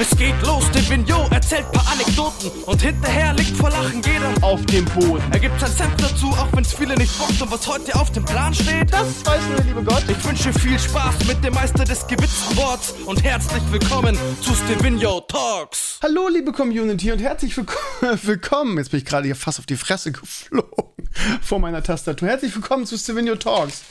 Es 0.00 0.16
geht 0.16 0.34
los, 0.46 0.64
der 0.70 0.88
Vignot 0.88 1.30
erzählt 1.30 1.70
paar 1.72 1.86
Anekdoten 1.92 2.48
und 2.64 2.80
hinterher 2.80 3.34
liegt 3.34 3.54
vor 3.54 3.68
Lachen 3.68 4.00
jeder 4.00 4.32
auf 4.40 4.64
dem 4.64 4.86
Boden. 4.86 5.22
Er 5.30 5.38
gibt 5.38 5.60
sein 5.60 5.70
Senf 5.70 5.94
dazu, 5.96 6.28
auch 6.28 6.48
wenn's 6.54 6.72
viele 6.72 6.94
nicht 6.94 7.18
bockt 7.18 7.42
und 7.42 7.50
was 7.50 7.66
heute 7.66 7.94
auf 7.96 8.10
dem 8.10 8.24
Plan 8.24 8.54
steht. 8.54 8.90
Das 8.90 9.26
weiß 9.26 9.42
nur 9.48 9.56
der 9.56 9.64
liebe 9.66 9.84
Gott. 9.84 10.02
Ich 10.08 10.24
wünsche 10.24 10.54
viel 10.54 10.78
Spaß 10.78 11.26
mit 11.26 11.44
dem 11.44 11.52
Meister 11.52 11.84
des 11.84 12.06
gewitzten 12.06 12.56
Worts 12.56 12.94
und 13.04 13.22
herzlich 13.22 13.62
willkommen 13.70 14.16
zu 14.40 14.54
Stevino 14.54 15.20
Talks. 15.20 15.98
Hallo 16.02 16.28
liebe 16.28 16.52
Community 16.52 17.12
und 17.12 17.18
herzlich 17.18 17.54
willkommen. 18.22 18.78
Jetzt 18.78 18.92
bin 18.92 19.00
ich 19.00 19.04
gerade 19.04 19.26
hier 19.26 19.36
fast 19.36 19.58
auf 19.58 19.66
die 19.66 19.76
Fresse 19.76 20.12
geflogen 20.12 21.10
vor 21.42 21.58
meiner 21.58 21.82
Tastatur. 21.82 22.26
Herzlich 22.26 22.54
willkommen 22.54 22.86
zu 22.86 22.96
Stevino 22.96 23.34
Talks. 23.34 23.82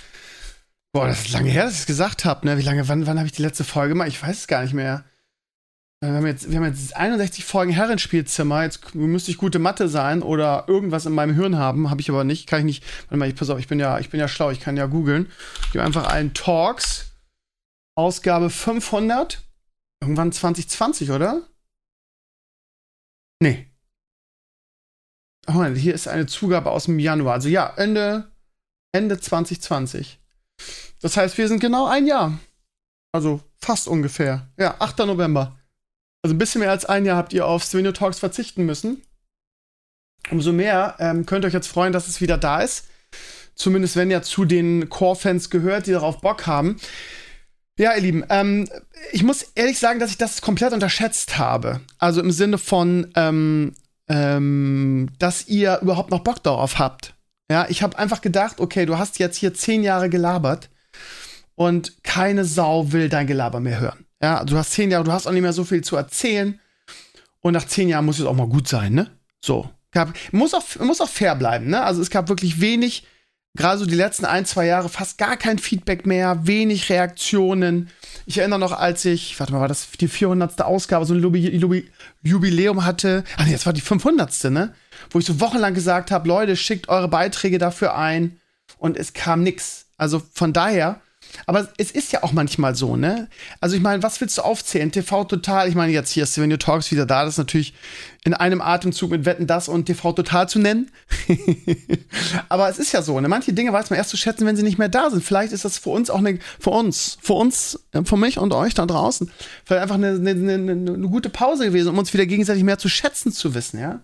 Boah, 0.91 1.05
das 1.05 1.19
ist 1.19 1.33
lange 1.33 1.51
her, 1.51 1.65
dass 1.65 1.73
ich 1.73 1.81
es 1.81 1.85
gesagt 1.85 2.25
habe. 2.25 2.47
Ne? 2.47 2.57
Wie 2.57 2.63
lange, 2.63 2.87
wann, 2.87 3.05
wann 3.05 3.19
habe 3.19 3.27
ich 3.27 3.33
die 3.33 3.43
letzte 3.43 3.63
Folge 3.63 3.89
gemacht? 3.89 4.07
Ich 4.07 4.23
weiß 4.23 4.39
es 4.39 4.47
gar 4.47 4.63
nicht 4.63 4.73
mehr. 4.73 5.03
Wir 6.01 6.13
haben, 6.13 6.25
jetzt, 6.27 6.49
wir 6.49 6.57
haben 6.57 6.65
jetzt 6.65 6.95
61 6.95 7.43
Folgen 7.43 7.73
Herrenspielzimmer. 7.73 8.63
Jetzt 8.63 8.95
müsste 8.95 9.31
ich 9.31 9.37
gute 9.37 9.59
Mathe 9.59 9.89
sein 9.89 10.21
oder 10.21 10.63
irgendwas 10.67 11.05
in 11.05 11.11
meinem 11.11 11.35
Hirn 11.35 11.57
haben. 11.57 11.89
Habe 11.89 11.99
ich 11.99 12.09
aber 12.09 12.23
nicht. 12.23 12.47
Kann 12.47 12.59
ich 12.59 12.65
nicht. 12.65 12.83
Warte 13.07 13.17
mal, 13.17 13.27
ich, 13.27 13.35
pass 13.35 13.49
auf, 13.49 13.59
ich 13.59 13.67
bin 13.67 13.81
ja, 13.81 13.99
ich 13.99 14.09
bin 14.09 14.19
ja 14.19 14.29
schlau. 14.29 14.49
Ich 14.49 14.61
kann 14.61 14.77
ja 14.77 14.85
googeln. 14.85 15.29
Ich 15.65 15.71
gebe 15.73 15.83
einfach 15.83 16.07
einen 16.07 16.33
Talks. 16.33 17.11
Ausgabe 17.95 18.49
500. 18.49 19.43
Irgendwann 20.01 20.31
2020, 20.31 21.11
oder? 21.11 21.41
Nee. 23.41 23.69
Oh, 25.47 25.65
hier 25.65 25.93
ist 25.93 26.07
eine 26.07 26.27
Zugabe 26.27 26.71
aus 26.71 26.85
dem 26.85 26.99
Januar. 26.99 27.33
Also 27.33 27.49
ja, 27.49 27.73
Ende, 27.75 28.31
Ende 28.93 29.19
2020. 29.19 30.17
Das 31.01 31.17
heißt, 31.17 31.37
wir 31.37 31.49
sind 31.49 31.59
genau 31.59 31.87
ein 31.87 32.07
Jahr. 32.07 32.39
Also 33.11 33.41
fast 33.57 33.89
ungefähr. 33.89 34.47
Ja, 34.57 34.75
8. 34.79 34.99
November. 34.99 35.58
Also 36.21 36.35
ein 36.35 36.37
bisschen 36.37 36.61
mehr 36.61 36.71
als 36.71 36.85
ein 36.85 37.05
Jahr 37.05 37.17
habt 37.17 37.33
ihr 37.33 37.45
auf 37.45 37.63
Svenio 37.63 37.91
Talks 37.91 38.19
verzichten 38.19 38.65
müssen. 38.65 39.01
Umso 40.31 40.51
mehr 40.51 40.95
ähm, 40.99 41.25
könnt 41.25 41.45
ihr 41.45 41.47
euch 41.47 41.53
jetzt 41.53 41.67
freuen, 41.67 41.93
dass 41.93 42.07
es 42.07 42.21
wieder 42.21 42.37
da 42.37 42.61
ist. 42.61 42.87
Zumindest 43.55 43.95
wenn 43.95 44.11
ihr 44.11 44.21
zu 44.21 44.45
den 44.45 44.89
Core-Fans 44.89 45.49
gehört, 45.49 45.87
die 45.87 45.91
darauf 45.91 46.21
Bock 46.21 46.45
haben. 46.47 46.77
Ja, 47.77 47.95
ihr 47.95 48.01
Lieben, 48.01 48.25
ähm, 48.29 48.69
ich 49.11 49.23
muss 49.23 49.43
ehrlich 49.55 49.79
sagen, 49.79 49.99
dass 49.99 50.11
ich 50.11 50.17
das 50.17 50.41
komplett 50.41 50.73
unterschätzt 50.73 51.37
habe. 51.37 51.79
Also 51.97 52.21
im 52.21 52.31
Sinne 52.31 52.57
von, 52.57 53.11
ähm, 53.15 53.73
ähm, 54.09 55.09
dass 55.17 55.47
ihr 55.47 55.79
überhaupt 55.81 56.11
noch 56.11 56.19
Bock 56.19 56.43
darauf 56.43 56.79
habt. 56.79 57.15
Ja, 57.49 57.65
ich 57.69 57.81
habe 57.81 57.97
einfach 57.97 58.21
gedacht, 58.21 58.59
okay, 58.59 58.85
du 58.85 58.97
hast 58.97 59.17
jetzt 59.19 59.37
hier 59.37 59.53
zehn 59.53 59.83
Jahre 59.83 60.09
gelabert 60.09 60.69
und 61.55 62.03
keine 62.03 62.45
Sau 62.45 62.91
will 62.91 63.09
dein 63.09 63.27
Gelaber 63.27 63.59
mehr 63.59 63.79
hören. 63.79 64.05
Ja, 64.21 64.43
du 64.43 64.57
hast 64.57 64.71
zehn 64.71 64.91
Jahre, 64.91 65.03
du 65.03 65.11
hast 65.11 65.27
auch 65.27 65.31
nicht 65.31 65.41
mehr 65.41 65.53
so 65.53 65.63
viel 65.63 65.83
zu 65.83 65.95
erzählen. 65.95 66.59
Und 67.41 67.53
nach 67.53 67.65
zehn 67.65 67.87
Jahren 67.87 68.05
muss 68.05 68.19
es 68.19 68.25
auch 68.25 68.35
mal 68.35 68.47
gut 68.47 68.67
sein, 68.67 68.93
ne? 68.93 69.09
So. 69.41 69.69
Gab, 69.91 70.13
muss, 70.31 70.53
auch, 70.53 70.63
muss 70.79 71.01
auch 71.01 71.09
fair 71.09 71.35
bleiben, 71.35 71.69
ne? 71.69 71.81
Also 71.81 72.01
es 72.01 72.09
gab 72.09 72.27
wirklich 72.27 72.59
wenig, 72.59 73.07
gerade 73.55 73.79
so 73.79 73.85
die 73.85 73.95
letzten 73.95 74.25
ein, 74.25 74.45
zwei 74.45 74.65
Jahre, 74.65 74.89
fast 74.89 75.17
gar 75.17 75.37
kein 75.37 75.57
Feedback 75.57 76.05
mehr, 76.05 76.45
wenig 76.45 76.89
Reaktionen. 76.89 77.89
Ich 78.25 78.37
erinnere 78.37 78.59
noch, 78.59 78.73
als 78.73 79.05
ich, 79.05 79.39
warte 79.39 79.53
mal, 79.53 79.61
war 79.61 79.67
das 79.69 79.89
die 79.91 80.07
400. 80.07 80.61
Ausgabe, 80.61 81.05
so 81.05 81.13
ein 81.13 81.83
Jubiläum 82.21 82.85
hatte. 82.85 83.23
Ach 83.37 83.45
nee, 83.45 83.53
das 83.53 83.65
war 83.65 83.73
die 83.73 83.81
500. 83.81 84.51
ne? 84.51 84.73
Wo 85.09 85.19
ich 85.19 85.25
so 85.25 85.39
wochenlang 85.39 85.73
gesagt 85.73 86.11
habe, 86.11 86.27
Leute, 86.27 86.55
schickt 86.55 86.89
eure 86.89 87.07
Beiträge 87.07 87.57
dafür 87.57 87.95
ein. 87.95 88.39
Und 88.77 88.97
es 88.97 89.13
kam 89.13 89.43
nix. 89.43 89.87
Also 89.97 90.21
von 90.33 90.53
daher, 90.53 91.01
aber 91.45 91.67
es 91.77 91.91
ist 91.91 92.11
ja 92.11 92.23
auch 92.23 92.31
manchmal 92.31 92.75
so, 92.75 92.95
ne? 92.95 93.27
Also 93.61 93.75
ich 93.75 93.81
meine, 93.81 94.03
was 94.03 94.19
willst 94.21 94.37
du 94.37 94.41
aufzählen? 94.41 94.91
TV 94.91 95.23
Total, 95.25 95.67
ich 95.67 95.75
meine 95.75 95.91
jetzt 95.91 96.11
hier 96.11 96.23
ist 96.23 96.33
Stevenio 96.33 96.57
Talks 96.57 96.91
wieder 96.91 97.05
da, 97.05 97.23
das 97.23 97.35
ist 97.35 97.37
natürlich 97.37 97.73
in 98.23 98.33
einem 98.33 98.61
Atemzug 98.61 99.11
mit 99.11 99.25
Wetten 99.25 99.47
das 99.47 99.69
und 99.69 99.85
TV 99.85 100.13
Total 100.13 100.49
zu 100.49 100.59
nennen. 100.59 100.91
Aber 102.49 102.69
es 102.69 102.79
ist 102.79 102.91
ja 102.91 103.01
so, 103.01 103.19
ne? 103.19 103.27
Manche 103.27 103.53
Dinge 103.53 103.73
weiß 103.73 103.89
man 103.89 103.97
erst 103.97 104.09
zu 104.09 104.17
schätzen, 104.17 104.45
wenn 104.45 104.55
sie 104.55 104.63
nicht 104.63 104.77
mehr 104.77 104.89
da 104.89 105.09
sind. 105.09 105.23
Vielleicht 105.23 105.53
ist 105.53 105.65
das 105.65 105.77
für 105.77 105.89
uns 105.89 106.09
auch 106.09 106.19
eine, 106.19 106.39
für 106.59 106.71
uns, 106.71 107.17
für 107.21 107.33
uns, 107.33 107.79
für 108.03 108.17
mich 108.17 108.37
und 108.37 108.53
euch 108.53 108.73
da 108.73 108.85
draußen, 108.85 109.31
vielleicht 109.65 109.81
einfach 109.83 109.95
eine, 109.95 110.09
eine, 110.09 110.31
eine, 110.31 110.71
eine 110.71 111.07
gute 111.09 111.29
Pause 111.29 111.65
gewesen, 111.65 111.89
um 111.89 111.97
uns 111.97 112.13
wieder 112.13 112.25
gegenseitig 112.25 112.63
mehr 112.63 112.77
zu 112.77 112.89
schätzen 112.89 113.31
zu 113.31 113.53
wissen, 113.53 113.79
ja? 113.79 114.01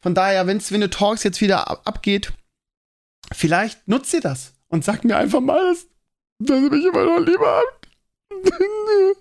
Von 0.00 0.14
daher, 0.14 0.46
wenn 0.46 0.60
Stevenio 0.60 0.88
Talks 0.88 1.24
jetzt 1.24 1.40
wieder 1.40 1.86
abgeht, 1.86 2.32
vielleicht 3.32 3.88
nutzt 3.88 4.14
ihr 4.14 4.20
das 4.20 4.52
und 4.68 4.84
sagt 4.84 5.04
mir 5.04 5.16
einfach 5.16 5.40
mal, 5.40 5.60
dass 5.70 5.86
dass 6.38 6.60
sie 6.60 6.70
mich 6.70 6.84
immer 6.84 7.04
noch 7.04 7.24
lieber 7.24 7.46
haben. 7.46 7.66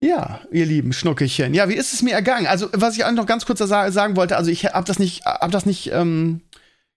ja, 0.00 0.40
ihr 0.50 0.66
lieben 0.66 0.92
Schnuckelchen. 0.92 1.54
Ja, 1.54 1.68
wie 1.68 1.74
ist 1.74 1.92
es 1.92 2.02
mir 2.02 2.14
ergangen? 2.14 2.46
Also, 2.46 2.68
was 2.72 2.96
ich 2.96 3.04
noch 3.12 3.26
ganz 3.26 3.46
kurz 3.46 3.58
sagen 3.58 4.16
wollte, 4.16 4.36
also 4.36 4.50
ich 4.50 4.66
habe 4.66 4.86
das 4.86 4.98
nicht, 4.98 5.24
hab 5.24 5.50
das 5.50 5.66
nicht 5.66 5.90
ähm, 5.92 6.42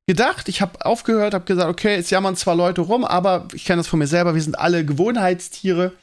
gedacht. 0.07 0.49
Ich 0.49 0.61
habe 0.61 0.85
aufgehört, 0.85 1.33
habe 1.33 1.45
gesagt, 1.45 1.69
okay, 1.69 1.95
es 1.95 2.09
jammern 2.09 2.35
zwar 2.35 2.55
Leute 2.55 2.81
rum, 2.81 3.03
aber 3.03 3.47
ich 3.53 3.65
kenne 3.65 3.77
das 3.77 3.87
von 3.87 3.99
mir 3.99 4.07
selber. 4.07 4.35
Wir 4.35 4.41
sind 4.41 4.59
alle 4.59 4.85
Gewohnheitstiere. 4.85 5.93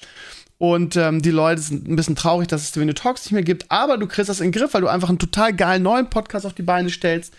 Und 0.59 0.95
ähm, 0.95 1.21
die 1.23 1.33
Leute 1.33 1.61
sind 1.61 1.89
ein 1.89 1.97
bisschen 1.97 2.15
traurig, 2.15 2.47
dass 2.47 2.63
es 2.63 2.69
Stevenio 2.69 2.95
Talks 2.95 3.25
nicht 3.25 3.33
mehr 3.33 3.43
gibt. 3.43 3.69
Aber 3.73 3.99
du 3.99 4.07
kriegst 4.07 4.29
das 4.29 4.39
in 4.39 4.53
den 4.53 4.61
Griff, 4.61 4.73
weil 4.75 4.81
du 4.81 4.87
einfach 4.87 5.09
einen 5.09 5.19
total 5.19 5.53
geilen 5.53 5.83
neuen 5.83 6.09
Podcast 6.09 6.47
auf 6.47 6.55
die 6.55 6.63
Beine 6.63 6.89
stellst 6.89 7.35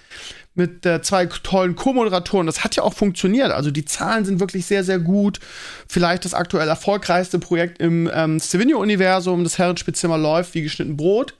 mit 0.55 0.85
äh, 0.85 1.01
zwei 1.01 1.25
tollen 1.25 1.75
Co-Moderatoren. 1.75 2.45
Das 2.45 2.63
hat 2.63 2.75
ja 2.75 2.83
auch 2.83 2.93
funktioniert. 2.93 3.51
Also 3.51 3.71
die 3.71 3.85
Zahlen 3.85 4.25
sind 4.25 4.39
wirklich 4.39 4.65
sehr, 4.65 4.83
sehr 4.83 4.99
gut. 4.99 5.39
Vielleicht 5.87 6.25
das 6.25 6.33
aktuell 6.33 6.67
erfolgreichste 6.67 7.39
Projekt 7.39 7.79
im 7.79 8.09
ähm, 8.13 8.39
Stevenio-Universum. 8.39 9.43
Das 9.43 9.57
Herrenspielzimmer 9.57 10.17
läuft 10.17 10.53
wie 10.53 10.61
geschnitten 10.61 10.95
Brot. 10.95 11.35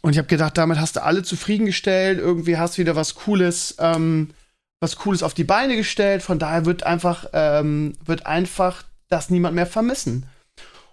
Und 0.00 0.12
ich 0.12 0.18
habe 0.18 0.28
gedacht, 0.28 0.56
damit 0.56 0.78
hast 0.80 0.96
du 0.96 1.02
alle 1.02 1.22
zufriedengestellt. 1.22 2.18
Irgendwie 2.18 2.56
hast 2.56 2.78
du 2.78 2.82
wieder 2.82 2.96
was 2.96 3.14
Cooles, 3.14 3.76
ähm, 3.78 4.30
was 4.80 4.96
Cooles 4.96 5.22
auf 5.22 5.34
die 5.34 5.44
Beine 5.44 5.76
gestellt. 5.76 6.22
Von 6.22 6.38
daher 6.38 6.64
wird 6.64 6.84
einfach, 6.84 7.26
ähm, 7.32 7.92
wird 8.04 8.26
einfach 8.26 8.84
das 9.08 9.28
niemand 9.28 9.54
mehr 9.54 9.66
vermissen. 9.66 10.26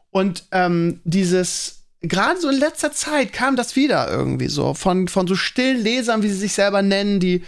Und 0.10 0.46
ähm, 0.52 1.02
dieses 1.04 1.85
gerade 2.08 2.40
so 2.40 2.50
in 2.50 2.58
letzter 2.58 2.92
Zeit 2.92 3.34
kam 3.34 3.56
das 3.56 3.76
wieder 3.76 4.10
irgendwie 4.10 4.48
so 4.48 4.74
von, 4.74 5.08
von 5.08 5.28
so 5.28 5.36
stillen 5.36 5.82
Lesern, 5.82 6.24
wie 6.24 6.30
sie 6.30 6.38
sich 6.38 6.54
selber 6.54 6.82
nennen, 6.82 7.20
die, 7.20 7.44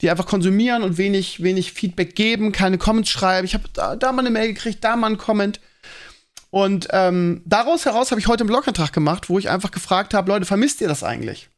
die 0.00 0.10
einfach 0.10 0.26
konsumieren 0.26 0.82
und 0.82 0.98
wenig, 0.98 1.42
wenig 1.42 1.72
Feedback 1.72 2.14
geben, 2.14 2.52
keine 2.52 2.78
Comments 2.78 3.08
schreiben. 3.08 3.46
Ich 3.46 3.54
habe 3.54 3.64
da, 3.72 3.96
da 3.96 4.12
mal 4.12 4.20
eine 4.20 4.30
Mail 4.30 4.48
gekriegt, 4.48 4.84
da 4.84 4.96
mal 4.96 5.08
einen 5.08 5.18
Comment. 5.18 5.60
Und 6.50 6.88
ähm, 6.90 7.42
daraus 7.44 7.84
heraus 7.84 8.10
habe 8.10 8.20
ich 8.20 8.28
heute 8.28 8.42
einen 8.42 8.48
Blogantrag 8.48 8.92
gemacht, 8.92 9.28
wo 9.28 9.38
ich 9.38 9.50
einfach 9.50 9.70
gefragt 9.70 10.14
habe, 10.14 10.30
Leute, 10.30 10.46
vermisst 10.46 10.80
ihr 10.80 10.88
das 10.88 11.02
eigentlich? 11.02 11.50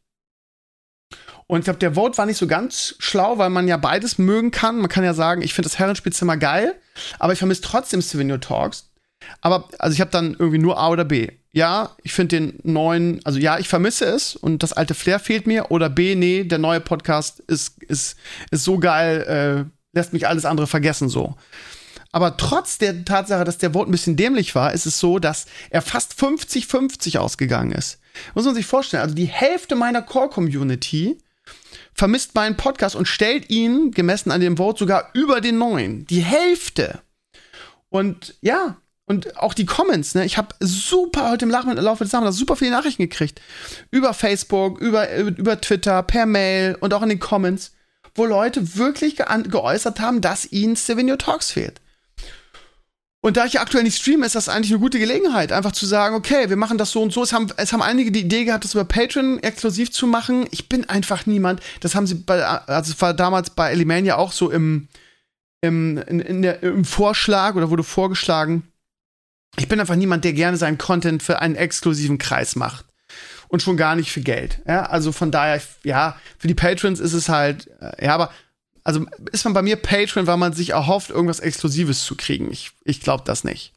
Und 1.47 1.59
ich 1.59 1.65
glaube, 1.65 1.79
der 1.79 1.95
Vote 1.95 2.17
war 2.17 2.25
nicht 2.25 2.37
so 2.37 2.47
ganz 2.47 2.95
schlau, 2.99 3.37
weil 3.37 3.49
man 3.49 3.67
ja 3.67 3.77
beides 3.77 4.17
mögen 4.17 4.51
kann. 4.51 4.77
Man 4.77 4.89
kann 4.89 5.03
ja 5.03 5.13
sagen, 5.13 5.41
ich 5.41 5.53
finde 5.53 5.67
das 5.67 5.79
Herrenspielzimmer 5.79 6.37
geil, 6.37 6.75
aber 7.17 7.33
ich 7.33 7.39
vermisse 7.39 7.61
trotzdem 7.61 8.01
Stevenio 8.01 8.37
Talks. 8.37 8.91
Aber, 9.41 9.67
also 9.79 9.93
ich 9.93 10.01
habe 10.01 10.11
dann 10.11 10.35
irgendwie 10.37 10.59
nur 10.59 10.77
A 10.77 10.89
oder 10.89 11.05
B 11.05 11.38
ja, 11.51 11.95
ich 12.03 12.13
finde 12.13 12.39
den 12.39 12.59
neuen, 12.63 13.21
also 13.25 13.39
ja, 13.39 13.57
ich 13.57 13.67
vermisse 13.67 14.05
es 14.05 14.35
und 14.35 14.61
das 14.61 14.73
alte 14.73 14.93
Flair 14.93 15.19
fehlt 15.19 15.47
mir. 15.47 15.71
Oder 15.71 15.89
B, 15.89 16.15
nee, 16.15 16.43
der 16.43 16.59
neue 16.59 16.79
Podcast 16.79 17.39
ist, 17.41 17.81
ist, 17.83 18.17
ist 18.51 18.63
so 18.63 18.77
geil, 18.77 19.67
äh, 19.67 19.97
lässt 19.97 20.13
mich 20.13 20.27
alles 20.27 20.45
andere 20.45 20.67
vergessen 20.67 21.09
so. 21.09 21.35
Aber 22.11 22.37
trotz 22.37 22.77
der 22.77 23.05
Tatsache, 23.05 23.43
dass 23.43 23.59
der 23.59 23.73
Vote 23.73 23.89
ein 23.89 23.91
bisschen 23.91 24.15
dämlich 24.15 24.55
war, 24.55 24.73
ist 24.73 24.85
es 24.85 24.99
so, 24.99 25.19
dass 25.19 25.45
er 25.69 25.81
fast 25.81 26.13
50-50 26.13 27.17
ausgegangen 27.19 27.71
ist. 27.71 27.99
Muss 28.33 28.45
man 28.45 28.55
sich 28.55 28.65
vorstellen. 28.65 29.03
Also 29.03 29.15
die 29.15 29.25
Hälfte 29.25 29.75
meiner 29.75 30.01
Core-Community 30.01 31.19
vermisst 31.93 32.33
meinen 32.33 32.57
Podcast 32.57 32.95
und 32.95 33.07
stellt 33.07 33.49
ihn, 33.49 33.91
gemessen 33.91 34.31
an 34.31 34.41
dem 34.41 34.57
Vote, 34.57 34.79
sogar 34.79 35.09
über 35.13 35.41
den 35.41 35.57
neuen. 35.57 36.05
Die 36.07 36.23
Hälfte. 36.23 36.99
Und 37.89 38.35
ja, 38.41 38.77
und 39.09 39.37
auch 39.37 39.55
die 39.55 39.65
Comments, 39.65 40.13
ne? 40.13 40.23
Ich 40.23 40.37
habe 40.37 40.53
super 40.59 41.31
heute 41.31 41.43
im 41.43 41.51
Laufe 41.51 42.03
des 42.03 42.13
Nachmittags 42.13 42.37
super 42.37 42.55
viele 42.55 42.69
Nachrichten 42.69 43.01
gekriegt. 43.01 43.41
Über 43.89 44.13
Facebook, 44.13 44.79
über, 44.79 45.11
über 45.15 45.59
Twitter, 45.59 46.03
per 46.03 46.27
Mail 46.27 46.77
und 46.79 46.93
auch 46.93 47.01
in 47.01 47.09
den 47.09 47.19
Comments, 47.19 47.71
wo 48.13 48.25
Leute 48.25 48.77
wirklich 48.77 49.15
ge 49.15 49.25
geäußert 49.49 49.99
haben, 49.99 50.21
dass 50.21 50.51
ihnen 50.51 50.75
Stevenio 50.75 51.15
Talks 51.15 51.51
fehlt. 51.51 51.81
Und 53.21 53.35
da 53.35 53.45
ich 53.45 53.53
ja 53.53 53.61
aktuell 53.61 53.83
nicht 53.83 53.99
streame, 53.99 54.27
ist 54.27 54.35
das 54.35 54.47
eigentlich 54.47 54.71
eine 54.71 54.79
gute 54.79 54.99
Gelegenheit, 54.99 55.51
einfach 55.51 55.71
zu 55.71 55.87
sagen, 55.87 56.15
okay, 56.15 56.47
wir 56.49 56.55
machen 56.55 56.77
das 56.77 56.91
so 56.91 57.01
und 57.01 57.11
so. 57.11 57.23
Es 57.23 57.33
haben, 57.33 57.47
es 57.57 57.73
haben 57.73 57.81
einige 57.81 58.11
die 58.11 58.21
Idee 58.21 58.45
gehabt, 58.45 58.63
das 58.63 58.75
über 58.75 58.85
Patreon 58.85 59.39
exklusiv 59.39 59.91
zu 59.91 60.05
machen. 60.05 60.45
Ich 60.51 60.69
bin 60.69 60.87
einfach 60.87 61.25
niemand. 61.25 61.61
Das 61.79 61.95
haben 61.95 62.05
sie 62.05 62.13
bei, 62.13 62.45
also 62.45 62.93
es 62.93 63.01
war 63.01 63.15
damals 63.15 63.49
bei 63.49 63.71
Elimania 63.71 64.17
auch 64.17 64.31
so 64.31 64.51
im, 64.51 64.87
im, 65.61 65.97
in, 65.97 66.19
in 66.19 66.41
der, 66.43 66.61
im 66.61 66.85
Vorschlag 66.85 67.55
oder 67.55 67.71
wurde 67.71 67.83
vorgeschlagen, 67.83 68.71
ich 69.57 69.67
bin 69.67 69.79
einfach 69.79 69.95
niemand, 69.95 70.23
der 70.23 70.33
gerne 70.33 70.57
seinen 70.57 70.77
Content 70.77 71.23
für 71.23 71.41
einen 71.41 71.55
exklusiven 71.55 72.17
Kreis 72.17 72.55
macht. 72.55 72.85
Und 73.47 73.63
schon 73.63 73.77
gar 73.77 73.95
nicht 73.95 74.11
für 74.11 74.21
Geld. 74.21 74.59
Ja, 74.67 74.83
also 74.83 75.11
von 75.11 75.31
daher, 75.31 75.59
ja, 75.83 76.19
für 76.37 76.47
die 76.47 76.53
Patrons 76.53 76.99
ist 76.99 77.13
es 77.13 77.29
halt, 77.29 77.67
äh, 77.81 78.05
ja, 78.05 78.13
aber, 78.13 78.31
also 78.83 79.05
ist 79.31 79.43
man 79.43 79.53
bei 79.53 79.63
mir 79.63 79.75
Patron, 79.75 80.27
weil 80.27 80.37
man 80.37 80.53
sich 80.53 80.71
erhofft, 80.71 81.09
irgendwas 81.09 81.39
Exklusives 81.39 82.03
zu 82.03 82.15
kriegen. 82.15 82.51
Ich, 82.51 82.71
ich 82.83 83.01
glaube 83.01 83.23
das 83.25 83.43
nicht. 83.43 83.73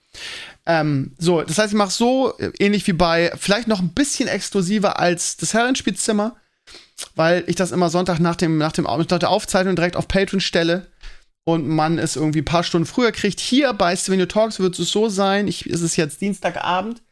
Ähm, 0.66 1.12
so, 1.18 1.42
das 1.42 1.56
heißt, 1.58 1.72
ich 1.72 1.78
mache 1.78 1.90
so 1.90 2.36
äh, 2.38 2.52
ähnlich 2.58 2.86
wie 2.86 2.92
bei, 2.92 3.32
vielleicht 3.38 3.66
noch 3.66 3.80
ein 3.80 3.94
bisschen 3.94 4.28
exklusiver 4.28 5.00
als 5.00 5.38
das 5.38 5.54
Herrenspielzimmer, 5.54 6.36
weil 7.16 7.44
ich 7.46 7.56
das 7.56 7.72
immer 7.72 7.88
Sonntag 7.88 8.20
nach 8.20 8.36
dem, 8.36 8.58
nach 8.58 8.72
dem 8.72 8.84
nach 8.84 9.06
der 9.06 9.30
Aufzeichnung 9.30 9.74
direkt 9.74 9.96
auf 9.96 10.06
Patreon 10.06 10.40
stelle 10.40 10.86
und 11.44 11.68
man 11.68 11.98
es 11.98 12.16
irgendwie 12.16 12.40
ein 12.40 12.44
paar 12.46 12.64
Stunden 12.64 12.86
früher 12.86 13.12
kriegt. 13.12 13.40
Hier 13.40 13.72
bei 13.72 13.96
Stevenio 13.96 14.26
Talks 14.26 14.60
wird 14.60 14.78
es 14.78 14.90
so 14.90 15.08
sein, 15.08 15.48
ich, 15.48 15.66
ist 15.66 15.82
es 15.82 15.96
jetzt 15.96 16.20
Dienstagabend. 16.20 17.02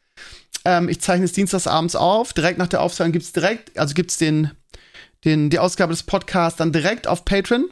Ähm, 0.64 0.88
ich 0.88 1.00
zeichne 1.00 1.24
es 1.24 1.32
dienstagsabends 1.32 1.96
auf. 1.96 2.32
Direkt 2.32 2.58
nach 2.58 2.68
der 2.68 2.82
Aufzeichnung 2.82 3.12
gibt 3.12 3.24
es 3.24 3.32
direkt, 3.32 3.78
also 3.78 3.94
gibt 3.94 4.10
es 4.10 4.18
den, 4.18 4.50
den, 5.24 5.50
die 5.50 5.58
Ausgabe 5.58 5.92
des 5.92 6.02
Podcasts 6.02 6.58
dann 6.58 6.72
direkt 6.72 7.06
auf 7.06 7.24
Patreon. 7.24 7.68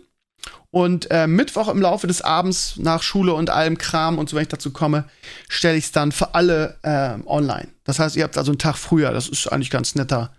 Und 0.71 1.11
äh, 1.11 1.27
Mittwoch 1.27 1.69
im 1.69 1.81
Laufe 1.81 2.07
des 2.07 2.23
Abends 2.23 2.75
nach 2.77 3.03
Schule 3.03 3.33
und 3.33 3.51
allem 3.51 3.79
Kram 3.79 4.19
und 4.19 4.29
so, 4.29 4.37
wenn 4.37 4.43
ich 4.43 4.49
dazu 4.49 4.71
komme, 4.71 5.05
stelle 5.49 5.79
ich 5.79 5.85
es 5.85 5.93
dann 5.93 6.13
für 6.13 6.35
alle 6.35 6.79
äh, 6.83 7.17
online. 7.27 7.69
Das 7.85 7.99
heißt, 7.99 8.17
ihr 8.17 8.25
habt 8.25 8.37
also 8.37 8.53
einen 8.53 8.59
Tag 8.59 8.77
früher. 8.77 9.13
Das 9.13 9.29
ist 9.29 9.47
eigentlich 9.49 9.71
ganz 9.71 9.95
netter, 9.95 10.33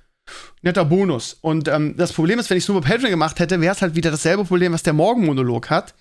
netter 0.62 0.86
Bonus. 0.86 1.38
Und 1.42 1.68
ähm, 1.68 1.96
das 1.98 2.14
Problem 2.14 2.40
ist, 2.40 2.50
wenn 2.50 2.58
ich 2.58 2.64
es 2.64 2.68
nur 2.68 2.82
bei 2.82 2.90
Patreon 2.90 3.12
gemacht 3.12 3.40
hätte, 3.40 3.62
wäre 3.62 3.74
es 3.74 3.82
halt 3.82 3.96
wieder 3.96 4.12
dasselbe 4.12 4.46
Problem, 4.46 4.74
was 4.74 4.84
der 4.84 4.94
Morgenmonolog 4.94 5.70
hat. 5.70 5.94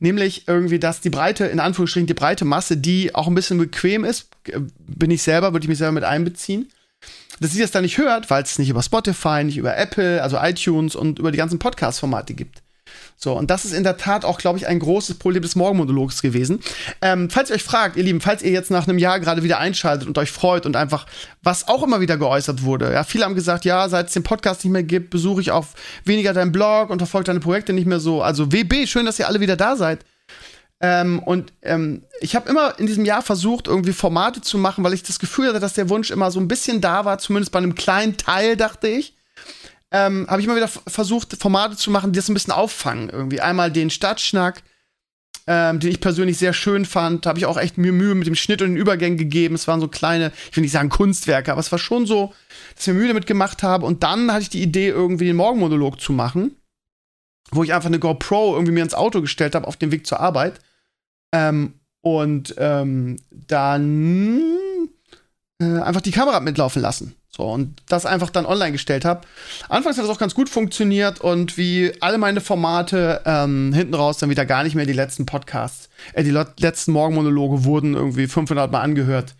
Nämlich 0.00 0.46
irgendwie, 0.46 0.78
dass 0.78 1.00
die 1.00 1.10
breite, 1.10 1.46
in 1.46 1.58
Anführungsstrichen, 1.58 2.06
die 2.06 2.14
breite 2.14 2.44
Masse, 2.44 2.76
die 2.76 3.14
auch 3.14 3.26
ein 3.26 3.34
bisschen 3.34 3.58
bequem 3.58 4.04
ist, 4.04 4.28
äh, 4.44 4.60
bin 4.86 5.10
ich 5.10 5.22
selber, 5.22 5.52
würde 5.52 5.64
ich 5.64 5.68
mich 5.68 5.78
selber 5.78 5.92
mit 5.92 6.04
einbeziehen 6.04 6.68
dass 7.40 7.52
sie 7.52 7.60
das 7.60 7.70
dann 7.70 7.82
nicht 7.82 7.98
hört, 7.98 8.30
weil 8.30 8.42
es 8.42 8.58
nicht 8.58 8.68
über 8.68 8.82
Spotify, 8.82 9.44
nicht 9.44 9.58
über 9.58 9.76
Apple, 9.76 10.22
also 10.22 10.38
iTunes 10.38 10.96
und 10.96 11.18
über 11.18 11.30
die 11.30 11.38
ganzen 11.38 11.58
Podcast-Formate 11.58 12.34
gibt. 12.34 12.62
So, 13.20 13.32
und 13.32 13.50
das 13.50 13.64
ist 13.64 13.72
in 13.72 13.82
der 13.82 13.96
Tat 13.96 14.24
auch, 14.24 14.38
glaube 14.38 14.58
ich, 14.58 14.68
ein 14.68 14.78
großes 14.78 15.18
Problem 15.18 15.42
des 15.42 15.56
Morgenmonologs 15.56 16.22
gewesen. 16.22 16.60
Ähm, 17.02 17.28
falls 17.30 17.50
ihr 17.50 17.56
euch 17.56 17.64
fragt, 17.64 17.96
ihr 17.96 18.04
Lieben, 18.04 18.20
falls 18.20 18.42
ihr 18.42 18.52
jetzt 18.52 18.70
nach 18.70 18.86
einem 18.86 18.96
Jahr 18.96 19.18
gerade 19.18 19.42
wieder 19.42 19.58
einschaltet 19.58 20.06
und 20.06 20.16
euch 20.18 20.30
freut 20.30 20.66
und 20.66 20.76
einfach, 20.76 21.04
was 21.42 21.66
auch 21.66 21.82
immer 21.82 22.00
wieder 22.00 22.16
geäußert 22.16 22.62
wurde, 22.62 22.92
ja, 22.92 23.02
viele 23.02 23.24
haben 23.24 23.34
gesagt, 23.34 23.64
ja, 23.64 23.88
seit 23.88 24.06
es 24.06 24.12
den 24.12 24.22
Podcast 24.22 24.62
nicht 24.62 24.72
mehr 24.72 24.84
gibt, 24.84 25.10
besuche 25.10 25.40
ich 25.40 25.50
auch 25.50 25.66
weniger 26.04 26.32
deinen 26.32 26.52
Blog 26.52 26.90
und 26.90 26.98
verfolge 26.98 27.24
deine 27.24 27.40
Projekte 27.40 27.72
nicht 27.72 27.86
mehr 27.86 27.98
so. 27.98 28.22
Also 28.22 28.52
WB, 28.52 28.86
schön, 28.86 29.04
dass 29.04 29.18
ihr 29.18 29.26
alle 29.26 29.40
wieder 29.40 29.56
da 29.56 29.74
seid. 29.74 30.04
Ähm, 30.80 31.18
und 31.18 31.52
ähm, 31.62 32.04
ich 32.20 32.36
habe 32.36 32.48
immer 32.48 32.78
in 32.78 32.86
diesem 32.86 33.04
Jahr 33.04 33.22
versucht, 33.22 33.66
irgendwie 33.66 33.92
Formate 33.92 34.42
zu 34.42 34.58
machen, 34.58 34.84
weil 34.84 34.94
ich 34.94 35.02
das 35.02 35.18
Gefühl 35.18 35.48
hatte, 35.48 35.58
dass 35.58 35.74
der 35.74 35.88
Wunsch 35.88 36.12
immer 36.12 36.30
so 36.30 36.38
ein 36.38 36.46
bisschen 36.46 36.80
da 36.80 37.04
war, 37.04 37.18
zumindest 37.18 37.50
bei 37.50 37.58
einem 37.58 37.74
kleinen 37.74 38.16
Teil, 38.16 38.56
dachte 38.56 38.86
ich 38.86 39.17
ähm, 39.90 40.26
habe 40.28 40.40
ich 40.40 40.46
mal 40.46 40.56
wieder 40.56 40.68
versucht, 40.68 41.36
Formate 41.40 41.76
zu 41.76 41.90
machen, 41.90 42.12
die 42.12 42.18
das 42.18 42.28
ein 42.28 42.34
bisschen 42.34 42.52
auffangen. 42.52 43.08
Irgendwie 43.08 43.40
einmal 43.40 43.72
den 43.72 43.90
Stadtschnack, 43.90 44.62
ähm, 45.46 45.80
den 45.80 45.90
ich 45.90 46.00
persönlich 46.00 46.36
sehr 46.36 46.52
schön 46.52 46.84
fand. 46.84 47.24
Da 47.24 47.30
habe 47.30 47.38
ich 47.38 47.46
auch 47.46 47.56
echt 47.56 47.78
mir 47.78 47.92
Mühe 47.92 48.14
mit 48.14 48.26
dem 48.26 48.34
Schnitt 48.34 48.60
und 48.60 48.68
den 48.68 48.76
Übergängen 48.76 49.16
gegeben. 49.16 49.54
Es 49.54 49.66
waren 49.66 49.80
so 49.80 49.88
kleine, 49.88 50.32
ich 50.50 50.56
will 50.56 50.62
nicht 50.62 50.72
sagen 50.72 50.90
Kunstwerke, 50.90 51.50
aber 51.50 51.60
es 51.60 51.72
war 51.72 51.78
schon 51.78 52.06
so, 52.06 52.34
dass 52.74 52.86
ich 52.86 52.92
mir 52.92 53.00
Mühe 53.00 53.08
damit 53.08 53.26
gemacht 53.26 53.62
habe. 53.62 53.86
Und 53.86 54.02
dann 54.02 54.30
hatte 54.30 54.42
ich 54.42 54.50
die 54.50 54.62
Idee, 54.62 54.88
irgendwie 54.88 55.26
den 55.26 55.36
Morgenmonolog 55.36 56.00
zu 56.00 56.12
machen, 56.12 56.54
wo 57.50 57.64
ich 57.64 57.72
einfach 57.72 57.88
eine 57.88 57.98
GoPro 57.98 58.54
irgendwie 58.54 58.72
mir 58.72 58.82
ins 58.82 58.94
Auto 58.94 59.22
gestellt 59.22 59.54
habe 59.54 59.66
auf 59.66 59.76
dem 59.76 59.90
Weg 59.90 60.06
zur 60.06 60.20
Arbeit. 60.20 60.60
Ähm, 61.32 61.74
und 62.02 62.54
ähm, 62.58 63.16
dann 63.30 64.88
äh, 65.60 65.80
einfach 65.80 66.00
die 66.00 66.10
Kamera 66.10 66.40
mitlaufen 66.40 66.82
lassen. 66.82 67.17
So, 67.38 67.44
und 67.44 67.80
das 67.86 68.04
einfach 68.04 68.30
dann 68.30 68.46
online 68.46 68.72
gestellt 68.72 69.04
habe. 69.04 69.20
Anfangs 69.68 69.96
hat 69.96 70.02
das 70.04 70.10
auch 70.10 70.18
ganz 70.18 70.34
gut 70.34 70.48
funktioniert 70.48 71.20
und 71.20 71.56
wie 71.56 71.92
alle 72.00 72.18
meine 72.18 72.40
Formate 72.40 73.22
ähm, 73.24 73.72
hinten 73.72 73.94
raus 73.94 74.18
dann 74.18 74.28
wieder 74.28 74.44
gar 74.44 74.64
nicht 74.64 74.74
mehr 74.74 74.86
die 74.86 74.92
letzten 74.92 75.24
Podcasts, 75.24 75.88
äh, 76.14 76.24
die 76.24 76.32
letzten 76.32 76.90
Morgenmonologe 76.90 77.64
wurden 77.64 77.94
irgendwie 77.94 78.26
500 78.26 78.72
Mal 78.72 78.80
angehört. 78.80 79.36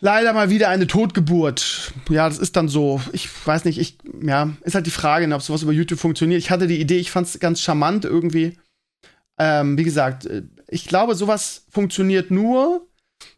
Leider 0.00 0.34
mal 0.34 0.50
wieder 0.50 0.68
eine 0.68 0.86
Totgeburt. 0.86 1.94
Ja, 2.10 2.28
das 2.28 2.38
ist 2.38 2.56
dann 2.56 2.68
so. 2.68 3.00
Ich 3.12 3.30
weiß 3.46 3.64
nicht, 3.64 3.78
ich, 3.78 3.96
ja, 4.22 4.50
ist 4.60 4.74
halt 4.74 4.84
die 4.84 4.90
Frage, 4.90 5.34
ob 5.34 5.40
sowas 5.40 5.62
über 5.62 5.72
YouTube 5.72 5.98
funktioniert. 5.98 6.42
Ich 6.42 6.50
hatte 6.50 6.66
die 6.66 6.78
Idee, 6.78 6.98
ich 6.98 7.10
fand 7.10 7.26
es 7.26 7.40
ganz 7.40 7.62
charmant 7.62 8.04
irgendwie. 8.04 8.58
Ähm, 9.38 9.78
wie 9.78 9.84
gesagt, 9.84 10.26
äh, 10.26 10.42
ich 10.68 10.86
glaube, 10.86 11.14
sowas 11.14 11.64
funktioniert 11.70 12.30
nur, 12.30 12.86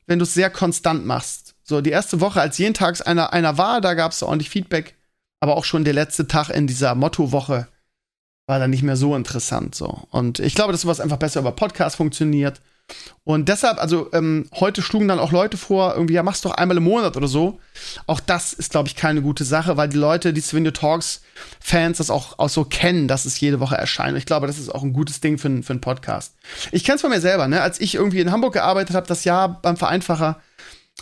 wenn 0.09 0.19
du 0.19 0.25
es 0.25 0.35
sehr 0.35 0.51
konstant 0.51 1.07
machst. 1.07 1.55
So, 1.69 1.83
die 1.83 1.91
erste 1.91 2.23
Woche, 2.23 2.41
als 2.41 2.57
jeden 2.57 2.73
Tag 2.73 3.07
einer, 3.07 3.35
einer 3.35 3.59
war, 3.59 3.83
da 3.83 3.93
gab 3.93 4.13
es 4.13 4.23
ordentlich 4.23 4.49
Feedback. 4.49 4.95
Aber 5.41 5.57
auch 5.57 5.67
schon 5.67 5.85
der 5.85 5.93
letzte 5.93 6.27
Tag 6.27 6.49
in 6.49 6.67
dieser 6.67 6.95
Mottowoche 6.95 7.69
war 8.47 8.59
dann 8.59 8.71
nicht 8.71 8.83
mehr 8.83 8.97
so 8.97 9.15
interessant. 9.15 9.75
So. 9.75 10.09
Und 10.11 10.39
ich 10.39 10.55
glaube, 10.55 10.73
dass 10.73 10.81
sowas 10.81 10.99
einfach 10.99 11.19
besser 11.19 11.41
über 11.41 11.53
Podcast 11.53 11.97
funktioniert. 11.97 12.63
Und 13.23 13.51
deshalb, 13.51 13.79
also 13.79 14.11
ähm, 14.15 14.49
heute 14.55 14.81
schlugen 14.81 15.09
dann 15.09 15.19
auch 15.19 15.31
Leute 15.31 15.59
vor, 15.59 15.93
irgendwie, 15.93 16.15
ja, 16.15 16.23
mach's 16.23 16.41
doch 16.41 16.53
einmal 16.53 16.79
im 16.79 16.85
Monat 16.85 17.19
oder 17.19 17.29
so. 17.29 17.61
Auch 18.07 18.21
das 18.21 18.55
ist, 18.55 18.71
glaube 18.71 18.89
ich, 18.89 18.97
keine 18.97 19.21
gute 19.21 19.45
Sache, 19.45 19.77
weil 19.77 19.91
die 19.91 19.99
Leute, 19.99 20.33
die 20.33 20.41
Swing 20.41 20.65
Talks 20.73 21.21
Fans 21.61 21.99
das 21.99 22.09
auch, 22.09 22.39
auch 22.39 22.49
so 22.49 22.65
kennen, 22.65 23.09
dass 23.09 23.27
es 23.27 23.39
jede 23.39 23.61
Woche 23.61 23.77
erscheint. 23.77 24.17
Ich 24.17 24.25
glaube, 24.25 24.47
das 24.47 24.59
ist 24.59 24.75
auch 24.75 24.83
ein 24.83 24.95
gutes 24.95 25.21
Ding 25.21 25.37
für, 25.37 25.63
für 25.63 25.75
einen 25.75 25.83
Podcast. 25.83 26.35
Ich 26.73 26.83
kenne 26.83 26.97
es 26.97 27.03
von 27.03 27.11
mir 27.11 27.21
selber, 27.21 27.47
ne? 27.47 27.61
Als 27.61 27.79
ich 27.79 27.97
irgendwie 27.97 28.21
in 28.21 28.33
Hamburg 28.33 28.55
gearbeitet 28.55 28.97
habe, 28.97 29.07
das 29.07 29.25
Jahr 29.25 29.61
beim 29.61 29.77
Vereinfacher, 29.77 30.41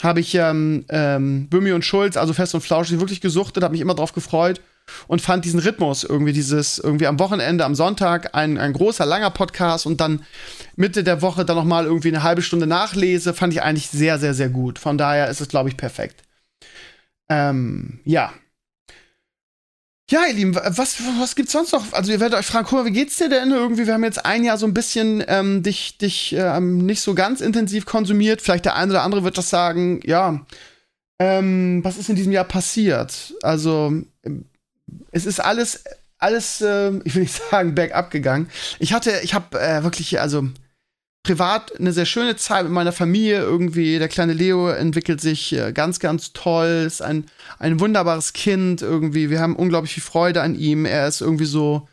habe 0.02 0.20
ich 0.20 0.34
ähm, 0.34 0.84
ähm, 0.88 1.48
Böhmi 1.48 1.72
und 1.72 1.84
Schulz, 1.84 2.16
also 2.16 2.32
Fest 2.32 2.54
und 2.54 2.60
Flauschig, 2.60 3.00
wirklich 3.00 3.20
gesuchtet, 3.20 3.62
habe 3.62 3.72
mich 3.72 3.80
immer 3.80 3.94
drauf 3.94 4.12
gefreut 4.12 4.60
und 5.08 5.20
fand 5.20 5.44
diesen 5.44 5.60
Rhythmus 5.60 6.04
irgendwie 6.04 6.32
dieses 6.32 6.78
irgendwie 6.78 7.06
am 7.06 7.18
Wochenende, 7.18 7.64
am 7.64 7.74
Sonntag 7.74 8.34
ein, 8.34 8.58
ein 8.58 8.72
großer, 8.72 9.06
langer 9.06 9.30
Podcast 9.30 9.86
und 9.86 10.00
dann 10.00 10.24
Mitte 10.76 11.02
der 11.02 11.22
Woche 11.22 11.44
dann 11.44 11.56
noch 11.56 11.64
mal 11.64 11.86
irgendwie 11.86 12.08
eine 12.08 12.22
halbe 12.22 12.42
Stunde 12.42 12.66
Nachlese, 12.66 13.34
fand 13.34 13.52
ich 13.52 13.62
eigentlich 13.62 13.88
sehr, 13.88 14.18
sehr, 14.18 14.34
sehr 14.34 14.48
gut. 14.48 14.78
Von 14.78 14.98
daher 14.98 15.28
ist 15.28 15.40
es, 15.40 15.48
glaube 15.48 15.68
ich, 15.68 15.76
perfekt. 15.76 16.22
Ähm, 17.28 18.00
ja, 18.04 18.32
ja, 20.08 20.24
ihr 20.26 20.34
Lieben, 20.34 20.54
was, 20.54 21.02
was 21.18 21.34
gibt's 21.34 21.52
sonst 21.52 21.72
noch? 21.72 21.92
Also, 21.92 22.12
ihr 22.12 22.20
werdet 22.20 22.38
euch 22.38 22.46
fragen, 22.46 22.66
guck 22.68 22.78
mal, 22.78 22.84
wie 22.84 22.92
geht's 22.92 23.16
dir 23.16 23.28
denn 23.28 23.50
irgendwie? 23.50 23.86
Wir 23.86 23.94
haben 23.94 24.04
jetzt 24.04 24.24
ein 24.24 24.44
Jahr 24.44 24.56
so 24.56 24.66
ein 24.66 24.74
bisschen 24.74 25.24
ähm, 25.26 25.64
dich, 25.64 25.98
dich 25.98 26.32
ähm, 26.38 26.86
nicht 26.86 27.00
so 27.00 27.14
ganz 27.14 27.40
intensiv 27.40 27.86
konsumiert. 27.86 28.40
Vielleicht 28.40 28.66
der 28.66 28.76
eine 28.76 28.92
oder 28.92 29.02
andere 29.02 29.24
wird 29.24 29.36
das 29.36 29.50
sagen, 29.50 30.00
ja, 30.04 30.46
ähm, 31.18 31.80
was 31.82 31.96
ist 31.96 32.08
in 32.08 32.14
diesem 32.14 32.30
Jahr 32.30 32.44
passiert? 32.44 33.34
Also, 33.42 33.94
es 35.10 35.26
ist 35.26 35.40
alles, 35.40 35.82
alles, 36.18 36.60
äh, 36.60 36.92
ich 37.02 37.16
will 37.16 37.22
nicht 37.22 37.40
sagen, 37.50 37.74
bergab 37.74 38.12
gegangen. 38.12 38.48
Ich 38.78 38.92
hatte, 38.92 39.12
ich 39.24 39.34
habe 39.34 39.58
äh, 39.60 39.82
wirklich, 39.82 40.20
also, 40.20 40.48
privat 41.26 41.76
eine 41.80 41.92
sehr 41.92 42.06
schöne 42.06 42.36
Zeit 42.36 42.62
mit 42.62 42.72
meiner 42.72 42.92
Familie 42.92 43.40
irgendwie. 43.40 43.98
Der 43.98 44.06
kleine 44.06 44.32
Leo 44.32 44.68
entwickelt 44.68 45.20
sich 45.20 45.52
äh, 45.52 45.72
ganz, 45.72 45.98
ganz 45.98 46.32
toll, 46.32 46.84
ist 46.86 47.02
ein, 47.02 47.24
ein 47.58 47.80
wunderbares 47.80 48.32
Kind 48.32 48.80
irgendwie. 48.80 49.28
Wir 49.28 49.40
haben 49.40 49.56
unglaublich 49.56 49.92
viel 49.92 50.04
Freude 50.04 50.42
an 50.42 50.54
ihm. 50.54 50.84
Er 50.84 51.08
ist 51.08 51.20
irgendwie 51.20 51.46
so, 51.46 51.88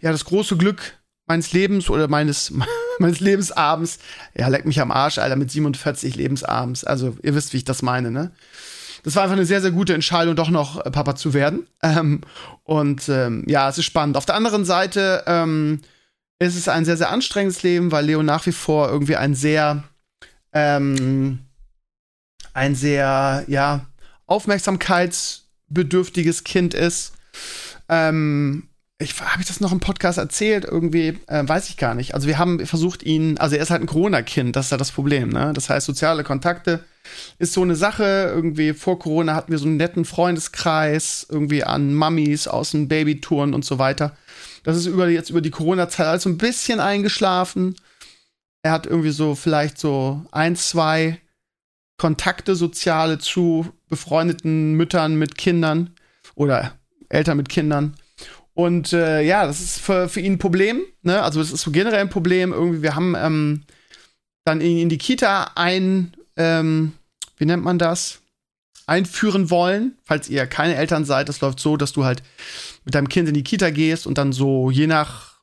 ja, 0.00 0.10
das 0.10 0.24
große 0.24 0.56
Glück 0.56 0.94
meines 1.26 1.52
Lebens 1.52 1.90
oder 1.90 2.08
meines, 2.08 2.50
meines 2.98 3.20
Lebensabends. 3.20 3.98
Ja, 4.34 4.48
leck 4.48 4.64
mich 4.64 4.80
am 4.80 4.90
Arsch, 4.90 5.18
Alter, 5.18 5.36
mit 5.36 5.50
47 5.50 6.16
Lebensabends. 6.16 6.82
Also, 6.82 7.14
ihr 7.22 7.34
wisst, 7.34 7.52
wie 7.52 7.58
ich 7.58 7.64
das 7.64 7.82
meine, 7.82 8.10
ne? 8.10 8.30
Das 9.04 9.16
war 9.16 9.22
einfach 9.22 9.36
eine 9.36 9.44
sehr, 9.44 9.60
sehr 9.60 9.70
gute 9.70 9.92
Entscheidung, 9.92 10.34
doch 10.34 10.48
noch 10.48 10.82
äh, 10.82 10.90
Papa 10.90 11.14
zu 11.14 11.34
werden. 11.34 11.66
Ähm, 11.82 12.22
und 12.64 13.06
ähm, 13.10 13.44
ja, 13.46 13.68
es 13.68 13.76
ist 13.76 13.84
spannend. 13.84 14.16
Auf 14.16 14.24
der 14.24 14.34
anderen 14.34 14.64
Seite, 14.64 15.24
ähm, 15.26 15.82
es 16.38 16.56
ist 16.56 16.68
ein 16.68 16.84
sehr, 16.84 16.96
sehr 16.96 17.10
anstrengendes 17.10 17.62
Leben, 17.62 17.90
weil 17.90 18.06
Leo 18.06 18.22
nach 18.22 18.46
wie 18.46 18.52
vor 18.52 18.88
irgendwie 18.88 19.16
ein 19.16 19.34
sehr, 19.34 19.82
ähm, 20.52 21.40
ein 22.54 22.74
sehr, 22.74 23.44
ja, 23.48 23.86
aufmerksamkeitsbedürftiges 24.26 26.44
Kind 26.44 26.74
ist. 26.74 27.12
Ähm, 27.88 28.68
ich, 29.00 29.20
habe 29.20 29.40
ich 29.40 29.46
das 29.46 29.60
noch 29.60 29.72
im 29.72 29.80
Podcast 29.80 30.18
erzählt? 30.18 30.64
Irgendwie, 30.64 31.18
äh, 31.28 31.46
weiß 31.46 31.68
ich 31.68 31.76
gar 31.76 31.94
nicht. 31.94 32.14
Also 32.14 32.26
wir 32.26 32.38
haben 32.38 32.64
versucht 32.66 33.04
ihn, 33.04 33.38
also 33.38 33.56
er 33.56 33.62
ist 33.62 33.70
halt 33.70 33.82
ein 33.82 33.86
Corona-Kind, 33.86 34.56
das 34.56 34.66
ist 34.66 34.70
ja 34.72 34.76
das 34.76 34.90
Problem, 34.90 35.28
ne? 35.28 35.52
Das 35.54 35.70
heißt, 35.70 35.86
soziale 35.86 36.24
Kontakte 36.24 36.84
ist 37.38 37.52
so 37.52 37.62
eine 37.62 37.76
Sache. 37.76 38.32
Irgendwie 38.34 38.74
vor 38.74 38.98
Corona 38.98 39.34
hatten 39.34 39.52
wir 39.52 39.58
so 39.58 39.66
einen 39.66 39.76
netten 39.76 40.04
Freundeskreis, 40.04 41.26
irgendwie 41.28 41.64
an 41.64 41.94
Mummies 41.94 42.48
aus 42.48 42.72
den 42.72 42.88
Babytouren 42.88 43.54
und 43.54 43.64
so 43.64 43.78
weiter. 43.78 44.16
Das 44.62 44.76
ist 44.76 44.86
über, 44.86 45.08
jetzt 45.08 45.30
über 45.30 45.40
die 45.40 45.50
Corona-Zeit 45.50 46.06
alles 46.06 46.22
so 46.24 46.28
ein 46.28 46.38
bisschen 46.38 46.80
eingeschlafen. 46.80 47.76
Er 48.62 48.72
hat 48.72 48.86
irgendwie 48.86 49.10
so 49.10 49.34
vielleicht 49.34 49.78
so 49.78 50.24
ein, 50.30 50.56
zwei 50.56 51.20
Kontakte 51.96 52.54
soziale 52.54 53.18
zu 53.18 53.66
befreundeten 53.88 54.74
Müttern 54.74 55.16
mit 55.16 55.36
Kindern 55.36 55.94
oder 56.34 56.72
Eltern 57.08 57.36
mit 57.36 57.48
Kindern. 57.48 57.94
Und 58.54 58.92
äh, 58.92 59.22
ja, 59.22 59.46
das 59.46 59.60
ist 59.60 59.80
für, 59.80 60.08
für 60.08 60.20
ihn 60.20 60.34
ein 60.34 60.38
Problem. 60.38 60.82
Ne? 61.02 61.22
Also 61.22 61.40
es 61.40 61.52
ist 61.52 61.62
so 61.62 61.70
generell 61.70 62.00
ein 62.00 62.10
Problem. 62.10 62.52
Irgendwie, 62.52 62.82
wir 62.82 62.96
haben 62.96 63.14
ähm, 63.16 63.62
dann 64.44 64.60
ihn 64.60 64.78
in 64.78 64.88
die 64.88 64.98
Kita 64.98 65.52
ein, 65.54 66.12
ähm, 66.36 66.92
wie 67.36 67.44
nennt 67.44 67.62
man 67.62 67.78
das? 67.78 68.20
Einführen 68.88 69.50
wollen, 69.50 69.96
falls 70.04 70.28
ihr 70.28 70.46
keine 70.46 70.74
Eltern 70.76 71.04
seid. 71.04 71.28
Das 71.28 71.40
läuft 71.40 71.60
so, 71.60 71.76
dass 71.76 71.92
du 71.92 72.04
halt 72.04 72.22
mit 72.84 72.94
deinem 72.94 73.08
Kind 73.08 73.28
in 73.28 73.34
die 73.34 73.44
Kita 73.44 73.70
gehst 73.70 74.06
und 74.06 74.18
dann 74.18 74.32
so 74.32 74.70
je 74.70 74.86
nach 74.86 75.34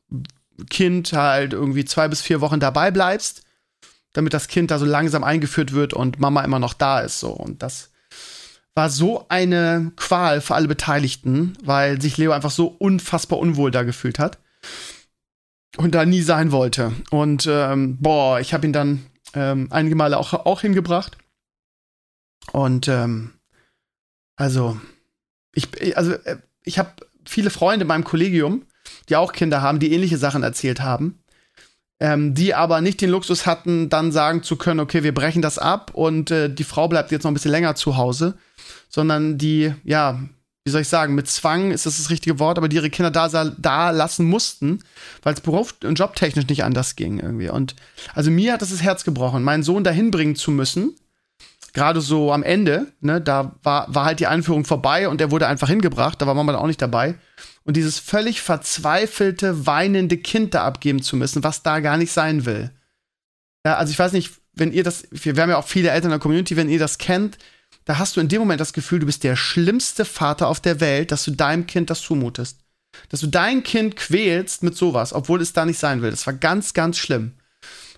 Kind 0.70 1.14
halt 1.14 1.54
irgendwie 1.54 1.86
zwei 1.86 2.08
bis 2.08 2.22
vier 2.22 2.42
Wochen 2.42 2.60
dabei 2.60 2.92
bleibst. 2.92 3.44
damit 4.16 4.34
das 4.34 4.48
Kind 4.48 4.72
da 4.72 4.80
so 4.80 4.86
langsam 4.86 5.24
eingeführt 5.25 5.74
wird 5.74 5.94
und 5.94 6.20
Mama 6.20 6.42
immer 6.42 6.58
noch 6.60 6.74
da 6.74 7.02
ist. 7.02 7.20
So. 7.20 7.32
Und 7.32 7.62
das 7.62 7.92
war 8.74 8.90
so 8.90 9.25
eine 9.28 9.92
Qual 9.98 10.42
für 10.42 10.56
alle 10.56 10.70
Beteiligten, 10.70 11.58
weil 11.64 12.02
sich 12.02 12.18
Leo 12.18 12.32
einfach 12.32 12.52
so 12.52 12.68
unfassbar 12.68 13.40
unwohl 13.40 13.72
da 13.72 13.84
gefühlt 13.84 14.18
hat 14.18 14.40
und 15.78 15.96
da 15.96 16.06
nie 16.06 16.22
sein 16.22 16.52
wollte. 16.52 16.94
Und 17.12 17.46
ähm, 17.50 17.98
boah, 18.00 18.40
ich 18.40 18.54
habe 18.54 18.66
ihn 18.66 18.74
dann 18.74 19.06
ähm, 19.34 19.68
einige 19.70 19.96
Male 19.96 20.18
auch, 20.18 20.34
auch 20.34 20.62
hingebracht. 20.62 21.18
Und 22.54 22.88
ähm, 22.88 23.34
also 24.36 24.80
ich, 25.54 25.98
also 25.98 26.13
äh, 26.13 26.38
ich 26.63 26.80
habe 26.80 26.92
viele 27.25 27.50
Freunde 27.50 27.84
in 27.84 27.88
meinem 27.88 28.04
Kollegium, 28.04 28.65
die 29.10 29.15
auch 29.15 29.34
Kinder 29.34 29.62
haben, 29.62 29.80
die 29.80 29.94
ähnliche 29.94 30.18
Sachen 30.18 30.44
erzählt 30.44 30.82
haben 30.82 31.20
ähm, 32.00 32.34
die 32.34 32.54
aber 32.54 32.82
nicht 32.82 33.01
den 33.01 33.10
Luxus 33.10 33.46
hatten, 33.46 33.89
dann 33.89 34.12
sagen 34.12 34.44
zu 34.44 34.58
können, 34.58 34.80
okay, 34.80 35.04
wir 35.04 35.13
brechen 35.13 35.42
das 35.42 35.58
ab 35.58 35.92
und 35.94 36.32
äh, 36.32 36.54
die 36.54 36.63
Frau 36.63 36.88
bleibt 36.88 37.12
jetzt 37.12 37.24
noch 37.24 37.32
ein 37.32 37.36
bisschen 37.36 37.51
länger 37.51 37.75
zu 37.75 37.98
Hause, 37.98 38.38
sondern 38.89 39.38
die, 39.38 39.74
ja, 39.84 40.20
wie 40.65 40.72
soll 40.72 40.82
ich 40.82 40.88
sagen, 40.88 41.15
mit 41.15 41.27
Zwang 41.27 41.72
ist 41.72 41.86
das 41.86 41.98
das 41.98 42.10
richtige 42.10 42.39
Wort, 42.39 42.58
aber 42.58 42.68
die 42.68 42.75
ihre 42.77 42.89
Kinder 42.89 43.12
da, 43.12 43.27
da 43.27 43.92
lassen 43.92 44.25
mussten, 44.25 44.80
weil 45.22 45.36
es 45.36 45.42
beruf- 45.42 45.75
und 45.84 45.98
jobtechnisch 45.98 46.48
nicht 46.48 46.63
anders 46.63 46.96
ging 46.96 47.20
irgendwie. 47.20 47.50
Und 47.50 47.75
also 48.13 48.32
mir 48.32 48.54
hat 48.54 48.62
das 48.62 48.72
das 48.72 48.82
Herz 48.82 49.04
gebrochen, 49.04 49.44
meinen 49.44 49.63
Sohn 49.63 49.84
dahin 49.84 50.12
bringen 50.12 50.36
zu 50.36 50.51
müssen, 50.51 50.96
gerade 51.75 52.01
so 52.01 52.32
am 52.34 52.41
Ende, 52.41 52.88
ne, 53.01 53.22
da 53.22 53.55
war, 53.62 53.94
war 53.94 54.05
halt 54.05 54.20
die 54.20 54.27
Einführung 54.27 54.65
vorbei 54.65 55.08
und 55.08 55.22
er 55.22 55.29
wurde 55.29 55.46
einfach 55.46 55.67
hingebracht, 55.67 56.20
da 56.20 56.25
war 56.25 56.34
Mama 56.34 56.53
dann 56.53 56.62
auch 56.62 56.67
nicht 56.67 56.82
dabei 56.82 57.15
und 57.65 57.77
dieses 57.77 58.00
völlig 58.00 58.41
verzweifelte, 58.41 59.67
weinende 59.67 60.17
Kind 60.17 60.53
da 60.53 60.63
abgeben 60.63 61.01
zu 61.01 61.17
müssen, 61.17 61.44
was 61.44 61.63
da 61.63 61.82
gar 61.82 61.98
nicht 61.98 62.12
sein 62.12 62.46
will. 62.46 62.72
Ja, 63.65 63.75
also 63.75 63.91
ich 63.91 64.00
weiß 64.00 64.13
nicht, 64.13 64.32
wenn 64.53 64.72
ihr 64.72 64.84
das, 64.84 65.05
wir 65.12 65.36
haben 65.36 65.50
ja 65.50 65.58
auch 65.58 65.67
viele 65.67 65.89
Eltern 65.89 66.12
in 66.12 66.12
der 66.12 66.20
Community, 66.20 66.55
wenn 66.55 66.70
ihr 66.70 66.79
das 66.79 66.98
kennt, 66.98 67.38
da 67.84 67.98
hast 67.98 68.15
du 68.15 68.22
in 68.22 68.29
dem 68.29 68.39
Moment 68.39 68.62
das 68.62 68.74
Gefühl, 68.74 69.00
du 69.00 69.05
bist 69.05 69.24
der 69.24 69.36
schlimmste 69.36 70.05
Vater 70.05 70.48
auf 70.48 70.62
der 70.62 70.79
Welt, 70.79 71.12
dass 71.12 71.25
du 71.25 71.32
deinem 71.32 71.67
Kind 71.67 71.89
das 71.89 72.01
zumutest. 72.01 72.60
Dass 73.10 73.20
du 73.20 73.27
dein 73.27 73.63
Kind 73.63 73.98
quälst 73.98 74.63
mit 74.63 74.77
sowas, 74.77 75.12
obwohl 75.12 75.41
es 75.41 75.51
da 75.51 75.65
nicht 75.65 75.79
sein 75.79 76.01
will. 76.01 76.12
Das 76.12 76.25
war 76.25 76.34
ganz, 76.34 76.74
ganz 76.74 76.98
schlimm. 76.98 77.34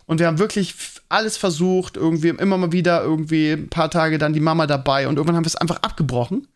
Und 0.08 0.20
wir 0.20 0.26
haben 0.26 0.40
wirklich 0.40 0.74
alles 1.10 1.38
versucht, 1.38 1.98
irgendwie 1.98 2.30
immer 2.30 2.58
mal 2.58 2.72
wieder 2.72 3.04
irgendwie 3.04 3.52
ein 3.52 3.70
paar 3.70 3.92
Tage 3.92 4.18
dann 4.18 4.34
die 4.34 4.40
Mama 4.40 4.66
dabei 4.66 5.08
und 5.08 5.18
irgendwann 5.18 5.36
haben 5.36 5.46
wir 5.46 5.50
es 5.50 5.56
einfach 5.56 5.78
abgebrochen 5.84 6.48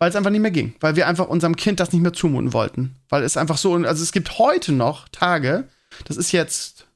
weil 0.00 0.08
es 0.08 0.16
einfach 0.16 0.30
nicht 0.30 0.40
mehr 0.40 0.50
ging, 0.50 0.74
weil 0.80 0.96
wir 0.96 1.06
einfach 1.06 1.28
unserem 1.28 1.54
Kind 1.54 1.78
das 1.78 1.92
nicht 1.92 2.00
mehr 2.00 2.14
zumuten 2.14 2.54
wollten, 2.54 2.96
weil 3.10 3.22
es 3.22 3.36
einfach 3.36 3.58
so, 3.58 3.74
also 3.74 4.02
es 4.02 4.12
gibt 4.12 4.38
heute 4.38 4.72
noch 4.72 5.08
Tage, 5.10 5.68
das 6.06 6.16
ist 6.16 6.32
jetzt 6.32 6.86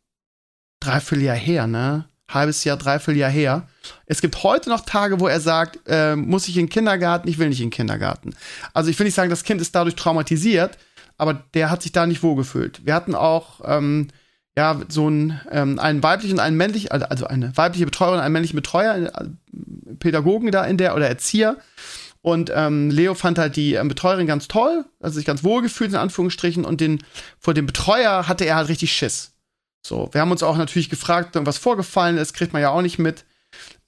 dreiviertel 0.80 1.25
Jahr 1.25 1.37
her, 1.37 1.66
ne? 1.66 2.06
Halbes 2.26 2.64
Jahr, 2.64 2.78
dreiviertel 2.78 3.18
Jahr 3.18 3.30
her. 3.30 3.68
Es 4.06 4.23
gibt 4.23 4.42
heute 4.42 4.70
noch 4.70 4.87
Tage, 4.87 5.20
wo 5.20 5.28
er 5.28 5.40
sagt, 5.40 5.80
äh, 5.87 6.16
muss 6.16 6.49
ich 6.49 6.56
in 6.56 6.64
den 6.64 6.70
Kindergarten? 6.70 7.28
Ich 7.28 7.38
will 7.38 7.50
nicht 7.50 7.61
in 7.61 7.66
den 7.66 7.73
Kindergarten. 7.73 8.34
Also 8.73 8.88
ich 8.88 8.99
will 8.99 9.04
nicht 9.04 9.14
sagen, 9.14 9.28
das 9.28 9.44
Kind 9.44 9.61
ist 9.61 9.75
dadurch 9.75 9.94
traumatisiert, 9.94 10.78
aber 11.18 11.34
der 11.52 11.70
hat 11.70 11.82
sich 11.82 11.92
da 11.92 12.06
nicht 12.06 12.23
wohlgefühlt. 12.23 12.87
Wir 12.87 12.94
hatten 12.94 13.14
auch 13.14 13.61
ähm, 13.64 14.08
ja 14.56 14.80
so 14.88 15.06
einen, 15.06 15.40
ähm, 15.50 15.78
einen 15.78 16.02
weiblichen 16.02 16.34
und 16.34 16.40
einen 16.40 16.56
männlichen, 16.56 16.90
also 16.90 17.26
eine 17.26 17.56
weibliche 17.56 17.87
Betreuerin, 17.87 18.20
einen 18.20 18.32
männlichen 18.32 18.56
Betreuer, 18.56 18.96
äh, 18.96 19.94
Pädagogen 19.99 20.50
da 20.50 20.64
in 20.64 20.76
der 20.76 20.94
oder 20.94 21.08
Erzieher 21.08 21.56
und 22.25 22.50
ähm, 22.54 22.88
Leo 22.88 23.14
fand 23.14 23.37
halt 23.37 23.54
die 23.54 23.75
ähm, 23.75 23.88
Betreuerin 23.88 24.26
ganz 24.26 24.49
toll, 24.49 24.87
also 24.99 25.16
sich 25.16 25.26
ganz 25.26 25.44
wohl 25.44 25.61
gefühlt 25.61 25.90
in 25.90 25.99
Anführungsstrichen. 25.99 26.64
Und 26.64 26.80
den, 26.80 27.04
vor 27.38 27.52
dem 27.52 27.66
Betreuer 27.66 28.26
hatte 28.26 28.46
er 28.46 28.56
halt 28.56 28.70
richtig 28.70 28.94
Schiss. 28.94 29.32
So, 29.87 30.08
wir 30.11 30.23
haben 30.23 30.30
uns 30.30 30.42
auch 30.42 30.56
natürlich 30.56 30.88
gefragt, 30.88 31.32
was 31.34 31.58
vorgefallen 31.58 32.16
ist, 32.16 32.32
kriegt 32.32 32.54
man 32.54 32.62
ja 32.62 32.70
auch 32.70 32.80
nicht 32.80 32.99
mit. 32.99 33.26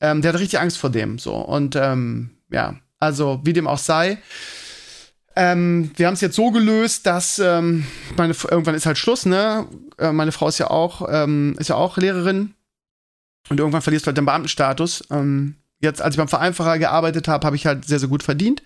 Ähm, 0.03 0.21
der 0.21 0.35
hat 0.35 0.41
richtig 0.41 0.61
Angst 0.61 0.77
vor 0.77 0.91
dem. 0.91 1.19
So, 1.19 1.35
und 1.35 1.77
ähm, 1.77 2.37
ja, 2.51 2.77
also 2.99 3.41
wie 3.43 3.55
dem 3.55 3.67
auch 3.67 3.79
sei. 3.79 4.19
Ähm, 5.39 5.91
wir 5.97 6.07
haben 6.07 6.15
es 6.15 6.23
jetzt 6.23 6.35
so 6.35 6.51
gelöst, 6.51 7.07
dass 7.07 7.39
ähm, 7.39 7.87
meine 8.17 8.35
irgendwann 8.51 8.75
ist 8.75 8.87
halt 8.87 8.97
Schluss, 8.97 9.27
ne? 9.27 9.67
Äh, 9.99 10.13
meine 10.13 10.33
Frau 10.33 10.49
ist 10.49 10.57
ja 10.57 10.71
auch 10.71 11.07
ähm, 11.11 11.55
ist 11.59 11.69
ja 11.69 11.77
auch 11.77 11.99
Lehrerin 11.99 12.55
und 13.51 13.61
irgendwann 13.61 13.83
verlierst 13.83 14.07
du 14.07 14.09
halt 14.09 14.17
den 14.17 14.25
Beamtenstatus. 14.25 15.05
Ähm, 15.11 15.57
jetzt, 15.81 16.01
als 16.01 16.15
ich 16.15 16.19
beim 16.19 16.29
Vereinfacher 16.29 16.79
gearbeitet 16.79 17.29
habe, 17.29 17.47
habe 17.47 17.55
ich 17.55 17.67
halt 17.67 17.85
sehr, 17.85 17.99
sehr 17.99 18.09
gut 18.09 18.23
verdient. 18.23 18.63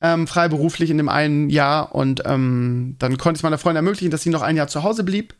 Ähm, 0.00 0.26
freiberuflich 0.26 0.90
in 0.90 0.98
dem 0.98 1.08
einen 1.08 1.48
Jahr 1.48 1.94
und 1.94 2.22
ähm, 2.26 2.96
dann 2.98 3.16
konnte 3.16 3.38
ich 3.38 3.44
meiner 3.44 3.58
Freundin 3.58 3.76
ermöglichen, 3.84 4.10
dass 4.10 4.22
sie 4.22 4.30
noch 4.30 4.42
ein 4.42 4.56
Jahr 4.56 4.66
zu 4.66 4.82
Hause 4.82 5.04
blieb. 5.04 5.34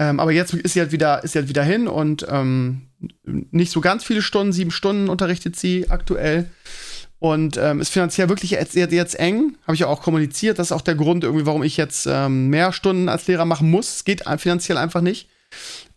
Aber 0.00 0.30
jetzt 0.30 0.54
ist 0.54 0.74
sie 0.74 0.80
halt 0.80 0.92
wieder, 0.92 1.24
ist 1.24 1.32
sie 1.32 1.40
halt 1.40 1.48
wieder 1.48 1.64
hin 1.64 1.88
und 1.88 2.24
nicht 3.24 3.72
so 3.72 3.80
ganz 3.80 4.04
viele 4.04 4.22
Stunden, 4.22 4.52
sieben 4.52 4.70
Stunden 4.70 5.08
unterrichtet 5.08 5.56
sie 5.56 5.90
aktuell. 5.90 6.48
Und 7.20 7.56
ähm, 7.56 7.80
ist 7.80 7.88
finanziell 7.90 8.28
wirklich 8.28 8.52
jetzt, 8.52 8.76
jetzt, 8.76 9.18
eng. 9.18 9.56
Habe 9.64 9.74
ich 9.74 9.80
ja 9.80 9.88
auch 9.88 10.02
kommuniziert. 10.02 10.58
Das 10.58 10.68
ist 10.68 10.72
auch 10.72 10.82
der 10.82 10.94
Grund, 10.94 11.24
irgendwie, 11.24 11.46
warum 11.46 11.64
ich 11.64 11.76
jetzt 11.76 12.06
ähm, 12.06 12.48
mehr 12.48 12.72
Stunden 12.72 13.08
als 13.08 13.26
Lehrer 13.26 13.44
machen 13.44 13.70
muss. 13.70 13.96
Es 13.96 14.04
geht 14.04 14.22
finanziell 14.38 14.78
einfach 14.78 15.00
nicht. 15.00 15.28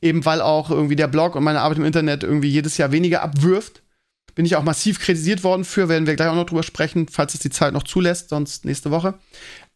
Eben 0.01 0.25
weil 0.25 0.41
auch 0.41 0.71
irgendwie 0.71 0.95
der 0.95 1.07
Blog 1.07 1.35
und 1.35 1.43
meine 1.43 1.61
Arbeit 1.61 1.77
im 1.77 1.85
Internet 1.85 2.23
irgendwie 2.23 2.49
jedes 2.49 2.77
Jahr 2.77 2.91
weniger 2.91 3.21
abwirft. 3.21 3.83
Bin 4.35 4.45
ich 4.45 4.55
auch 4.55 4.63
massiv 4.63 4.99
kritisiert 4.99 5.43
worden 5.43 5.65
für, 5.65 5.89
werden 5.89 6.07
wir 6.07 6.15
gleich 6.15 6.29
auch 6.29 6.35
noch 6.35 6.45
drüber 6.45 6.63
sprechen, 6.63 7.07
falls 7.09 7.33
es 7.33 7.39
die 7.39 7.49
Zeit 7.49 7.73
noch 7.73 7.83
zulässt, 7.83 8.29
sonst 8.29 8.65
nächste 8.65 8.91
Woche. 8.91 9.15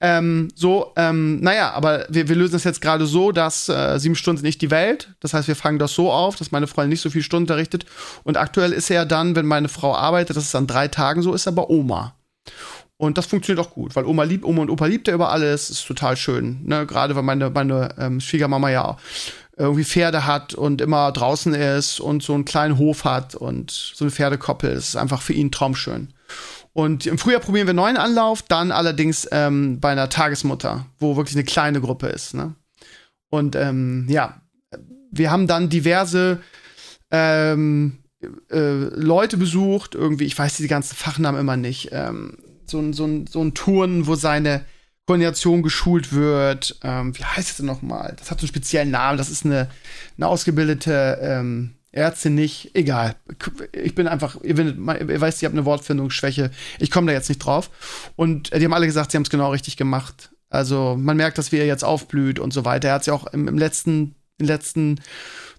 Ähm, 0.02 0.50
so, 0.56 0.92
ähm, 0.98 1.40
naja, 1.40 1.72
aber 1.72 2.06
wir, 2.10 2.28
wir 2.28 2.36
lösen 2.36 2.54
das 2.54 2.64
jetzt 2.64 2.82
gerade 2.82 3.06
so, 3.06 3.32
dass 3.32 3.70
äh, 3.70 3.98
sieben 3.98 4.16
Stunden 4.16 4.40
sind 4.40 4.46
nicht 4.46 4.62
die 4.62 4.72
Welt. 4.72 5.16
Das 5.22 5.34
heißt, 5.34 5.48
wir 5.48 5.56
fangen 5.56 5.80
das 5.80 5.94
so 5.94 6.12
auf, 6.12 6.36
dass 6.36 6.52
meine 6.52 6.68
Freundin 6.68 6.90
nicht 6.90 7.02
so 7.02 7.10
viele 7.10 7.24
Stunden 7.24 7.44
unterrichtet. 7.44 7.86
Und 8.24 8.38
aktuell 8.38 8.74
ist 8.74 8.90
er 8.90 9.06
dann, 9.06 9.36
wenn 9.36 9.46
meine 9.46 9.70
Frau 9.70 9.96
arbeitet, 9.96 10.36
das 10.36 10.46
ist 10.46 10.56
an 10.56 10.68
drei 10.68 10.88
Tagen 10.90 11.22
so, 11.22 11.34
ist 11.34 11.46
er 11.46 11.54
bei 11.54 11.64
Oma. 11.64 12.16
Und 12.98 13.18
das 13.18 13.26
funktioniert 13.26 13.66
auch 13.66 13.72
gut, 13.72 13.96
weil 13.96 14.06
Oma 14.06 14.24
liebt, 14.24 14.46
Oma 14.46 14.62
und 14.62 14.70
Opa 14.70 14.86
liebt 14.86 15.10
er 15.10 15.16
über 15.16 15.30
alles, 15.30 15.70
ist 15.70 15.86
total 15.86 16.16
schön. 16.16 16.62
Ne? 16.64 16.86
Gerade 16.86 17.16
weil 17.16 17.24
meine, 17.24 17.50
meine 17.50 17.94
ähm, 17.98 18.22
Schwiegermama 18.22 18.70
ja 18.70 18.98
irgendwie 19.58 19.86
Pferde 19.86 20.26
hat 20.26 20.54
und 20.54 20.82
immer 20.82 21.12
draußen 21.12 21.54
ist 21.54 22.00
und 22.00 22.24
so 22.24 22.34
einen 22.34 22.46
kleinen 22.46 22.78
Hof 22.78 23.06
hat 23.06 23.36
und 23.36 23.72
so 23.72 24.04
eine 24.04 24.12
Pferdekoppel. 24.12 24.76
Das 24.76 24.90
ist 24.90 24.96
einfach 24.96 25.22
für 25.22 25.34
ihn 25.34 25.52
traumschön. 25.52 26.14
Und 26.74 27.06
im 27.06 27.18
Frühjahr 27.18 27.40
probieren 27.40 27.68
wir 27.68 27.72
einen 27.72 27.78
neuen 27.78 27.98
Anlauf, 27.98 28.42
dann 28.42 28.72
allerdings 28.72 29.28
ähm, 29.32 29.80
bei 29.80 29.92
einer 29.92 30.10
Tagesmutter, 30.10 30.86
wo 31.00 31.16
wirklich 31.16 31.36
eine 31.36 31.46
kleine 31.46 31.80
Gruppe 31.80 32.08
ist. 32.08 32.34
Ne? 32.34 32.54
Und 33.30 33.56
ähm, 33.56 34.08
ja, 34.10 34.42
wir 35.10 35.32
haben 35.32 35.48
dann 35.48 35.70
diverse 35.70 36.42
ähm, 37.12 38.00
äh, 38.52 38.74
Leute 38.94 39.38
besucht, 39.38 39.96
irgendwie, 39.96 40.26
ich 40.26 40.38
weiß 40.38 40.58
diese 40.58 40.68
ganzen 40.68 40.96
Fachnamen 40.98 41.40
immer 41.40 41.56
nicht. 41.56 41.90
Ähm, 41.94 42.38
so, 42.66 42.92
so, 42.92 43.24
so 43.30 43.42
ein 43.42 43.54
Turn, 43.54 44.08
wo 44.08 44.16
seine 44.16 44.66
Koordination 45.06 45.62
geschult 45.62 46.14
wird. 46.14 46.78
Ähm, 46.84 47.18
wie 47.18 47.24
heißt 47.24 47.52
es 47.52 47.58
denn 47.58 47.66
nochmal? 47.66 48.16
Das 48.18 48.32
hat 48.32 48.40
so 48.40 48.44
einen 48.44 48.50
speziellen 48.50 48.92
Namen. 48.92 49.18
Das 49.18 49.30
ist 49.30 49.46
eine, 49.46 49.70
eine 50.18 50.28
ausgebildete 50.28 51.20
ähm, 51.22 51.76
Ärztin 51.92 52.36
nicht. 52.36 52.72
Egal. 52.74 53.16
Ich 53.72 53.94
bin 53.94 54.08
einfach, 54.08 54.38
ihr, 54.44 54.58
ihr 54.58 55.22
weißt, 55.22 55.42
ihr 55.42 55.48
habt 55.48 55.56
eine 55.56 55.66
Wortfindungsschwäche. 55.66 56.50
Ich 56.80 56.90
komme 56.90 57.08
da 57.08 57.14
jetzt 57.14 57.30
nicht 57.30 57.40
drauf. 57.40 57.70
Und 58.16 58.52
äh, 58.52 58.60
die 58.60 58.66
haben 58.66 58.74
alle 58.74 58.88
gesagt, 58.88 59.12
sie 59.12 59.18
haben 59.18 59.24
es 59.24 59.30
genau 59.30 59.52
richtig 59.52 59.78
gemacht. 59.78 60.32
Also 60.50 60.96
man 60.98 61.18
merkt, 61.18 61.38
dass 61.38 61.52
wir 61.52 61.66
jetzt 61.66 61.84
aufblüht 61.84 62.40
und 62.40 62.52
so 62.52 62.66
weiter. 62.66 62.90
Er 62.90 62.96
hat 62.96 63.06
ja 63.06 63.14
auch 63.14 63.28
im, 63.28 63.48
im 63.48 63.58
letzten, 63.60 64.16
im 64.40 64.48
letzten 64.48 65.02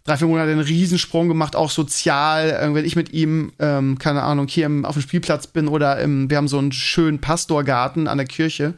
drei, 0.02 0.16
vier 0.16 0.26
Monate 0.26 0.50
einen 0.50 0.60
Riesensprung 0.60 1.28
gemacht, 1.28 1.54
auch 1.54 1.70
sozial. 1.70 2.74
Wenn 2.74 2.84
ich 2.84 2.96
mit 2.96 3.12
ihm, 3.12 3.52
ähm, 3.60 3.98
keine 3.98 4.22
Ahnung, 4.22 4.48
hier 4.48 4.66
im, 4.66 4.84
auf 4.84 4.94
dem 4.94 5.02
Spielplatz 5.02 5.46
bin 5.46 5.68
oder 5.68 6.00
im, 6.00 6.30
wir 6.30 6.36
haben 6.36 6.48
so 6.48 6.58
einen 6.58 6.72
schönen 6.72 7.20
Pastorgarten 7.20 8.08
an 8.08 8.18
der 8.18 8.26
Kirche 8.26 8.74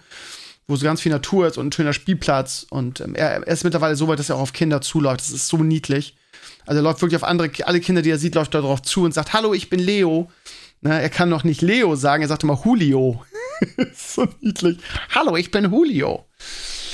wo 0.68 0.76
so 0.76 0.84
ganz 0.84 1.00
viel 1.00 1.10
Natur 1.10 1.46
ist 1.46 1.56
und 1.56 1.68
ein 1.68 1.72
schöner 1.72 1.94
Spielplatz. 1.94 2.66
Und 2.68 3.00
ähm, 3.00 3.14
er, 3.14 3.38
er, 3.38 3.46
ist 3.48 3.64
mittlerweile 3.64 3.96
so 3.96 4.06
weit, 4.06 4.18
dass 4.18 4.28
er 4.28 4.36
auch 4.36 4.42
auf 4.42 4.52
Kinder 4.52 4.80
zuläuft. 4.82 5.20
Das 5.20 5.30
ist 5.30 5.48
so 5.48 5.56
niedlich. 5.56 6.14
Also 6.66 6.80
er 6.80 6.82
läuft 6.82 7.00
wirklich 7.00 7.16
auf 7.16 7.24
andere, 7.24 7.50
alle 7.64 7.80
Kinder, 7.80 8.02
die 8.02 8.10
er 8.10 8.18
sieht, 8.18 8.34
läuft 8.34 8.54
darauf 8.54 8.82
zu 8.82 9.02
und 9.04 9.14
sagt, 9.14 9.32
hallo, 9.32 9.54
ich 9.54 9.70
bin 9.70 9.80
Leo. 9.80 10.30
Ne, 10.82 11.00
er 11.00 11.08
kann 11.08 11.28
noch 11.28 11.42
nicht 11.42 11.62
Leo 11.62 11.96
sagen, 11.96 12.22
er 12.22 12.28
sagt 12.28 12.44
immer 12.44 12.60
Julio. 12.64 13.24
so 13.96 14.28
niedlich. 14.40 14.78
Hallo, 15.12 15.36
ich 15.36 15.50
bin 15.50 15.64
Julio. 15.64 16.26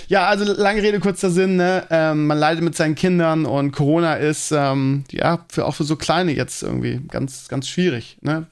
Ja, 0.07 0.26
also 0.28 0.45
lange 0.45 0.83
Rede, 0.83 1.00
kurzer 1.00 1.31
Sinn, 1.31 1.57
ne? 1.57 1.87
ähm, 1.90 2.26
man 2.26 2.38
leidet 2.38 2.62
mit 2.62 2.76
seinen 2.76 2.95
Kindern 2.95 3.47
und 3.47 3.73
Corona 3.73 4.14
ist 4.14 4.52
ähm, 4.52 5.04
ja 5.11 5.45
für, 5.50 5.64
auch 5.64 5.75
für 5.75 5.85
so 5.85 5.97
Kleine 5.97 6.33
jetzt 6.33 6.62
irgendwie 6.62 7.00
ganz, 7.09 7.49
ganz 7.49 7.69
schwierig. 7.69 8.19
Ne? 8.21 8.47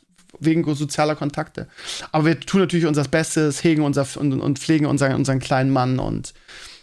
Wegen 0.44 0.62
sozialer 0.74 1.16
Kontakte. 1.16 1.68
Aber 2.10 2.26
wir 2.26 2.40
tun 2.40 2.60
natürlich 2.60 2.86
unser 2.86 3.04
Bestes, 3.04 3.62
hegen 3.64 3.82
unser 3.82 4.06
und, 4.16 4.40
und 4.40 4.58
pflegen 4.58 4.86
unseren, 4.86 5.14
unseren 5.14 5.38
kleinen 5.38 5.70
Mann 5.70 5.98
und 5.98 6.34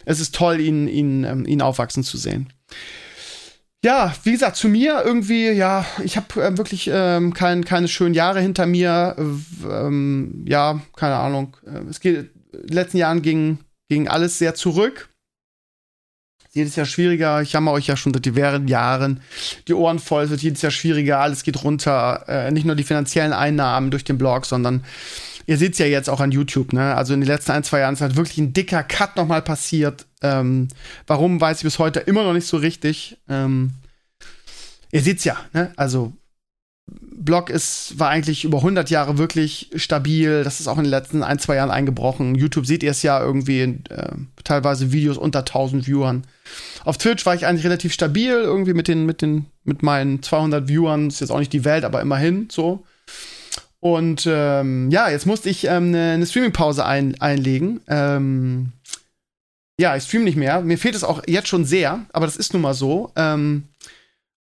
es 0.04 0.20
ist 0.20 0.34
toll, 0.34 0.60
ihn, 0.60 0.88
ihn, 0.88 1.24
ähm, 1.24 1.46
ihn 1.46 1.62
aufwachsen 1.62 2.02
zu 2.02 2.16
sehen. 2.16 2.52
Ja, 3.82 4.14
wie 4.24 4.32
gesagt, 4.32 4.56
zu 4.56 4.68
mir 4.68 5.02
irgendwie, 5.04 5.50
ja, 5.50 5.86
ich 6.04 6.16
habe 6.16 6.42
äh, 6.42 6.58
wirklich 6.58 6.90
ähm, 6.92 7.32
kein, 7.32 7.64
keine 7.64 7.88
schönen 7.88 8.14
Jahre 8.14 8.40
hinter 8.40 8.66
mir. 8.66 9.16
Äh, 9.16 9.66
ähm, 9.66 10.44
ja, 10.46 10.80
keine 10.96 11.16
Ahnung. 11.16 11.56
Äh, 11.66 11.88
es 11.88 12.00
geht, 12.00 12.30
in 12.52 12.66
den 12.66 12.74
letzten 12.74 12.98
Jahren 12.98 13.22
ging, 13.22 13.58
ging 13.88 14.08
alles 14.08 14.38
sehr 14.38 14.54
zurück. 14.54 15.09
Jedes 16.52 16.76
Jahr 16.76 16.86
schwieriger. 16.86 17.42
Ich 17.42 17.52
jammer 17.52 17.72
euch 17.72 17.86
ja 17.86 17.96
schon 17.96 18.12
seit 18.12 18.24
diversen 18.24 18.68
Jahren 18.68 19.20
die 19.68 19.74
Ohren 19.74 19.98
voll. 19.98 20.24
Es 20.24 20.30
wird 20.30 20.42
jedes 20.42 20.62
Jahr 20.62 20.72
schwieriger. 20.72 21.20
Alles 21.20 21.42
geht 21.42 21.62
runter. 21.62 22.24
Äh, 22.28 22.50
nicht 22.50 22.66
nur 22.66 22.74
die 22.74 22.84
finanziellen 22.84 23.32
Einnahmen 23.32 23.90
durch 23.90 24.04
den 24.04 24.18
Blog, 24.18 24.46
sondern 24.46 24.84
ihr 25.46 25.56
seht 25.58 25.74
es 25.74 25.78
ja 25.78 25.86
jetzt 25.86 26.10
auch 26.10 26.20
an 26.20 26.32
YouTube. 26.32 26.72
Ne? 26.72 26.94
Also 26.94 27.14
in 27.14 27.20
den 27.20 27.28
letzten 27.28 27.52
ein, 27.52 27.64
zwei 27.64 27.80
Jahren 27.80 27.94
ist 27.94 28.00
halt 28.00 28.16
wirklich 28.16 28.38
ein 28.38 28.52
dicker 28.52 28.82
Cut 28.82 29.16
nochmal 29.16 29.42
passiert. 29.42 30.06
Ähm, 30.22 30.68
warum, 31.06 31.40
weiß 31.40 31.58
ich 31.58 31.64
bis 31.64 31.78
heute 31.78 32.00
immer 32.00 32.24
noch 32.24 32.32
nicht 32.32 32.46
so 32.46 32.56
richtig. 32.56 33.16
Ähm, 33.28 33.72
ihr 34.90 35.02
seht's 35.02 35.24
ja. 35.24 35.36
Ne? 35.52 35.72
Also 35.76 36.12
Blog 36.90 37.50
ist, 37.50 37.98
war 37.98 38.08
eigentlich 38.08 38.44
über 38.44 38.58
100 38.58 38.90
Jahre 38.90 39.18
wirklich 39.18 39.70
stabil. 39.74 40.42
Das 40.42 40.60
ist 40.60 40.68
auch 40.68 40.78
in 40.78 40.84
den 40.84 40.90
letzten 40.90 41.22
ein, 41.22 41.38
zwei 41.38 41.56
Jahren 41.56 41.70
eingebrochen. 41.70 42.34
YouTube 42.34 42.66
seht 42.66 42.82
ihr 42.82 42.90
es 42.90 43.02
ja 43.02 43.22
irgendwie, 43.22 43.60
äh, 43.60 44.12
teilweise 44.42 44.92
Videos 44.92 45.18
unter 45.18 45.40
1000 45.40 45.86
Viewern. 45.86 46.24
Auf 46.84 46.98
Twitch 46.98 47.26
war 47.26 47.34
ich 47.34 47.46
eigentlich 47.46 47.66
relativ 47.66 47.92
stabil, 47.92 48.32
irgendwie 48.32 48.74
mit 48.74 48.88
den, 48.88 49.04
mit 49.04 49.22
den, 49.22 49.46
mit 49.64 49.82
meinen 49.82 50.22
200 50.22 50.68
Viewern. 50.68 51.08
Ist 51.08 51.20
jetzt 51.20 51.30
auch 51.30 51.38
nicht 51.38 51.52
die 51.52 51.64
Welt, 51.64 51.84
aber 51.84 52.00
immerhin 52.00 52.48
so. 52.50 52.84
Und 53.80 54.26
ähm, 54.30 54.90
ja, 54.90 55.08
jetzt 55.08 55.26
musste 55.26 55.48
ich 55.48 55.64
ähm, 55.64 55.88
eine, 55.88 56.12
eine 56.12 56.26
Streaming-Pause 56.26 56.84
ein, 56.84 57.20
einlegen. 57.20 57.80
Ähm, 57.88 58.72
ja, 59.80 59.96
ich 59.96 60.04
stream 60.04 60.24
nicht 60.24 60.36
mehr. 60.36 60.60
Mir 60.60 60.76
fehlt 60.76 60.94
es 60.94 61.04
auch 61.04 61.22
jetzt 61.26 61.48
schon 61.48 61.64
sehr, 61.64 62.04
aber 62.12 62.26
das 62.26 62.36
ist 62.36 62.52
nun 62.52 62.60
mal 62.60 62.74
so. 62.74 63.12
Ähm, 63.16 63.64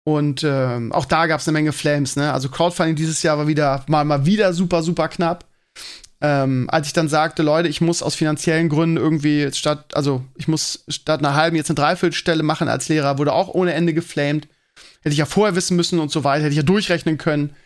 und 0.04 0.42
ähm, 0.44 0.92
auch 0.92 1.04
da 1.04 1.26
gab 1.26 1.40
es 1.40 1.47
eine 1.47 1.52
Menge 1.52 1.73
Flames, 1.73 2.16
ne? 2.16 2.32
Also 2.32 2.49
Crowdfunding 2.49 2.97
dieses 2.97 3.23
Jahr 3.23 3.38
war 3.38 3.47
wieder 3.47 3.85
mal, 3.87 4.04
mal 4.04 4.26
wieder 4.26 4.52
super, 4.52 4.82
super 4.82 5.09
knapp. 5.09 5.44
Ähm, 6.21 6.68
als 6.71 6.87
ich 6.87 6.92
dann 6.92 7.09
sagte, 7.09 7.42
Leute, 7.42 7.68
ich 7.68 7.80
muss 7.80 8.02
aus 8.02 8.14
finanziellen 8.14 8.68
Gründen 8.68 8.97
irgendwie 8.97 9.52
statt, 9.52 9.94
also 9.94 10.25
ich 10.37 10.47
muss 10.47 10.85
statt 10.88 11.21
einer 11.21 11.35
halben 11.35 11.56
jetzt 11.56 11.71
eine 11.71 11.76
Dreiviertelstelle 11.76 12.42
machen 12.42 12.68
als 12.68 12.88
Lehrer, 12.88 13.18
wurde 13.18 13.32
auch 13.32 13.49
ohne 13.49 13.75
Ende 13.75 13.94
geflamed. 13.94 14.49
Hätte 15.02 15.12
ich 15.12 15.18
ja 15.18 15.26
vorher 15.26 15.56
wissen 15.56 15.76
müssen 15.76 15.99
und 15.99 16.12
so 16.12 16.23
weiter, 16.23 16.44
hätte 16.44 16.52
ich 16.52 16.56
ja 16.59 16.62
durchrechnen 16.62 17.18
können. 17.18 17.56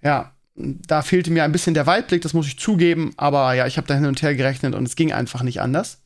Ja, 0.00 0.32
da 0.54 1.02
fehlte 1.02 1.30
mir 1.30 1.44
ein 1.44 1.52
bisschen 1.52 1.74
der 1.74 1.86
Weitblick, 1.86 2.22
das 2.22 2.34
muss 2.34 2.46
ich 2.46 2.58
zugeben, 2.58 3.12
aber 3.16 3.54
ja, 3.54 3.66
ich 3.66 3.76
habe 3.76 3.86
da 3.86 3.94
hin 3.94 4.06
und 4.06 4.22
her 4.22 4.34
gerechnet 4.34 4.74
und 4.74 4.86
es 4.86 4.96
ging 4.96 5.12
einfach 5.12 5.42
nicht 5.42 5.60
anders. 5.60 5.98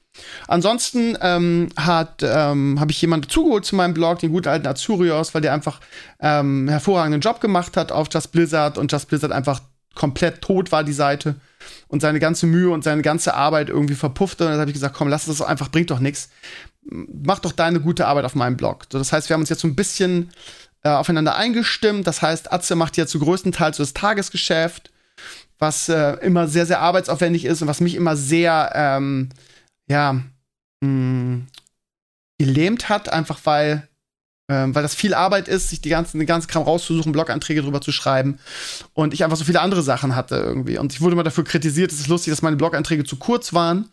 Ansonsten 0.46 1.16
ähm, 1.20 1.68
hat 1.76 2.22
ähm, 2.22 2.78
habe 2.78 2.92
ich 2.92 3.00
jemanden 3.00 3.28
zugeholt 3.28 3.64
zu 3.64 3.76
meinem 3.76 3.94
Blog, 3.94 4.18
den 4.18 4.32
guten 4.32 4.48
alten 4.48 4.66
Azurios, 4.66 5.34
weil 5.34 5.40
der 5.40 5.54
einfach 5.54 5.80
ähm, 6.20 6.68
hervorragenden 6.68 7.20
Job 7.20 7.40
gemacht 7.40 7.76
hat 7.76 7.92
auf 7.92 8.08
Just 8.12 8.32
Blizzard 8.32 8.76
und 8.76 8.92
Just 8.92 9.08
Blizzard 9.08 9.32
einfach 9.32 9.60
komplett 9.94 10.40
tot 10.40 10.72
war 10.72 10.84
die 10.84 10.92
Seite 10.92 11.36
und 11.88 12.00
seine 12.00 12.20
ganze 12.20 12.46
Mühe 12.46 12.70
und 12.70 12.84
seine 12.84 13.02
ganze 13.02 13.34
Arbeit 13.34 13.68
irgendwie 13.68 13.94
verpuffte. 13.94 14.44
Und 14.44 14.50
dann 14.52 14.60
habe 14.60 14.70
ich 14.70 14.74
gesagt, 14.74 14.94
komm, 14.96 15.08
lass 15.08 15.26
das 15.26 15.42
einfach, 15.42 15.70
bringt 15.70 15.90
doch 15.90 16.00
nichts. 16.00 16.30
Mach 16.84 17.38
doch 17.38 17.52
deine 17.52 17.80
gute 17.80 18.06
Arbeit 18.06 18.24
auf 18.24 18.34
meinem 18.34 18.56
Blog. 18.56 18.86
So, 18.90 18.98
das 18.98 19.12
heißt, 19.12 19.28
wir 19.28 19.34
haben 19.34 19.42
uns 19.42 19.50
jetzt 19.50 19.60
so 19.60 19.68
ein 19.68 19.76
bisschen 19.76 20.30
äh, 20.82 20.88
aufeinander 20.88 21.36
eingestimmt. 21.36 22.06
Das 22.06 22.22
heißt, 22.22 22.52
Atze 22.52 22.74
macht 22.74 22.96
ja 22.96 23.06
zu 23.06 23.18
größten 23.18 23.52
Teil 23.52 23.74
so 23.74 23.82
das 23.82 23.94
Tagesgeschäft, 23.94 24.90
was 25.58 25.88
äh, 25.88 26.14
immer 26.22 26.48
sehr, 26.48 26.66
sehr 26.66 26.80
arbeitsaufwendig 26.80 27.44
ist 27.44 27.62
und 27.62 27.68
was 27.68 27.80
mich 27.80 27.94
immer 27.94 28.16
sehr 28.16 28.72
ähm, 28.74 29.28
ja, 29.92 30.14
mh, 30.80 30.88
mm, 30.88 31.46
gelähmt 32.38 32.88
hat, 32.88 33.12
einfach 33.12 33.38
weil, 33.44 33.88
äh, 34.48 34.66
weil 34.68 34.82
das 34.82 34.94
viel 34.94 35.14
Arbeit 35.14 35.48
ist, 35.48 35.70
sich 35.70 35.80
die 35.80 35.90
ganzen, 35.90 36.18
den 36.18 36.26
ganzen 36.26 36.48
Kram 36.48 36.64
rauszusuchen, 36.64 37.12
Bloganträge 37.12 37.62
drüber 37.62 37.80
zu 37.80 37.92
schreiben 37.92 38.38
und 38.94 39.14
ich 39.14 39.22
einfach 39.22 39.36
so 39.36 39.44
viele 39.44 39.60
andere 39.60 39.82
Sachen 39.82 40.16
hatte 40.16 40.36
irgendwie. 40.36 40.78
Und 40.78 40.92
ich 40.92 41.00
wurde 41.00 41.12
immer 41.12 41.22
dafür 41.22 41.44
kritisiert, 41.44 41.92
es 41.92 42.00
ist 42.00 42.08
lustig, 42.08 42.32
dass 42.32 42.42
meine 42.42 42.56
Bloganträge 42.56 43.04
zu 43.04 43.16
kurz 43.16 43.52
waren. 43.52 43.90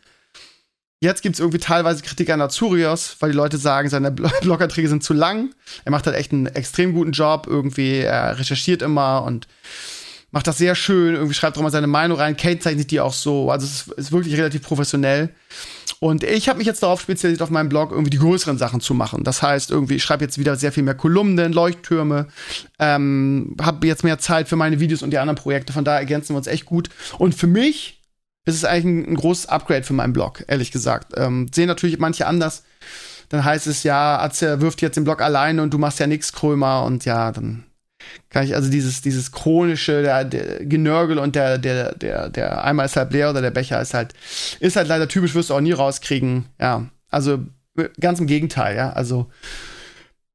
Jetzt 1.01 1.22
gibt 1.22 1.36
es 1.36 1.39
irgendwie 1.39 1.60
teilweise 1.60 2.01
Kritik 2.01 2.29
an 2.29 2.41
Azurios, 2.41 3.15
weil 3.20 3.32
die 3.32 3.38
Leute 3.38 3.58
sagen, 3.58 3.89
seine 3.89 4.12
Bloganträge 4.41 4.89
sind 4.89 5.03
zu 5.03 5.13
lang. 5.13 5.53
Er 5.86 5.91
macht 5.91 6.06
halt 6.08 6.15
echt 6.15 6.32
einen 6.34 6.48
extrem 6.48 6.94
guten 6.94 7.12
Job 7.12 7.46
irgendwie. 7.48 8.00
Er 8.00 8.39
recherchiert 8.39 8.82
immer 8.82 9.24
und 9.24 9.48
macht 10.32 10.48
das 10.48 10.58
sehr 10.58 10.75
schön. 10.75 11.15
Irgendwie 11.15 11.35
schreibt 11.35 11.57
auch 11.57 11.62
mal 11.62 11.72
seine 11.72 11.88
Meinung 11.88 12.18
rein. 12.18 12.35
Kate 12.35 12.59
zeichnet 12.59 12.92
die 12.92 13.00
auch 13.00 13.14
so. 13.14 13.51
Also 13.51 13.66
es 13.66 13.88
ist 13.96 14.12
wirklich 14.12 14.35
relativ 14.35 14.62
professionell. 14.62 15.29
Und 16.00 16.24
ich 16.24 16.48
habe 16.48 16.59
mich 16.59 16.68
jetzt 16.68 16.81
darauf 16.81 17.01
spezialisiert, 17.01 17.42
auf 17.42 17.50
meinem 17.50 17.68
Blog 17.68 17.92
irgendwie 17.92 18.09
die 18.09 18.20
größeren 18.20 18.57
Sachen 18.57 18.79
zu 18.79 18.94
machen. 18.94 19.24
Das 19.25 19.42
heißt, 19.42 19.70
irgendwie, 19.70 19.96
ich 19.96 20.03
schreibe 20.03 20.24
jetzt 20.24 20.38
wieder 20.38 20.55
sehr 20.55 20.72
viel 20.72 20.83
mehr 20.83 20.96
Kolumnen, 20.96 21.51
Leuchttürme, 21.51 22.27
ähm, 22.79 23.55
habe 23.62 23.85
jetzt 23.85 24.05
mehr 24.05 24.18
Zeit 24.18 24.48
für 24.48 24.55
meine 24.55 24.79
Videos 24.79 25.01
und 25.01 25.12
die 25.12 25.18
anderen 25.18 25.38
Projekte. 25.38 25.74
Von 25.74 25.83
daher 25.83 26.00
ergänzen 26.00 26.33
wir 26.33 26.38
uns 26.38 26.48
echt 26.48 26.66
gut. 26.66 26.90
Und 27.18 27.35
für 27.35 27.48
mich 27.48 28.01
ist 28.46 28.55
es 28.55 28.66
eigentlich 28.66 28.85
ein, 28.85 29.12
ein 29.14 29.16
großes 29.16 29.48
Upgrade 29.48 29.83
für 29.83 29.94
meinen 29.94 30.14
Blog, 30.14 30.44
ehrlich 30.48 30.72
gesagt. 30.72 31.14
Ähm, 31.18 31.50
sehen 31.53 31.68
natürlich 31.68 32.00
manche 32.00 32.27
anders. 32.27 32.64
Dann 33.27 33.44
heißt 33.44 33.68
es 33.68 33.83
ja, 33.83 34.20
Atze 34.20 34.62
wirft 34.62 34.81
jetzt 34.81 34.96
den 34.96 35.03
Blog 35.03 35.22
alleine 35.22 35.62
und 35.62 35.74
du 35.74 35.77
machst 35.77 36.00
ja 36.00 36.07
nichts, 36.07 36.33
Krömer. 36.33 36.83
Und 36.85 37.05
ja, 37.05 37.31
dann 37.31 37.66
kann 38.29 38.45
ich 38.45 38.55
also 38.55 38.69
dieses, 38.69 39.01
dieses 39.01 39.31
chronische, 39.31 40.01
der, 40.01 40.25
der 40.25 40.65
Genörgel 40.65 41.17
und 41.17 41.35
der, 41.35 41.57
der, 41.57 41.95
der, 41.95 42.29
der 42.29 42.63
Eimer 42.63 42.85
ist 42.85 42.95
halb 42.95 43.11
leer 43.11 43.29
oder 43.29 43.41
der 43.41 43.51
Becher 43.51 43.81
ist 43.81 43.93
halt, 43.93 44.13
ist 44.59 44.75
halt 44.75 44.87
leider 44.87 45.07
typisch, 45.07 45.35
wirst 45.35 45.50
du 45.50 45.55
auch 45.55 45.61
nie 45.61 45.72
rauskriegen. 45.72 46.45
Ja, 46.59 46.85
also 47.09 47.39
ganz 48.00 48.19
im 48.19 48.27
Gegenteil, 48.27 48.75
ja. 48.75 48.91
Also 48.91 49.27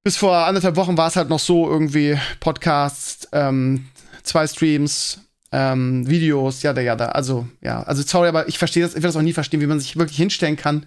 bis 0.03 0.17
vor 0.17 0.37
anderthalb 0.37 0.77
Wochen 0.77 0.97
war 0.97 1.09
es 1.09 1.17
halt 1.17 1.29
noch 1.29 1.39
so 1.39 1.69
irgendwie 1.69 2.19
Podcasts, 2.41 3.29
ähm, 3.33 3.87
zwei 4.23 4.47
Streams, 4.47 5.21
ähm, 5.53 6.09
Videos, 6.09 6.63
ja, 6.63 6.73
da, 6.73 6.81
ja, 6.81 6.97
da. 6.97 7.07
Also, 7.07 7.47
ja, 7.63 7.83
also 7.85 8.03
sorry, 8.03 8.29
aber 8.29 8.49
ich 8.49 8.59
verstehe 8.59 8.83
das, 8.83 8.93
ich 8.93 8.97
werde 8.97 9.09
das 9.09 9.17
auch 9.17 9.23
nie 9.23 9.33
verstehen, 9.33 9.61
wie 9.61 9.67
man 9.67 9.81
sich 9.81 9.97
wirklich 9.97 10.17
hinstellen 10.17 10.57
kann 10.57 10.87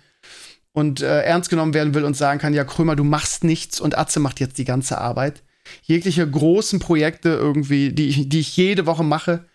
und 0.73 1.01
äh, 1.01 1.23
ernst 1.23 1.49
genommen 1.49 1.73
werden 1.73 1.93
will 1.93 2.03
und 2.03 2.15
sagen 2.15 2.39
kann, 2.39 2.53
ja, 2.53 2.63
Krömer, 2.63 2.95
du 2.95 3.03
machst 3.03 3.43
nichts 3.43 3.79
und 3.79 3.97
Atze 3.97 4.19
macht 4.19 4.39
jetzt 4.39 4.57
die 4.57 4.65
ganze 4.65 4.99
Arbeit 4.99 5.41
jegliche 5.83 6.29
großen 6.29 6.79
Projekte 6.79 7.29
irgendwie, 7.29 7.91
die 7.91 8.09
ich, 8.09 8.29
die 8.29 8.39
ich 8.39 8.55
jede 8.57 8.85
Woche 8.85 9.03
mache, 9.03 9.45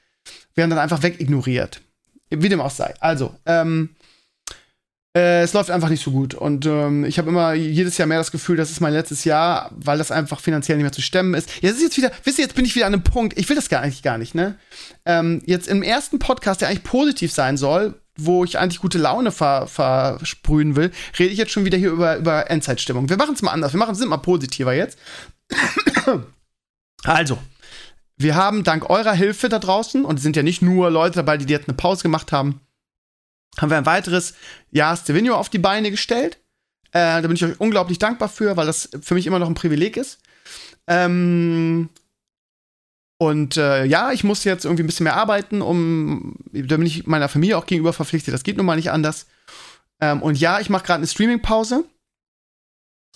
werden 0.54 0.70
dann 0.70 0.78
einfach 0.78 1.02
wegignoriert. 1.02 1.80
Wie 2.30 2.48
dem 2.48 2.60
auch 2.60 2.70
sei. 2.70 2.94
Also, 3.00 3.34
ähm, 3.46 3.90
äh, 5.14 5.42
es 5.42 5.52
läuft 5.52 5.70
einfach 5.70 5.90
nicht 5.90 6.02
so 6.02 6.10
gut. 6.10 6.34
Und 6.34 6.64
ähm, 6.64 7.04
ich 7.04 7.18
habe 7.18 7.28
immer 7.28 7.52
jedes 7.52 7.98
Jahr 7.98 8.08
mehr 8.08 8.18
das 8.18 8.32
Gefühl, 8.32 8.56
das 8.56 8.70
ist 8.70 8.80
mein 8.80 8.94
letztes 8.94 9.24
Jahr, 9.24 9.70
weil 9.74 9.98
das 9.98 10.10
einfach 10.10 10.40
finanziell 10.40 10.78
nicht 10.78 10.84
mehr 10.84 10.92
zu 10.92 11.02
stemmen 11.02 11.34
ist. 11.34 11.50
Jetzt 11.60 11.76
ist 11.76 11.82
jetzt 11.82 11.96
wieder, 11.98 12.10
wisst 12.24 12.38
ihr, 12.38 12.44
jetzt 12.44 12.54
bin 12.54 12.64
ich 12.64 12.74
wieder 12.74 12.86
an 12.86 12.94
einem 12.94 13.02
Punkt, 13.02 13.38
ich 13.38 13.48
will 13.48 13.56
das 13.56 13.68
gar 13.68 13.82
eigentlich 13.82 14.02
gar 14.02 14.16
nicht, 14.16 14.34
ne? 14.34 14.56
Ähm, 15.04 15.42
jetzt 15.44 15.68
im 15.68 15.82
ersten 15.82 16.18
Podcast, 16.18 16.62
der 16.62 16.68
eigentlich 16.68 16.84
positiv 16.84 17.30
sein 17.30 17.58
soll, 17.58 17.94
wo 18.16 18.44
ich 18.44 18.58
eigentlich 18.58 18.80
gute 18.80 18.98
Laune 18.98 19.32
ver 19.32 19.66
versprühen 19.66 20.76
will, 20.76 20.90
rede 21.18 21.32
ich 21.32 21.38
jetzt 21.38 21.52
schon 21.52 21.64
wieder 21.64 21.78
hier 21.78 21.90
über, 21.90 22.16
über 22.16 22.50
Endzeitstimmung. 22.50 23.08
Wir 23.08 23.16
machen 23.16 23.34
es 23.34 23.42
mal 23.42 23.52
anders. 23.52 23.72
Wir 23.72 23.78
machen 23.78 23.94
es 23.94 24.04
mal 24.04 24.16
positiver 24.18 24.72
jetzt. 24.72 24.98
Also, 27.04 27.38
wir 28.16 28.34
haben 28.36 28.62
dank 28.64 28.88
eurer 28.90 29.12
Hilfe 29.12 29.48
da 29.48 29.58
draußen, 29.58 30.04
und 30.04 30.16
es 30.16 30.22
sind 30.22 30.36
ja 30.36 30.42
nicht 30.42 30.62
nur 30.62 30.90
Leute 30.90 31.16
dabei, 31.16 31.36
die 31.36 31.50
jetzt 31.52 31.68
eine 31.68 31.76
Pause 31.76 32.02
gemacht 32.02 32.32
haben, 32.32 32.60
haben 33.58 33.70
wir 33.70 33.76
ein 33.76 33.86
weiteres 33.86 34.34
Jahr 34.70 34.96
Stevino 34.96 35.34
auf 35.34 35.48
die 35.48 35.58
Beine 35.58 35.90
gestellt. 35.90 36.38
Äh, 36.92 37.20
da 37.20 37.22
bin 37.22 37.32
ich 37.32 37.44
euch 37.44 37.58
unglaublich 37.60 37.98
dankbar 37.98 38.28
für, 38.28 38.56
weil 38.56 38.66
das 38.66 38.90
für 39.02 39.14
mich 39.14 39.26
immer 39.26 39.38
noch 39.38 39.48
ein 39.48 39.54
Privileg 39.54 39.96
ist. 39.96 40.20
Ähm, 40.86 41.88
und 43.18 43.56
äh, 43.56 43.84
ja, 43.84 44.12
ich 44.12 44.24
muss 44.24 44.44
jetzt 44.44 44.64
irgendwie 44.64 44.82
ein 44.82 44.86
bisschen 44.86 45.04
mehr 45.04 45.16
arbeiten, 45.16 45.62
um 45.62 46.36
da 46.52 46.76
bin 46.76 46.86
ich 46.86 47.06
meiner 47.06 47.28
Familie 47.28 47.56
auch 47.56 47.66
gegenüber 47.66 47.92
verpflichtet. 47.92 48.34
Das 48.34 48.42
geht 48.42 48.56
nun 48.56 48.66
mal 48.66 48.76
nicht 48.76 48.90
anders. 48.90 49.26
Ähm, 50.00 50.22
und 50.22 50.40
ja, 50.40 50.60
ich 50.60 50.70
mache 50.70 50.84
gerade 50.84 50.98
eine 50.98 51.06
Streaming-Pause. 51.06 51.84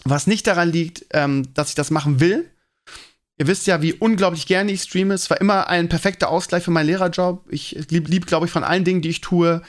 Was 0.04 0.26
nicht 0.26 0.46
daran 0.46 0.70
liegt, 0.70 1.06
ähm, 1.12 1.52
dass 1.54 1.70
ich 1.70 1.74
das 1.74 1.90
machen 1.90 2.20
will. 2.20 2.50
Ihr 3.38 3.46
wisst 3.46 3.66
ja, 3.66 3.82
wie 3.82 3.92
unglaublich 3.92 4.46
gerne 4.46 4.72
ich 4.72 4.82
streame. 4.82 5.12
Es 5.12 5.28
war 5.28 5.40
immer 5.40 5.68
ein 5.68 5.88
perfekter 5.88 6.30
Ausgleich 6.30 6.64
für 6.64 6.70
meinen 6.70 6.86
Lehrerjob. 6.86 7.44
Ich 7.50 7.72
lieb, 7.90 8.08
lieb 8.08 8.26
glaube 8.26 8.46
ich, 8.46 8.52
von 8.52 8.64
allen 8.64 8.84
Dingen, 8.84 9.02
die 9.02 9.10
ich 9.10 9.20
tue, 9.20 9.62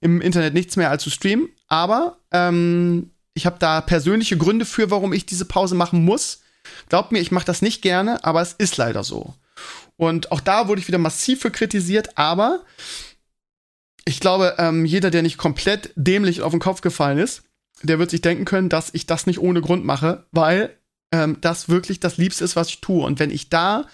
im 0.00 0.20
Internet 0.20 0.52
nichts 0.52 0.76
mehr 0.76 0.90
als 0.90 1.02
zu 1.02 1.10
streamen. 1.10 1.48
Aber 1.66 2.18
ähm, 2.32 3.10
ich 3.32 3.46
habe 3.46 3.56
da 3.58 3.80
persönliche 3.80 4.36
Gründe 4.36 4.66
für, 4.66 4.90
warum 4.90 5.12
ich 5.12 5.24
diese 5.24 5.46
Pause 5.46 5.74
machen 5.74 6.04
muss. 6.04 6.42
Glaubt 6.88 7.12
mir, 7.12 7.20
ich 7.20 7.30
mache 7.30 7.46
das 7.46 7.62
nicht 7.62 7.80
gerne, 7.80 8.22
aber 8.24 8.42
es 8.42 8.52
ist 8.52 8.76
leider 8.76 9.04
so. 9.04 9.34
Und 9.96 10.32
auch 10.32 10.40
da 10.40 10.68
wurde 10.68 10.80
ich 10.80 10.88
wieder 10.88 10.98
massiv 10.98 11.40
für 11.40 11.50
kritisiert, 11.50 12.18
aber 12.18 12.64
ich 14.04 14.20
glaube, 14.20 14.56
ähm, 14.58 14.84
jeder, 14.84 15.10
der 15.10 15.22
nicht 15.22 15.38
komplett 15.38 15.90
dämlich 15.96 16.42
auf 16.42 16.52
den 16.52 16.60
Kopf 16.60 16.80
gefallen 16.80 17.18
ist, 17.18 17.42
der 17.82 17.98
wird 17.98 18.10
sich 18.10 18.20
denken 18.20 18.44
können, 18.44 18.68
dass 18.68 18.90
ich 18.92 19.06
das 19.06 19.26
nicht 19.26 19.38
ohne 19.38 19.60
Grund 19.60 19.84
mache, 19.84 20.26
weil 20.32 20.76
ähm, 21.12 21.38
das 21.40 21.68
wirklich 21.68 22.00
das 22.00 22.16
Liebste 22.16 22.44
ist, 22.44 22.56
was 22.56 22.68
ich 22.68 22.80
tue. 22.80 23.04
Und 23.04 23.18
wenn 23.18 23.30
ich 23.30 23.50
da 23.50 23.86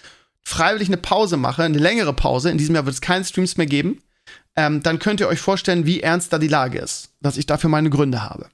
freiwillig 0.43 0.88
eine 0.88 0.97
Pause 0.97 1.37
mache, 1.37 1.62
eine 1.62 1.79
längere 1.79 2.12
Pause, 2.12 2.51
in 2.51 2.59
diesem 2.59 2.75
Jahr 2.75 2.87
wird 2.87 2.95
es 2.95 3.01
keine 3.01 3.25
Streams 3.25 3.57
mehr 3.57 3.66
geben, 3.66 4.03
ähm, 4.57 4.83
dann 4.83 4.99
könnt 4.99 5.21
ihr 5.21 5.29
euch 5.29 5.40
vorstellen, 5.40 5.87
wie 5.87 6.01
ernst 6.01 6.33
da 6.33 6.38
die 6.38 6.49
Lage 6.49 6.79
ist, 6.79 7.11
dass 7.21 7.37
ich 7.37 7.47
dafür 7.47 7.71
meine 7.71 7.90
Gründe 7.90 8.23
habe. 8.23 8.49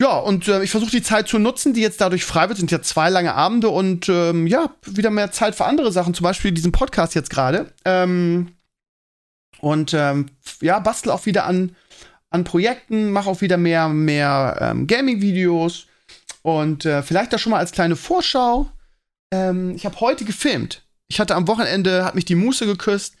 Ja, 0.00 0.18
und 0.18 0.46
äh, 0.48 0.62
ich 0.62 0.70
versuche 0.70 0.90
die 0.90 1.02
Zeit 1.02 1.26
zu 1.26 1.38
nutzen, 1.38 1.72
die 1.72 1.80
jetzt 1.80 2.00
dadurch 2.00 2.24
frei 2.24 2.48
wird. 2.48 2.58
Sind 2.58 2.70
ja 2.70 2.82
zwei 2.82 3.08
lange 3.08 3.34
Abende 3.34 3.70
und 3.70 4.08
ähm, 4.08 4.46
ja, 4.46 4.74
wieder 4.84 5.10
mehr 5.10 5.32
Zeit 5.32 5.54
für 5.54 5.64
andere 5.64 5.90
Sachen, 5.90 6.12
zum 6.12 6.24
Beispiel 6.24 6.52
diesen 6.52 6.72
Podcast 6.72 7.14
jetzt 7.14 7.30
gerade. 7.30 7.72
Ähm, 7.84 8.52
und 9.60 9.94
ähm, 9.94 10.26
ja, 10.60 10.78
bastel 10.80 11.10
auch 11.10 11.24
wieder 11.24 11.46
an 11.46 11.74
an 12.36 12.44
Projekten, 12.44 13.10
mache 13.10 13.28
auch 13.28 13.40
wieder 13.40 13.56
mehr, 13.56 13.88
mehr 13.88 14.58
ähm, 14.60 14.86
Gaming-Videos 14.86 15.86
und 16.42 16.84
äh, 16.84 17.02
vielleicht 17.02 17.32
da 17.32 17.38
schon 17.38 17.50
mal 17.50 17.58
als 17.58 17.72
kleine 17.72 17.96
Vorschau. 17.96 18.70
Ähm, 19.32 19.74
ich 19.74 19.84
habe 19.84 19.98
heute 20.00 20.24
gefilmt. 20.24 20.82
Ich 21.08 21.18
hatte 21.18 21.34
am 21.34 21.48
Wochenende, 21.48 22.04
hat 22.04 22.14
mich 22.14 22.24
die 22.24 22.34
Muße 22.34 22.66
geküsst. 22.66 23.16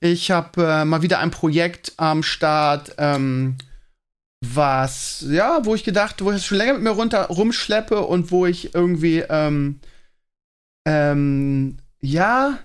Ich 0.00 0.30
habe 0.30 0.62
äh, 0.64 0.84
mal 0.84 1.02
wieder 1.02 1.20
ein 1.20 1.30
Projekt 1.30 1.92
am 1.96 2.22
Start, 2.22 2.94
ähm, 2.98 3.56
was, 4.44 5.24
ja, 5.28 5.64
wo 5.64 5.74
ich 5.74 5.84
gedacht, 5.84 6.22
wo 6.22 6.32
ich 6.32 6.44
schon 6.44 6.58
länger 6.58 6.74
mit 6.74 6.82
mir 6.82 6.90
runter 6.90 7.26
rumschleppe 7.26 8.00
und 8.00 8.30
wo 8.30 8.46
ich 8.46 8.74
irgendwie, 8.74 9.20
ähm, 9.28 9.80
ähm, 10.86 11.78
ja, 12.00 12.58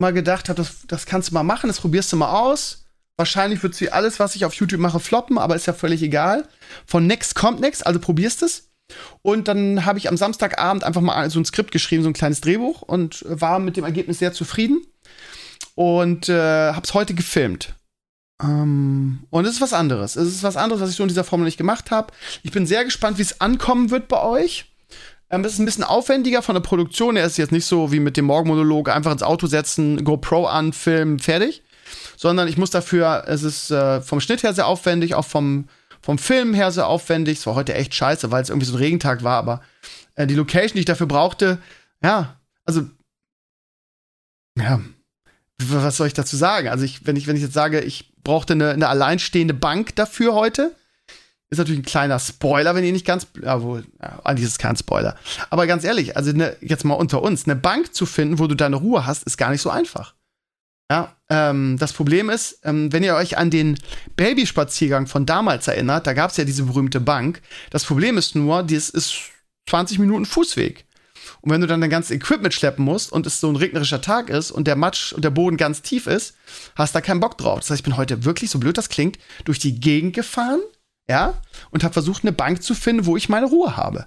mal 0.00 0.12
gedacht 0.12 0.48
habe, 0.48 0.56
das, 0.56 0.86
das 0.86 1.06
kannst 1.06 1.30
du 1.30 1.34
mal 1.34 1.42
machen, 1.42 1.68
das 1.68 1.80
probierst 1.80 2.12
du 2.12 2.16
mal 2.16 2.32
aus. 2.32 2.84
Wahrscheinlich 3.20 3.62
wird 3.62 3.78
wie 3.82 3.90
alles, 3.90 4.18
was 4.18 4.34
ich 4.34 4.46
auf 4.46 4.54
YouTube 4.54 4.80
mache, 4.80 4.98
floppen, 4.98 5.36
aber 5.36 5.54
ist 5.54 5.66
ja 5.66 5.74
völlig 5.74 6.02
egal. 6.02 6.48
Von 6.86 7.06
nix 7.06 7.34
kommt 7.34 7.60
nix, 7.60 7.82
also 7.82 8.00
probierst 8.00 8.42
es. 8.42 8.70
Und 9.20 9.46
dann 9.46 9.84
habe 9.84 9.98
ich 9.98 10.08
am 10.08 10.16
Samstagabend 10.16 10.84
einfach 10.84 11.02
mal 11.02 11.28
so 11.28 11.38
ein 11.38 11.44
Skript 11.44 11.70
geschrieben, 11.70 12.02
so 12.02 12.08
ein 12.08 12.14
kleines 12.14 12.40
Drehbuch 12.40 12.80
und 12.80 13.22
war 13.28 13.58
mit 13.58 13.76
dem 13.76 13.84
Ergebnis 13.84 14.20
sehr 14.20 14.32
zufrieden. 14.32 14.86
Und 15.74 16.30
äh, 16.30 16.72
habe 16.72 16.80
es 16.82 16.94
heute 16.94 17.12
gefilmt. 17.12 17.74
Ähm, 18.42 19.24
und 19.28 19.44
es 19.44 19.56
ist 19.56 19.60
was 19.60 19.74
anderes. 19.74 20.16
Es 20.16 20.26
ist 20.26 20.42
was 20.42 20.56
anderes, 20.56 20.80
was 20.80 20.88
ich 20.88 20.96
so 20.96 21.02
in 21.02 21.10
dieser 21.10 21.24
Form 21.24 21.42
noch 21.42 21.46
nicht 21.46 21.58
gemacht 21.58 21.90
habe. 21.90 22.14
Ich 22.42 22.52
bin 22.52 22.64
sehr 22.64 22.86
gespannt, 22.86 23.18
wie 23.18 23.22
es 23.22 23.42
ankommen 23.42 23.90
wird 23.90 24.08
bei 24.08 24.22
euch. 24.22 24.64
Ähm, 25.28 25.44
es 25.44 25.52
ist 25.52 25.58
ein 25.58 25.66
bisschen 25.66 25.84
aufwendiger 25.84 26.40
von 26.40 26.54
der 26.54 26.62
Produktion. 26.62 27.18
Er 27.18 27.26
ist 27.26 27.36
jetzt 27.36 27.52
nicht 27.52 27.66
so 27.66 27.92
wie 27.92 28.00
mit 28.00 28.16
dem 28.16 28.24
Morgenmonolog 28.24 28.88
einfach 28.88 29.12
ins 29.12 29.22
Auto 29.22 29.46
setzen, 29.46 30.04
GoPro 30.04 30.46
an, 30.46 30.72
filmen, 30.72 31.18
fertig. 31.18 31.62
Sondern 32.16 32.48
ich 32.48 32.56
muss 32.56 32.70
dafür, 32.70 33.24
es 33.26 33.42
ist 33.42 33.70
äh, 33.70 34.00
vom 34.00 34.20
Schnitt 34.20 34.42
her 34.42 34.54
sehr 34.54 34.66
aufwendig, 34.66 35.14
auch 35.14 35.24
vom, 35.24 35.68
vom 36.00 36.18
Film 36.18 36.54
her 36.54 36.72
sehr 36.72 36.86
aufwendig. 36.86 37.38
Es 37.38 37.46
war 37.46 37.54
heute 37.54 37.74
echt 37.74 37.94
scheiße, 37.94 38.30
weil 38.30 38.42
es 38.42 38.48
irgendwie 38.48 38.66
so 38.66 38.74
ein 38.74 38.78
Regentag 38.78 39.22
war, 39.22 39.38
aber 39.38 39.62
äh, 40.14 40.26
die 40.26 40.34
Location, 40.34 40.74
die 40.74 40.80
ich 40.80 40.84
dafür 40.86 41.06
brauchte, 41.06 41.58
ja, 42.02 42.36
also, 42.64 42.82
ja, 44.58 44.80
was 45.58 45.96
soll 45.96 46.06
ich 46.06 46.14
dazu 46.14 46.36
sagen? 46.36 46.68
Also, 46.68 46.84
ich, 46.84 47.06
wenn, 47.06 47.16
ich, 47.16 47.26
wenn 47.26 47.36
ich 47.36 47.42
jetzt 47.42 47.54
sage, 47.54 47.80
ich 47.80 48.12
brauchte 48.22 48.54
eine, 48.54 48.70
eine 48.70 48.88
alleinstehende 48.88 49.54
Bank 49.54 49.96
dafür 49.96 50.34
heute, 50.34 50.74
ist 51.50 51.58
natürlich 51.58 51.80
ein 51.80 51.84
kleiner 51.84 52.18
Spoiler, 52.18 52.74
wenn 52.74 52.84
ihr 52.84 52.92
nicht 52.92 53.06
ganz, 53.06 53.26
jawohl, 53.42 53.84
ja, 54.00 54.20
eigentlich 54.22 54.46
ist 54.46 54.52
es 54.52 54.58
kein 54.58 54.76
Spoiler. 54.76 55.16
Aber 55.50 55.66
ganz 55.66 55.82
ehrlich, 55.82 56.16
also 56.16 56.32
ne, 56.32 56.56
jetzt 56.60 56.84
mal 56.84 56.94
unter 56.94 57.22
uns, 57.22 57.44
eine 57.44 57.56
Bank 57.56 57.92
zu 57.92 58.06
finden, 58.06 58.38
wo 58.38 58.46
du 58.46 58.54
deine 58.54 58.76
Ruhe 58.76 59.04
hast, 59.04 59.24
ist 59.24 59.36
gar 59.36 59.50
nicht 59.50 59.60
so 59.60 59.68
einfach. 59.68 60.14
Ja, 60.90 61.14
ähm, 61.28 61.76
das 61.78 61.92
Problem 61.92 62.30
ist, 62.30 62.58
ähm, 62.64 62.92
wenn 62.92 63.04
ihr 63.04 63.14
euch 63.14 63.38
an 63.38 63.48
den 63.48 63.78
Babyspaziergang 64.16 65.06
von 65.06 65.24
damals 65.24 65.68
erinnert, 65.68 66.04
da 66.08 66.14
gab 66.14 66.32
es 66.32 66.36
ja 66.36 66.44
diese 66.44 66.64
berühmte 66.64 67.00
Bank. 67.00 67.40
Das 67.70 67.84
Problem 67.84 68.18
ist 68.18 68.34
nur, 68.34 68.64
das 68.64 68.90
ist 68.90 69.30
20 69.68 70.00
Minuten 70.00 70.26
Fußweg. 70.26 70.84
Und 71.42 71.52
wenn 71.52 71.60
du 71.60 71.68
dann 71.68 71.80
dein 71.80 71.90
ganzes 71.90 72.10
Equipment 72.10 72.52
schleppen 72.52 72.84
musst 72.84 73.12
und 73.12 73.24
es 73.24 73.38
so 73.38 73.48
ein 73.48 73.56
regnerischer 73.56 74.00
Tag 74.00 74.30
ist 74.30 74.50
und 74.50 74.66
der 74.66 74.74
Matsch 74.74 75.12
und 75.12 75.24
der 75.24 75.30
Boden 75.30 75.56
ganz 75.56 75.80
tief 75.80 76.08
ist, 76.08 76.34
hast 76.74 76.92
da 76.92 77.00
keinen 77.00 77.20
Bock 77.20 77.38
drauf. 77.38 77.60
Das 77.60 77.70
heißt, 77.70 77.80
ich 77.80 77.84
bin 77.84 77.96
heute 77.96 78.24
wirklich, 78.24 78.50
so 78.50 78.58
blöd 78.58 78.76
das 78.76 78.88
klingt, 78.88 79.16
durch 79.44 79.60
die 79.60 79.78
Gegend 79.78 80.14
gefahren, 80.14 80.60
ja, 81.08 81.34
und 81.70 81.84
habe 81.84 81.92
versucht, 81.92 82.24
eine 82.24 82.32
Bank 82.32 82.64
zu 82.64 82.74
finden, 82.74 83.06
wo 83.06 83.16
ich 83.16 83.28
meine 83.28 83.46
Ruhe 83.46 83.76
habe 83.76 84.06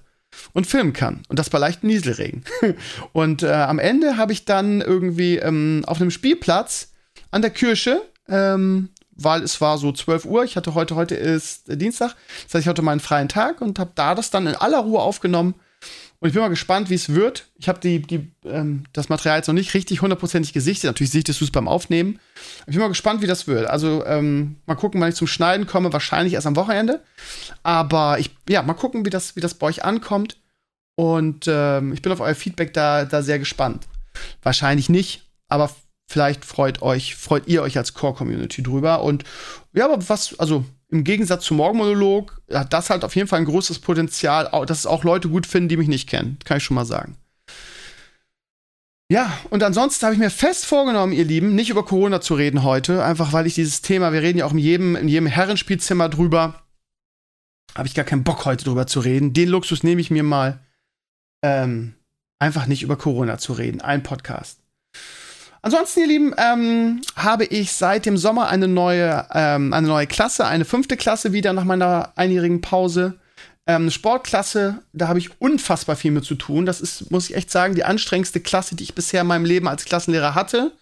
und 0.54 0.68
filmen 0.68 0.94
kann. 0.94 1.24
Und 1.28 1.40
das 1.40 1.50
bei 1.50 1.58
leichtem 1.58 1.90
Nieselregen. 1.90 2.44
und 3.14 3.44
äh, 3.44 3.52
am 3.52 3.80
Ende 3.80 4.18
habe 4.18 4.34
ich 4.34 4.46
dann 4.46 4.82
irgendwie 4.82 5.38
ähm, 5.38 5.84
auf 5.86 6.00
einem 6.00 6.12
Spielplatz 6.12 6.92
an 7.32 7.42
der 7.42 7.52
Kirche, 7.52 8.02
ähm, 8.28 8.90
weil 9.16 9.44
es 9.44 9.62
war 9.62 9.78
so 9.78 9.92
12 9.92 10.26
Uhr, 10.26 10.44
ich 10.44 10.56
hatte 10.56 10.74
heute, 10.74 10.96
heute 10.96 11.16
ist 11.16 11.64
Dienstag, 11.68 12.16
das 12.46 12.56
heißt, 12.56 12.66
ich 12.66 12.68
hatte 12.68 12.82
meinen 12.82 13.00
freien 13.00 13.30
Tag 13.30 13.62
und 13.62 13.80
habe 13.80 13.92
da 13.96 14.16
das 14.16 14.32
dann 14.32 14.48
in 14.48 14.56
aller 14.56 14.80
Ruhe 14.80 15.00
aufgenommen 15.00 15.56
und 16.24 16.30
ich 16.30 16.36
bin 16.36 16.42
mal 16.42 16.48
gespannt, 16.48 16.90
wie 16.90 16.94
es 16.94 17.14
wird. 17.14 17.48
Ich 17.58 17.68
habe 17.68 17.82
die, 17.82 18.02
die, 18.02 18.32
ähm, 18.46 18.86
das 18.94 19.10
Material 19.10 19.40
jetzt 19.40 19.48
noch 19.48 19.54
nicht 19.54 19.74
richtig 19.74 20.02
hundertprozentig 20.02 20.54
gesichtet. 20.54 20.86
Natürlich 20.86 21.12
sichtest 21.12 21.42
du 21.42 21.44
es 21.44 21.52
beim 21.52 21.68
Aufnehmen. 21.68 22.18
Ich 22.60 22.72
bin 22.72 22.80
mal 22.80 22.88
gespannt, 22.88 23.22
wie 23.22 23.28
das 23.28 23.46
wird. 23.46 23.68
Also 23.68 24.06
ähm, 24.06 24.56
mal 24.66 24.76
gucken, 24.76 25.02
wann 25.02 25.10
ich 25.10 25.16
zum 25.16 25.28
Schneiden 25.28 25.68
komme. 25.68 25.92
Wahrscheinlich 25.92 26.36
erst 26.36 26.48
am 26.48 26.56
Wochenende. 26.56 27.04
Aber 27.62 28.20
ich, 28.20 28.30
ja, 28.48 28.62
mal 28.62 28.74
gucken, 28.74 29.06
wie 29.06 29.10
das, 29.10 29.36
wie 29.36 29.42
das 29.42 29.56
bei 29.56 29.68
euch 29.68 29.84
ankommt. 29.84 30.38
Und 30.96 31.44
ähm, 31.50 31.92
ich 31.92 32.02
bin 32.02 32.14
auf 32.14 32.22
euer 32.22 32.36
Feedback 32.36 32.74
da, 32.74 33.04
da 33.04 33.22
sehr 33.22 33.38
gespannt. 33.38 33.86
Wahrscheinlich 34.42 34.88
nicht, 34.88 35.30
aber 35.50 35.76
vielleicht 36.08 36.46
freut 36.46 36.82
euch, 36.82 37.18
freut 37.18 37.50
ihr 37.50 37.64
euch 37.64 37.78
als 37.78 37.96
Core-Community 37.96 38.64
drüber. 38.64 39.04
Und 39.04 39.26
ja, 39.74 39.84
aber 39.92 40.08
was, 40.08 40.40
also 40.40 40.64
im 40.94 41.04
Gegensatz 41.04 41.46
zum 41.46 41.58
Morgenmonolog 41.58 42.40
hat 42.52 42.72
das 42.72 42.92
halt 42.92 43.04
auf 43.04 43.16
jeden 43.16 43.28
Fall 43.28 43.40
ein 43.40 43.46
großes 43.46 43.80
Potenzial, 43.80 44.48
dass 44.68 44.80
es 44.80 44.86
auch 44.86 45.04
Leute 45.04 45.28
gut 45.28 45.48
finden, 45.48 45.70
die 45.70 45.78
mich 45.78 45.88
nicht 45.88 46.08
kennen. 46.08 46.38
Kann 46.46 46.58
ich 46.58 46.64
schon 46.64 46.76
mal 46.76 46.86
sagen. 46.86 47.18
Ja, 49.10 49.36
und 49.50 49.64
ansonsten 49.64 50.06
habe 50.06 50.14
ich 50.14 50.20
mir 50.20 50.30
fest 50.30 50.66
vorgenommen, 50.66 51.12
ihr 51.12 51.26
Lieben, 51.26 51.56
nicht 51.56 51.72
über 51.72 51.84
Corona 51.84 52.22
zu 52.22 52.36
reden 52.36 52.64
heute, 52.64 53.04
einfach 53.04 53.34
weil 53.34 53.48
ich 53.48 53.56
dieses 53.56 53.82
Thema, 53.82 54.14
wir 54.14 54.22
reden 54.22 54.38
ja 54.38 54.46
auch 54.46 54.54
in 54.54 54.60
jedem, 54.60 54.96
in 54.96 55.08
jedem 55.08 55.28
Herrenspielzimmer 55.28 56.10
drüber, 56.10 56.64
habe 57.76 57.88
ich 57.88 57.96
gar 57.96 58.06
keinen 58.06 58.24
Bock 58.24 58.46
heute 58.46 58.64
drüber 58.64 58.86
zu 58.86 59.00
reden. 59.00 59.34
Den 59.34 59.50
Luxus 59.50 59.82
nehme 59.82 60.00
ich 60.00 60.12
mir 60.12 60.24
mal, 60.24 60.60
ähm, 61.44 61.96
einfach 62.38 62.68
nicht 62.68 62.84
über 62.84 62.98
Corona 62.98 63.40
zu 63.40 63.54
reden. 63.54 63.82
Ein 63.82 64.04
Podcast. 64.04 64.60
Ansonsten, 65.64 66.02
ihr 66.02 66.08
Lieben, 66.08 66.36
ähm, 66.38 67.02
habe 67.16 67.46
ich 67.46 67.72
seit 67.72 68.06
dem 68.06 68.18
Sommer 68.18 68.50
eine 68.50 68.68
neue, 68.68 69.26
ähm, 69.34 69.72
eine 69.72 69.88
neue 69.88 70.08
Klasse, 70.08 70.46
eine 70.46 70.66
fünfte 70.66 70.98
Klasse 70.98 71.32
wieder 71.32 71.54
nach 71.54 71.64
meiner 71.64 72.12
einjährigen 72.18 72.60
Pause. 72.60 73.18
Ähm, 73.66 73.90
Sportklasse, 73.90 74.80
da 74.92 75.08
habe 75.08 75.20
ich 75.20 75.40
unfassbar 75.40 75.96
viel 75.96 76.12
mit 76.12 76.26
zu 76.26 76.36
tun. 76.36 76.66
Das 76.66 76.82
ist, 76.82 77.12
muss 77.12 77.30
ich 77.30 77.38
echt 77.38 77.50
sagen, 77.50 77.76
die 77.76 77.86
anstrengendste 77.86 78.42
Klasse, 78.42 78.76
die 78.76 78.84
ich 78.84 78.94
bisher 78.94 79.22
in 79.22 79.28
meinem 79.28 79.46
Leben 79.46 79.70
als 79.70 79.86
Klassenlehrer 79.86 80.36
hatte. 80.36 80.74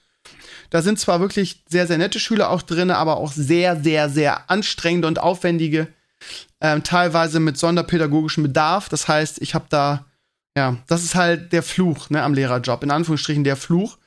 Da 0.72 0.82
sind 0.82 1.00
zwar 1.00 1.20
wirklich 1.20 1.63
sehr, 1.70 1.86
sehr 1.86 2.00
nette 2.00 2.20
Schüler 2.20 2.50
auch 2.50 2.63
drin, 2.63 2.89
aber 2.89 3.17
auch 3.17 3.32
sehr, 3.32 3.80
sehr, 3.84 4.10
sehr 4.10 4.50
anstrengende 4.50 5.08
und 5.08 5.20
aufwendige, 5.20 5.89
ähm, 6.60 6.82
teilweise 6.82 7.39
mit 7.39 7.56
sonderpädagogischem 7.56 8.41
Bedarf. 8.41 8.89
Das 8.89 9.08
heißt, 9.08 9.44
ich 9.44 9.54
habe 9.54 9.65
da, 9.70 10.06
ja, 10.58 10.78
das 10.88 11.04
ist 11.04 11.13
halt 11.13 11.54
der 11.54 11.62
Fluch 11.62 12.10
ne, 12.10 12.24
am 12.24 12.34
Lehrerjob, 12.34 12.82
in 12.82 12.89
Anführungsstrichen 12.89 13.44
der 13.44 13.58
Fluch. 13.58 13.98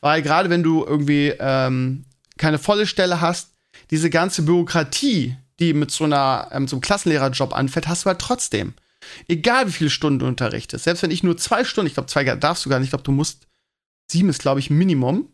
Weil 0.00 0.22
gerade 0.22 0.50
wenn 0.50 0.62
du 0.62 0.84
irgendwie 0.84 1.34
ähm, 1.38 2.04
keine 2.38 2.58
volle 2.58 2.86
Stelle 2.86 3.20
hast, 3.20 3.50
diese 3.90 4.10
ganze 4.10 4.42
Bürokratie, 4.42 5.36
die 5.60 5.74
mit 5.74 5.90
so 5.90 6.04
einer 6.04 6.48
ähm, 6.52 6.66
so 6.66 6.76
einem 6.76 6.80
Klassenlehrerjob 6.80 7.54
anfällt, 7.54 7.88
hast 7.88 8.04
du 8.04 8.08
halt 8.08 8.20
trotzdem. 8.20 8.74
Egal 9.28 9.66
wie 9.66 9.72
viele 9.72 9.90
Stunden 9.90 10.20
du 10.20 10.26
unterrichtest. 10.26 10.84
Selbst 10.84 11.02
wenn 11.02 11.10
ich 11.10 11.22
nur 11.22 11.36
zwei 11.36 11.64
Stunden, 11.64 11.88
ich 11.88 11.94
glaube, 11.94 12.08
zwei 12.08 12.24
darfst 12.24 12.64
du 12.64 12.70
gar 12.70 12.78
nicht, 12.78 12.86
ich 12.86 12.92
glaube, 12.92 13.04
du 13.04 13.12
musst, 13.12 13.46
sieben 14.10 14.28
ist, 14.28 14.40
glaube 14.40 14.60
ich, 14.60 14.70
Minimum. 14.70 15.28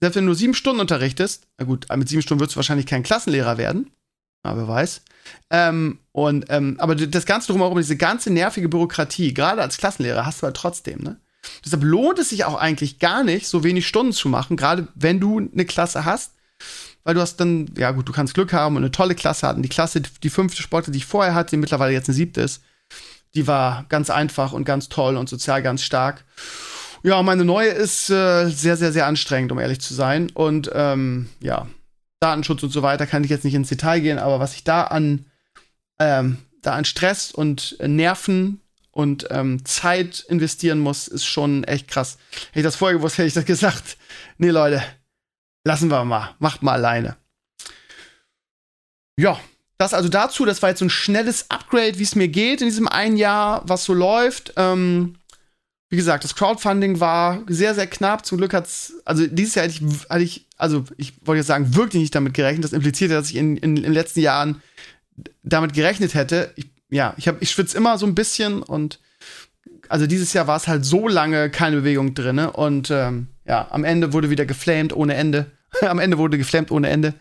Selbst 0.00 0.16
wenn 0.16 0.24
du 0.24 0.28
nur 0.28 0.34
sieben 0.34 0.54
Stunden 0.54 0.80
unterrichtest, 0.80 1.46
na 1.58 1.64
gut, 1.64 1.86
mit 1.96 2.08
sieben 2.08 2.22
Stunden 2.22 2.40
wirst 2.40 2.52
du 2.52 2.56
wahrscheinlich 2.56 2.86
kein 2.86 3.02
Klassenlehrer 3.02 3.58
werden. 3.58 3.90
Aber 4.42 4.62
wer 4.62 4.68
weiß. 4.68 5.02
Ähm, 5.50 5.98
und, 6.12 6.46
ähm, 6.50 6.76
aber 6.78 6.94
das 6.94 7.26
Ganze 7.26 7.50
drumherum, 7.50 7.78
diese 7.78 7.96
ganze 7.96 8.30
nervige 8.30 8.68
Bürokratie, 8.68 9.32
gerade 9.32 9.62
als 9.62 9.78
Klassenlehrer, 9.78 10.26
hast 10.26 10.42
du 10.42 10.44
halt 10.44 10.56
trotzdem, 10.56 11.00
ne? 11.00 11.18
Deshalb 11.64 11.82
lohnt 11.84 12.18
es 12.18 12.30
sich 12.30 12.44
auch 12.44 12.56
eigentlich 12.56 12.98
gar 12.98 13.24
nicht, 13.24 13.46
so 13.46 13.64
wenig 13.64 13.86
Stunden 13.86 14.12
zu 14.12 14.28
machen, 14.28 14.56
gerade 14.56 14.88
wenn 14.94 15.20
du 15.20 15.38
eine 15.38 15.64
Klasse 15.64 16.04
hast. 16.04 16.32
Weil 17.04 17.14
du 17.14 17.20
hast 17.20 17.36
dann, 17.36 17.70
ja 17.76 17.90
gut, 17.90 18.08
du 18.08 18.12
kannst 18.12 18.32
Glück 18.32 18.54
haben 18.54 18.76
und 18.76 18.82
eine 18.82 18.90
tolle 18.90 19.14
Klasse 19.14 19.46
hatten. 19.46 19.62
Die 19.62 19.68
Klasse, 19.68 20.00
die 20.00 20.30
fünfte 20.30 20.62
Sportler, 20.62 20.92
die 20.92 20.98
ich 20.98 21.06
vorher 21.06 21.34
hatte, 21.34 21.50
die 21.50 21.58
mittlerweile 21.58 21.92
jetzt 21.92 22.08
eine 22.08 22.14
siebte 22.14 22.40
ist, 22.40 22.62
die 23.34 23.46
war 23.46 23.84
ganz 23.90 24.08
einfach 24.08 24.52
und 24.52 24.64
ganz 24.64 24.88
toll 24.88 25.16
und 25.16 25.28
sozial 25.28 25.62
ganz 25.62 25.82
stark. 25.82 26.24
Ja, 27.02 27.22
meine 27.22 27.44
neue 27.44 27.68
ist 27.68 28.08
äh, 28.08 28.48
sehr, 28.48 28.78
sehr, 28.78 28.92
sehr 28.92 29.06
anstrengend, 29.06 29.52
um 29.52 29.58
ehrlich 29.58 29.80
zu 29.80 29.92
sein. 29.92 30.30
Und 30.32 30.70
ähm, 30.72 31.28
ja, 31.40 31.66
Datenschutz 32.20 32.62
und 32.62 32.70
so 32.70 32.80
weiter 32.80 33.06
kann 33.06 33.22
ich 33.22 33.30
jetzt 33.30 33.44
nicht 33.44 33.54
ins 33.54 33.68
Detail 33.68 34.00
gehen, 34.00 34.18
aber 34.18 34.40
was 34.40 34.54
ich 34.54 34.64
da 34.64 34.84
an, 34.84 35.26
ähm, 35.98 36.38
da 36.62 36.72
an 36.72 36.86
Stress 36.86 37.30
und 37.30 37.76
Nerven 37.86 38.62
und 38.94 39.26
ähm, 39.30 39.64
Zeit 39.64 40.24
investieren 40.28 40.78
muss, 40.78 41.08
ist 41.08 41.24
schon 41.24 41.64
echt 41.64 41.88
krass. 41.88 42.16
Hätte 42.48 42.60
ich 42.60 42.64
das 42.64 42.76
vorher 42.76 42.96
gewusst, 42.96 43.18
hätte 43.18 43.26
ich 43.26 43.34
das 43.34 43.44
gesagt. 43.44 43.96
Nee, 44.38 44.50
Leute, 44.50 44.82
lassen 45.64 45.90
wir 45.90 46.04
mal. 46.04 46.34
Macht 46.38 46.62
mal 46.62 46.72
alleine. 46.72 47.16
Ja, 49.18 49.38
das 49.78 49.94
also 49.94 50.08
dazu. 50.08 50.44
Das 50.44 50.62
war 50.62 50.70
jetzt 50.70 50.78
so 50.78 50.84
ein 50.84 50.90
schnelles 50.90 51.50
Upgrade, 51.50 51.98
wie 51.98 52.04
es 52.04 52.14
mir 52.14 52.28
geht 52.28 52.60
in 52.60 52.68
diesem 52.68 52.86
einen 52.86 53.16
Jahr, 53.16 53.62
was 53.66 53.84
so 53.84 53.94
läuft. 53.94 54.52
Ähm, 54.56 55.16
wie 55.90 55.96
gesagt, 55.96 56.22
das 56.22 56.36
Crowdfunding 56.36 57.00
war 57.00 57.42
sehr, 57.48 57.74
sehr 57.74 57.88
knapp. 57.88 58.24
Zum 58.24 58.38
Glück 58.38 58.54
hat's, 58.54 58.94
also 59.04 59.26
dieses 59.26 59.56
Jahr 59.56 59.66
hätte 59.66 59.84
ich, 59.84 60.08
hatte 60.08 60.22
ich, 60.22 60.46
also 60.56 60.84
ich 60.96 61.14
wollte 61.24 61.38
jetzt 61.38 61.48
sagen, 61.48 61.74
wirklich 61.74 62.00
nicht 62.00 62.14
damit 62.14 62.34
gerechnet. 62.34 62.64
Das 62.64 62.72
impliziert 62.72 63.10
ja, 63.10 63.18
dass 63.18 63.30
ich 63.30 63.36
in, 63.36 63.56
in, 63.56 63.76
in 63.76 63.82
den 63.82 63.92
letzten 63.92 64.20
Jahren 64.20 64.62
damit 65.42 65.74
gerechnet 65.74 66.14
hätte. 66.14 66.52
Ich 66.56 66.73
ja, 66.90 67.14
ich, 67.16 67.26
ich 67.40 67.50
schwitze 67.50 67.76
immer 67.76 67.98
so 67.98 68.06
ein 68.06 68.14
bisschen 68.14 68.62
und 68.62 69.00
also 69.88 70.06
dieses 70.06 70.32
Jahr 70.32 70.46
war 70.46 70.56
es 70.56 70.68
halt 70.68 70.84
so 70.84 71.08
lange 71.08 71.50
keine 71.50 71.76
Bewegung 71.76 72.14
drin 72.14 72.38
und 72.38 72.90
ähm, 72.90 73.28
ja, 73.46 73.66
am 73.70 73.84
Ende 73.84 74.12
wurde 74.12 74.30
wieder 74.30 74.46
geflamed 74.46 74.94
ohne 74.94 75.14
Ende. 75.14 75.50
am 75.82 75.98
Ende 75.98 76.18
wurde 76.18 76.38
geflamed 76.38 76.70
ohne 76.70 76.88
Ende. 76.88 77.14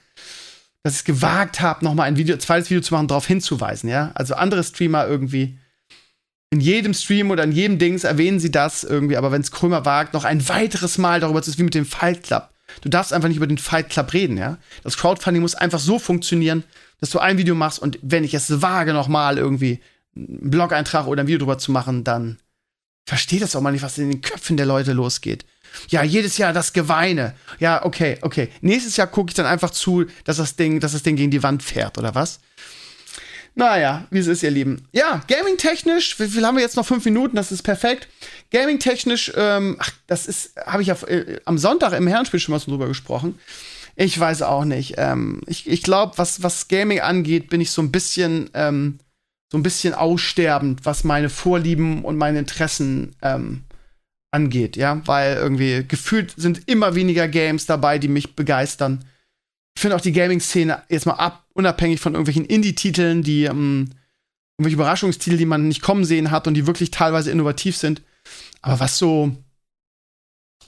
dass 0.84 0.94
ich 0.94 1.00
es 1.00 1.06
gewagt 1.06 1.62
habe, 1.62 1.84
nochmal 1.84 2.08
ein 2.08 2.18
Video, 2.18 2.38
zweites 2.38 2.70
Video 2.70 2.82
zu 2.82 2.94
machen, 2.94 3.08
darauf 3.08 3.28
hinzuweisen, 3.28 3.90
ja. 3.90 4.12
Also 4.16 4.36
andere 4.36 4.64
Streamer 4.64 5.08
irgendwie 5.08 5.58
in 6.54 6.60
jedem 6.60 6.94
Stream 6.94 7.32
oder 7.32 7.44
in 7.44 7.52
jedem 7.52 7.80
Dings 7.80 8.04
erwähnen 8.04 8.40
sie 8.40 8.52
das 8.52 8.84
irgendwie, 8.84 9.18
aber 9.18 9.32
wenn 9.32 9.42
es 9.42 9.52
Krömer 9.52 9.86
wagt, 9.86 10.14
noch 10.14 10.24
ein 10.24 10.48
weiteres 10.48 11.00
Mal 11.00 11.20
darüber 11.20 11.42
zu 11.42 11.58
wie 11.58 11.64
mit 11.64 11.74
dem 11.74 11.86
Fight 11.86 12.22
Club. 12.22 12.53
Du 12.82 12.90
darfst 12.90 13.14
einfach 13.14 13.28
nicht 13.28 13.38
über 13.38 13.48
den 13.48 13.58
Fight 13.58 13.90
Club 13.90 14.14
reden, 14.14 14.38
ja. 14.38 14.58
Das 14.84 14.98
Crowdfunding 14.98 15.42
muss 15.42 15.56
einfach 15.56 15.80
so 15.80 16.00
funktionieren, 16.00 16.64
dass 17.00 17.10
du 17.10 17.20
ein 17.20 17.38
Video 17.38 17.56
machst 17.56 17.80
und 17.80 18.00
wenn 18.02 18.24
ich 18.24 18.34
es 18.34 18.62
wage, 18.62 18.94
nochmal 18.94 19.38
irgendwie 19.38 19.82
einen 20.16 20.50
Blog-Eintrag 20.50 21.08
oder 21.08 21.24
ein 21.24 21.28
Video 21.28 21.40
drüber 21.40 21.58
zu 21.58 21.72
machen, 21.72 22.04
dann 22.04 22.38
verstehe 23.06 23.40
das 23.40 23.56
auch 23.56 23.62
mal 23.62 23.72
nicht, 23.72 23.84
was 23.84 23.98
in 23.98 24.10
den 24.10 24.22
Köpfen 24.22 24.58
der 24.58 24.66
Leute 24.66 24.94
losgeht. 24.94 25.46
Ja, 25.90 26.04
jedes 26.04 26.38
Jahr 26.38 26.54
das 26.54 26.74
Geweine. 26.74 27.34
Ja, 27.60 27.84
okay, 27.84 28.18
okay. 28.22 28.50
Nächstes 28.62 28.96
Jahr 28.96 29.08
gucke 29.08 29.32
ich 29.32 29.34
dann 29.34 29.46
einfach 29.46 29.72
zu, 29.72 30.06
dass 30.24 30.38
das 30.38 30.56
Ding, 30.56 30.80
dass 30.80 30.92
das 30.92 31.04
Ding 31.04 31.16
gegen 31.16 31.32
die 31.32 31.44
Wand 31.44 31.64
fährt, 31.64 31.98
oder 31.98 32.16
was? 32.16 32.40
Naja, 33.56 34.08
wie 34.10 34.20
es 34.20 34.28
ist, 34.28 34.42
ihr 34.42 34.52
Lieben. 34.52 34.88
Ja, 34.92 35.22
gaming-technisch, 35.28 36.20
wie 36.20 36.28
viel 36.28 36.46
haben 36.46 36.56
wir 36.56 36.64
jetzt 36.64 36.76
noch? 36.76 36.86
Fünf 36.86 37.06
Minuten, 37.06 37.36
das 37.36 37.52
ist 37.52 37.62
perfekt. 37.62 38.08
Gaming-technisch, 38.52 39.32
ähm, 39.36 39.78
ach, 39.80 39.92
das 40.08 40.28
ist, 40.28 40.56
habe 40.66 40.82
ich 40.82 40.88
ja 40.88 40.96
äh, 41.08 41.40
am 41.46 41.58
Sonntag 41.58 41.94
im 41.94 42.08
Herrenspiel 42.08 42.40
schon 42.40 42.54
mal 42.54 42.60
so 42.60 42.72
drüber 42.72 42.88
gesprochen. 42.88 43.40
Ich 43.96 44.20
weiß 44.20 44.42
auch 44.42 44.66
nicht. 44.66 44.96
Ähm, 44.98 45.42
ich 45.46 45.70
ich 45.70 45.84
glaube, 45.84 46.18
was, 46.18 46.42
was 46.42 46.68
Gaming 46.68 47.02
angeht, 47.02 47.50
bin 47.50 47.62
ich 47.62 47.70
so 47.70 47.84
ein 47.84 47.92
bisschen, 47.92 48.50
ähm, 48.56 49.00
so 49.52 49.60
ein 49.60 49.64
bisschen 49.64 49.94
aussterbend, 49.94 50.84
was 50.84 51.04
meine 51.04 51.30
Vorlieben 51.30 52.04
und 52.04 52.18
meine 52.18 52.40
Interessen 52.40 53.16
ähm, 53.22 53.64
angeht, 54.32 54.76
ja, 54.78 55.00
weil 55.06 55.36
irgendwie 55.36 55.86
gefühlt 55.88 56.34
sind 56.36 56.68
immer 56.68 56.96
weniger 56.96 57.28
Games 57.28 57.68
dabei, 57.68 58.00
die 58.00 58.08
mich 58.08 58.36
begeistern 58.36 59.06
ich 59.76 59.82
finde 59.82 59.96
auch 59.96 60.02
die 60.02 60.12
Gaming-Szene 60.12 60.84
jetzt 60.90 61.06
mal 61.06 61.14
ab, 61.14 61.46
unabhängig 61.54 62.00
von 62.00 62.14
irgendwelchen 62.14 62.46
Indie-Titeln, 62.46 63.24
die 63.24 63.46
ähm, 63.46 63.90
irgendwelche 64.58 64.76
Überraschungstitel, 64.76 65.38
die 65.38 65.46
man 65.46 65.68
nicht 65.68 65.82
kommen 65.82 66.06
sehen 66.06 66.32
hat 66.32 66.48
und 66.48 66.54
die 66.54 66.68
wirklich 66.68 66.92
teilweise 66.92 67.32
innovativ 67.32 67.76
sind. 67.76 68.02
Aber 68.62 68.80
was 68.80 68.98
so, 68.98 69.36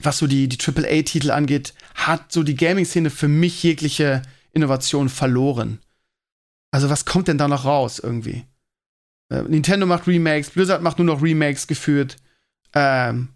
was 0.00 0.18
so 0.18 0.26
die, 0.26 0.48
die 0.48 0.58
AAA-Titel 0.58 1.30
angeht, 1.30 1.74
hat 1.94 2.32
so 2.32 2.42
die 2.42 2.56
Gaming-Szene 2.56 3.10
für 3.10 3.28
mich 3.28 3.62
jegliche 3.62 4.22
Innovation 4.52 5.08
verloren. 5.08 5.78
Also, 6.72 6.90
was 6.90 7.04
kommt 7.04 7.28
denn 7.28 7.38
da 7.38 7.48
noch 7.48 7.64
raus 7.64 7.98
irgendwie? 7.98 8.44
Äh, 9.30 9.42
Nintendo 9.42 9.86
macht 9.86 10.06
Remakes, 10.06 10.50
Blizzard 10.50 10.82
macht 10.82 10.98
nur 10.98 11.06
noch 11.06 11.22
Remakes 11.22 11.66
geführt. 11.66 12.16
Ähm, 12.74 13.28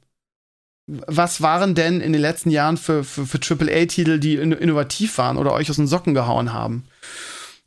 was 1.06 1.40
waren 1.40 1.74
denn 1.74 2.00
in 2.00 2.12
den 2.12 2.22
letzten 2.22 2.50
Jahren 2.50 2.76
für, 2.76 3.04
für, 3.04 3.26
für 3.26 3.38
AAA-Titel, 3.38 4.18
die 4.18 4.36
in, 4.36 4.52
innovativ 4.52 5.18
waren 5.18 5.36
oder 5.36 5.52
euch 5.52 5.70
aus 5.70 5.76
den 5.76 5.86
Socken 5.86 6.14
gehauen 6.14 6.52
haben? 6.52 6.84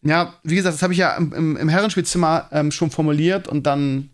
Ja, 0.01 0.33
wie 0.43 0.55
gesagt, 0.55 0.75
das 0.75 0.83
habe 0.83 0.93
ich 0.93 0.99
ja 0.99 1.15
im, 1.15 1.55
im 1.55 1.69
Herrenspielzimmer 1.69 2.49
ähm, 2.51 2.71
schon 2.71 2.91
formuliert 2.91 3.47
und 3.47 3.65
dann, 3.65 4.09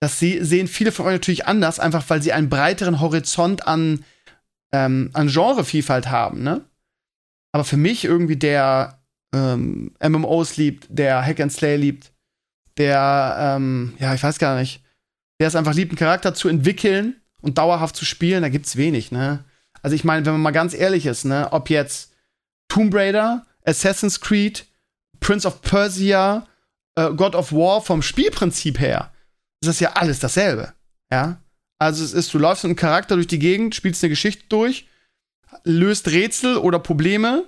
das 0.00 0.20
sehen 0.20 0.68
viele 0.68 0.92
von 0.92 1.06
euch 1.06 1.14
natürlich 1.14 1.46
anders, 1.46 1.80
einfach 1.80 2.04
weil 2.08 2.22
sie 2.22 2.32
einen 2.32 2.48
breiteren 2.48 3.00
Horizont 3.00 3.66
an, 3.66 4.04
ähm, 4.72 5.10
an 5.12 5.28
Genrevielfalt 5.28 6.08
haben, 6.08 6.42
ne? 6.42 6.64
Aber 7.54 7.64
für 7.64 7.76
mich 7.76 8.04
irgendwie 8.04 8.36
der 8.36 9.02
ähm, 9.34 9.92
MMOs 10.02 10.56
liebt, 10.56 10.86
der 10.88 11.22
Hack 11.24 11.40
and 11.40 11.52
Slay 11.52 11.76
liebt, 11.76 12.12
der, 12.78 13.36
ähm, 13.38 13.94
ja, 13.98 14.14
ich 14.14 14.22
weiß 14.22 14.38
gar 14.38 14.58
nicht, 14.58 14.82
der 15.40 15.48
es 15.48 15.56
einfach 15.56 15.74
liebt, 15.74 15.90
einen 15.90 15.98
Charakter 15.98 16.34
zu 16.34 16.48
entwickeln 16.48 17.21
und 17.42 17.58
dauerhaft 17.58 17.96
zu 17.96 18.04
spielen, 18.04 18.42
da 18.42 18.48
gibt's 18.48 18.76
wenig, 18.76 19.12
ne? 19.12 19.44
Also 19.82 19.94
ich 19.94 20.04
meine, 20.04 20.24
wenn 20.24 20.32
man 20.32 20.42
mal 20.42 20.50
ganz 20.52 20.74
ehrlich 20.74 21.06
ist, 21.06 21.24
ne, 21.24 21.48
ob 21.52 21.68
jetzt 21.68 22.12
Tomb 22.68 22.94
Raider, 22.94 23.44
Assassin's 23.64 24.20
Creed, 24.20 24.66
Prince 25.20 25.46
of 25.46 25.60
Persia, 25.60 26.46
äh, 26.94 27.10
God 27.10 27.34
of 27.34 27.52
War 27.52 27.82
vom 27.82 28.00
Spielprinzip 28.00 28.80
her, 28.80 29.12
ist 29.60 29.68
das 29.68 29.80
ja 29.80 29.92
alles 29.92 30.20
dasselbe, 30.20 30.72
ja? 31.10 31.40
Also 31.78 32.04
es 32.04 32.12
ist, 32.12 32.32
du 32.32 32.38
läufst 32.38 32.62
mit 32.62 32.70
einem 32.70 32.76
Charakter 32.76 33.16
durch 33.16 33.26
die 33.26 33.40
Gegend, 33.40 33.74
spielst 33.74 34.04
eine 34.04 34.10
Geschichte 34.10 34.44
durch, 34.48 34.86
löst 35.64 36.08
Rätsel 36.08 36.56
oder 36.56 36.78
Probleme, 36.78 37.44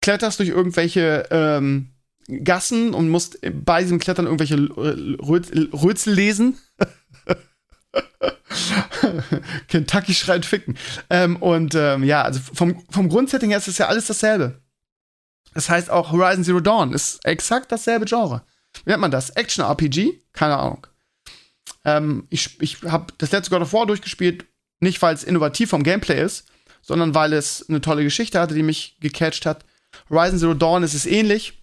kletterst 0.00 0.38
durch 0.38 0.48
irgendwelche 0.48 1.28
ähm, 1.30 1.90
Gassen 2.28 2.94
und 2.94 3.10
musst 3.10 3.38
bei 3.64 3.82
diesem 3.82 3.98
Klettern 3.98 4.24
irgendwelche 4.24 4.56
Rötsel 4.56 6.14
lesen. 6.14 6.58
Kentucky 9.68 10.14
schreit 10.14 10.44
ficken. 10.44 10.76
Ähm, 11.08 11.36
und 11.36 11.74
ähm, 11.74 12.04
ja, 12.04 12.22
also 12.22 12.40
vom, 12.40 12.84
vom 12.90 13.08
Grundsetting 13.08 13.50
her 13.50 13.58
ist 13.58 13.68
es 13.68 13.78
ja 13.78 13.88
alles 13.88 14.06
dasselbe. 14.06 14.60
Das 15.54 15.68
heißt 15.68 15.90
auch 15.90 16.12
Horizon 16.12 16.44
Zero 16.44 16.60
Dawn 16.60 16.92
ist 16.92 17.24
exakt 17.24 17.72
dasselbe 17.72 18.04
Genre. 18.04 18.42
Wie 18.84 18.90
nennt 18.90 19.00
man 19.00 19.10
das? 19.10 19.30
Action 19.30 19.64
RPG? 19.64 20.22
Keine 20.32 20.56
Ahnung. 20.56 20.86
Ähm, 21.84 22.26
ich 22.30 22.60
ich 22.60 22.82
habe 22.82 23.12
das 23.18 23.32
letzte 23.32 23.50
God 23.50 23.62
of 23.62 23.72
War 23.72 23.86
durchgespielt, 23.86 24.46
nicht 24.80 25.02
weil 25.02 25.14
es 25.14 25.24
innovativ 25.24 25.70
vom 25.70 25.82
Gameplay 25.82 26.22
ist, 26.22 26.46
sondern 26.82 27.14
weil 27.14 27.32
es 27.32 27.68
eine 27.68 27.80
tolle 27.80 28.04
Geschichte 28.04 28.38
hatte, 28.38 28.54
die 28.54 28.62
mich 28.62 28.96
gecatcht 29.00 29.46
hat. 29.46 29.64
Horizon 30.08 30.38
Zero 30.38 30.54
Dawn 30.54 30.82
ist 30.82 30.94
es 30.94 31.06
ähnlich. 31.06 31.54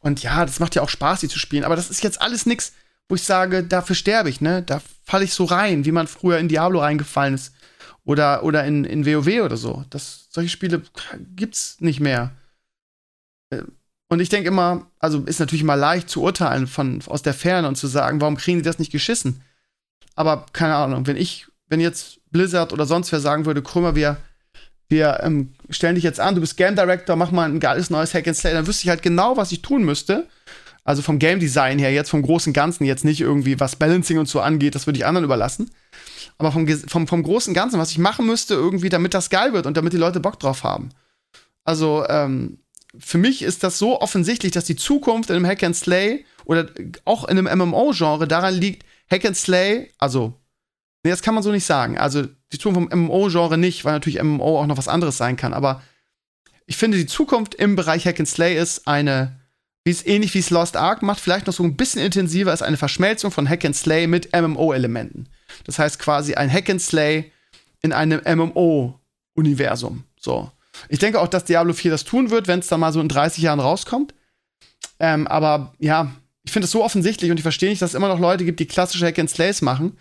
Und 0.00 0.22
ja, 0.22 0.44
das 0.44 0.60
macht 0.60 0.74
ja 0.74 0.82
auch 0.82 0.90
Spaß, 0.90 1.20
die 1.20 1.28
zu 1.28 1.38
spielen. 1.38 1.64
Aber 1.64 1.76
das 1.76 1.88
ist 1.88 2.02
jetzt 2.02 2.20
alles 2.20 2.44
nichts, 2.44 2.74
wo 3.08 3.14
ich 3.14 3.22
sage, 3.22 3.62
dafür 3.62 3.96
sterbe 3.96 4.30
ich, 4.30 4.40
ne? 4.40 4.62
Da 4.62 4.80
falle 5.04 5.24
ich 5.24 5.34
so 5.34 5.44
rein, 5.44 5.84
wie 5.84 5.92
man 5.92 6.06
früher 6.06 6.38
in 6.38 6.48
Diablo 6.48 6.80
reingefallen 6.80 7.34
ist. 7.34 7.54
Oder, 8.04 8.42
oder 8.42 8.64
in, 8.64 8.84
in 8.84 9.06
WoW 9.06 9.42
oder 9.42 9.56
so. 9.56 9.84
Das, 9.90 10.26
solche 10.30 10.50
Spiele 10.50 10.82
gibt's 11.34 11.80
nicht 11.80 12.00
mehr. 12.00 12.32
Äh, 13.50 13.62
und 14.08 14.20
ich 14.20 14.28
denke 14.28 14.48
immer, 14.48 14.86
also 14.98 15.20
ist 15.24 15.40
natürlich 15.40 15.64
mal 15.64 15.74
leicht 15.74 16.10
zu 16.10 16.22
urteilen 16.22 16.66
von, 16.66 17.00
aus 17.06 17.22
der 17.22 17.34
Ferne 17.34 17.66
und 17.66 17.76
zu 17.76 17.86
sagen, 17.86 18.20
warum 18.20 18.36
kriegen 18.36 18.58
die 18.58 18.64
das 18.64 18.78
nicht 18.78 18.92
geschissen? 18.92 19.42
Aber 20.14 20.46
keine 20.52 20.76
Ahnung, 20.76 21.06
wenn 21.06 21.16
ich, 21.16 21.46
wenn 21.68 21.80
jetzt 21.80 22.20
Blizzard 22.30 22.72
oder 22.72 22.86
sonst 22.86 23.10
wer 23.12 23.20
sagen 23.20 23.46
würde, 23.46 23.62
Krümmer, 23.62 23.94
wir, 23.94 24.18
wir 24.88 25.20
ähm, 25.22 25.54
stellen 25.70 25.94
dich 25.94 26.04
jetzt 26.04 26.20
an, 26.20 26.34
du 26.34 26.42
bist 26.42 26.56
Game 26.56 26.76
Director, 26.76 27.16
mach 27.16 27.30
mal 27.30 27.48
ein 27.48 27.60
geiles 27.60 27.90
neues 27.90 28.12
Hack 28.14 28.28
and 28.28 28.36
Slay, 28.36 28.52
dann 28.52 28.66
wüsste 28.66 28.84
ich 28.84 28.90
halt 28.90 29.02
genau, 29.02 29.36
was 29.36 29.50
ich 29.50 29.62
tun 29.62 29.82
müsste. 29.82 30.28
Also 30.84 31.00
vom 31.00 31.18
Game 31.18 31.40
Design 31.40 31.78
her, 31.78 31.92
jetzt 31.92 32.10
vom 32.10 32.22
großen 32.22 32.52
Ganzen, 32.52 32.84
jetzt 32.84 33.04
nicht 33.04 33.22
irgendwie, 33.22 33.58
was 33.58 33.76
Balancing 33.76 34.18
und 34.18 34.28
so 34.28 34.40
angeht, 34.40 34.74
das 34.74 34.86
würde 34.86 34.98
ich 34.98 35.06
anderen 35.06 35.24
überlassen. 35.24 35.70
Aber 36.36 36.52
vom, 36.52 36.68
vom, 36.68 37.06
vom 37.06 37.22
großen 37.22 37.54
Ganzen, 37.54 37.78
was 37.78 37.90
ich 37.90 37.98
machen 37.98 38.26
müsste, 38.26 38.54
irgendwie, 38.54 38.90
damit 38.90 39.14
das 39.14 39.30
geil 39.30 39.54
wird 39.54 39.66
und 39.66 39.76
damit 39.76 39.94
die 39.94 39.98
Leute 39.98 40.20
Bock 40.20 40.38
drauf 40.38 40.62
haben. 40.62 40.90
Also, 41.64 42.04
ähm, 42.08 42.58
für 42.98 43.18
mich 43.18 43.42
ist 43.42 43.64
das 43.64 43.78
so 43.78 44.00
offensichtlich, 44.00 44.52
dass 44.52 44.64
die 44.64 44.76
Zukunft 44.76 45.30
in 45.30 45.36
einem 45.36 45.46
Hack 45.46 45.62
and 45.62 45.74
Slay 45.74 46.24
oder 46.44 46.68
auch 47.04 47.24
in 47.24 47.38
einem 47.38 47.58
MMO-Genre 47.58 48.28
daran 48.28 48.54
liegt, 48.54 48.84
Hack 49.10 49.24
and 49.24 49.36
Slay, 49.36 49.90
also, 49.98 50.38
nee, 51.02 51.10
das 51.10 51.22
kann 51.22 51.34
man 51.34 51.42
so 51.42 51.50
nicht 51.50 51.64
sagen. 51.64 51.98
Also, 51.98 52.24
die 52.52 52.58
Zukunft 52.58 52.92
vom 52.92 53.00
MMO-Genre 53.00 53.56
nicht, 53.56 53.84
weil 53.84 53.94
natürlich 53.94 54.22
MMO 54.22 54.60
auch 54.60 54.66
noch 54.66 54.76
was 54.76 54.88
anderes 54.88 55.16
sein 55.16 55.36
kann. 55.36 55.54
Aber 55.54 55.82
ich 56.66 56.76
finde, 56.76 56.98
die 56.98 57.06
Zukunft 57.06 57.54
im 57.54 57.74
Bereich 57.74 58.06
Hack 58.06 58.20
and 58.20 58.28
Slay 58.28 58.56
ist 58.56 58.86
eine 58.86 59.40
wie 59.84 59.90
es 59.90 60.04
ähnlich 60.04 60.32
wie 60.34 60.38
es 60.38 60.50
Lost 60.50 60.76
Ark 60.76 61.02
macht, 61.02 61.20
vielleicht 61.20 61.46
noch 61.46 61.54
so 61.54 61.62
ein 61.62 61.76
bisschen 61.76 62.00
intensiver 62.00 62.52
ist 62.52 62.62
eine 62.62 62.78
Verschmelzung 62.78 63.30
von 63.30 63.48
Hack 63.48 63.64
and 63.64 63.76
Slay 63.76 64.06
mit 64.06 64.32
MMO-Elementen. 64.34 65.28
Das 65.64 65.78
heißt 65.78 65.98
quasi 65.98 66.34
ein 66.34 66.50
Hack 66.50 66.70
and 66.70 66.80
Slay 66.80 67.30
in 67.82 67.92
einem 67.92 68.22
MMO-Universum. 68.24 70.04
So. 70.18 70.50
Ich 70.88 70.98
denke 70.98 71.20
auch, 71.20 71.28
dass 71.28 71.44
Diablo 71.44 71.74
4 71.74 71.90
das 71.90 72.04
tun 72.04 72.30
wird, 72.30 72.48
wenn 72.48 72.60
es 72.60 72.68
dann 72.68 72.80
mal 72.80 72.92
so 72.92 73.00
in 73.00 73.08
30 73.08 73.42
Jahren 73.42 73.60
rauskommt. 73.60 74.14
Ähm, 74.98 75.26
aber 75.26 75.74
ja, 75.78 76.14
ich 76.44 76.52
finde 76.52 76.64
es 76.64 76.70
so 76.70 76.82
offensichtlich 76.82 77.30
und 77.30 77.36
ich 77.36 77.42
verstehe 77.42 77.68
nicht, 77.68 77.82
dass 77.82 77.90
es 77.90 77.94
immer 77.94 78.08
noch 78.08 78.18
Leute 78.18 78.44
gibt, 78.44 78.60
die 78.60 78.66
klassische 78.66 79.06
Hack 79.06 79.18
and 79.18 79.30
Slays 79.30 79.60
machen 79.60 79.98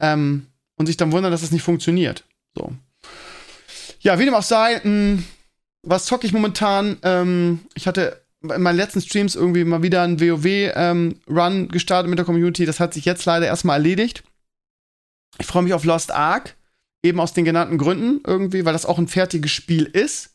ähm, 0.00 0.46
und 0.76 0.86
sich 0.86 0.96
dann 0.96 1.12
wundern, 1.12 1.32
dass 1.32 1.42
es 1.42 1.48
das 1.48 1.52
nicht 1.52 1.62
funktioniert. 1.62 2.24
So. 2.54 2.72
Ja, 4.00 4.18
wie 4.18 4.24
dem 4.24 4.34
auch 4.34 4.42
sei, 4.42 4.76
mh, 4.76 4.82
hm, 4.82 5.24
was 5.82 6.04
zocke 6.06 6.26
ich 6.26 6.32
momentan? 6.32 6.98
Ähm, 7.02 7.60
ich 7.74 7.86
hatte 7.86 8.20
in 8.42 8.62
meinen 8.62 8.76
letzten 8.76 9.00
Streams 9.00 9.34
irgendwie 9.34 9.64
mal 9.64 9.82
wieder 9.82 10.02
ein 10.02 10.20
WoW-Run 10.20 11.16
ähm, 11.26 11.68
gestartet 11.68 12.08
mit 12.08 12.18
der 12.18 12.26
Community. 12.26 12.66
Das 12.66 12.80
hat 12.80 12.94
sich 12.94 13.04
jetzt 13.04 13.24
leider 13.24 13.46
erstmal 13.46 13.78
erledigt. 13.78 14.22
Ich 15.38 15.46
freue 15.46 15.62
mich 15.62 15.74
auf 15.74 15.84
Lost 15.84 16.12
Ark, 16.12 16.56
eben 17.02 17.20
aus 17.20 17.32
den 17.32 17.44
genannten 17.44 17.78
Gründen 17.78 18.20
irgendwie, 18.26 18.64
weil 18.64 18.72
das 18.72 18.86
auch 18.86 18.98
ein 18.98 19.08
fertiges 19.08 19.50
Spiel 19.50 19.84
ist. 19.84 20.34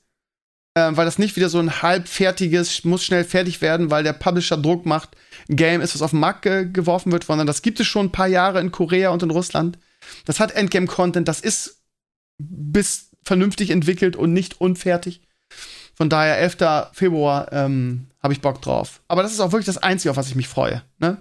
Ähm, 0.76 0.98
weil 0.98 1.06
das 1.06 1.20
nicht 1.20 1.36
wieder 1.36 1.50
so 1.50 1.60
ein 1.60 1.84
halbfertiges, 1.84 2.84
muss 2.84 3.06
schnell 3.06 3.24
fertig 3.24 3.62
werden, 3.62 3.92
weil 3.92 4.04
der 4.04 4.14
Publisher 4.14 4.58
Druck 4.58 4.88
macht, 4.88 5.16
ein 5.48 5.56
Game 5.56 5.82
ist, 5.82 5.94
was 5.94 6.02
auf 6.02 6.12
den 6.12 6.20
Markt 6.20 6.42
ge 6.42 6.68
geworfen 6.72 7.12
wird, 7.12 7.26
sondern 7.26 7.46
das 7.46 7.62
gibt 7.62 7.80
es 7.80 7.86
schon 7.86 8.08
ein 8.08 8.12
paar 8.12 8.28
Jahre 8.28 8.60
in 8.60 8.72
Korea 8.72 9.12
und 9.12 9.22
in 9.22 9.30
Russland. 9.30 9.78
Das 10.26 10.40
hat 10.40 10.52
Endgame-Content, 10.52 11.28
das 11.28 11.42
ist 11.42 11.84
bis 12.40 13.12
vernünftig 13.24 13.70
entwickelt 13.70 14.16
und 14.16 14.34
nicht 14.34 14.62
unfertig. 14.62 15.22
Von 15.96 16.10
daher, 16.10 16.40
11. 16.40 16.58
Februar 16.94 17.52
ähm, 17.52 18.08
habe 18.22 18.34
ich 18.34 18.42
Bock 18.42 18.62
drauf. 18.62 19.02
Aber 19.08 19.22
das 19.22 19.34
ist 19.34 19.40
auch 19.40 19.52
wirklich 19.52 19.66
das 19.66 19.78
Einzige, 19.78 20.12
auf 20.12 20.18
was 20.18 20.28
ich 20.28 20.36
mich 20.36 20.48
freue. 20.48 20.82
Ne? 21.00 21.18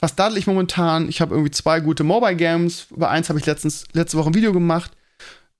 Was 0.00 0.16
daddel 0.16 0.38
ich 0.38 0.46
momentan? 0.46 1.08
Ich 1.08 1.20
habe 1.20 1.34
irgendwie 1.34 1.50
zwei 1.50 1.80
gute 1.80 2.04
Mobile 2.04 2.36
Games. 2.36 2.86
Über 2.90 3.10
eins 3.10 3.28
habe 3.28 3.38
ich 3.38 3.46
letztens, 3.46 3.84
letzte 3.92 4.16
Woche 4.16 4.30
ein 4.30 4.34
Video 4.34 4.52
gemacht. 4.52 4.92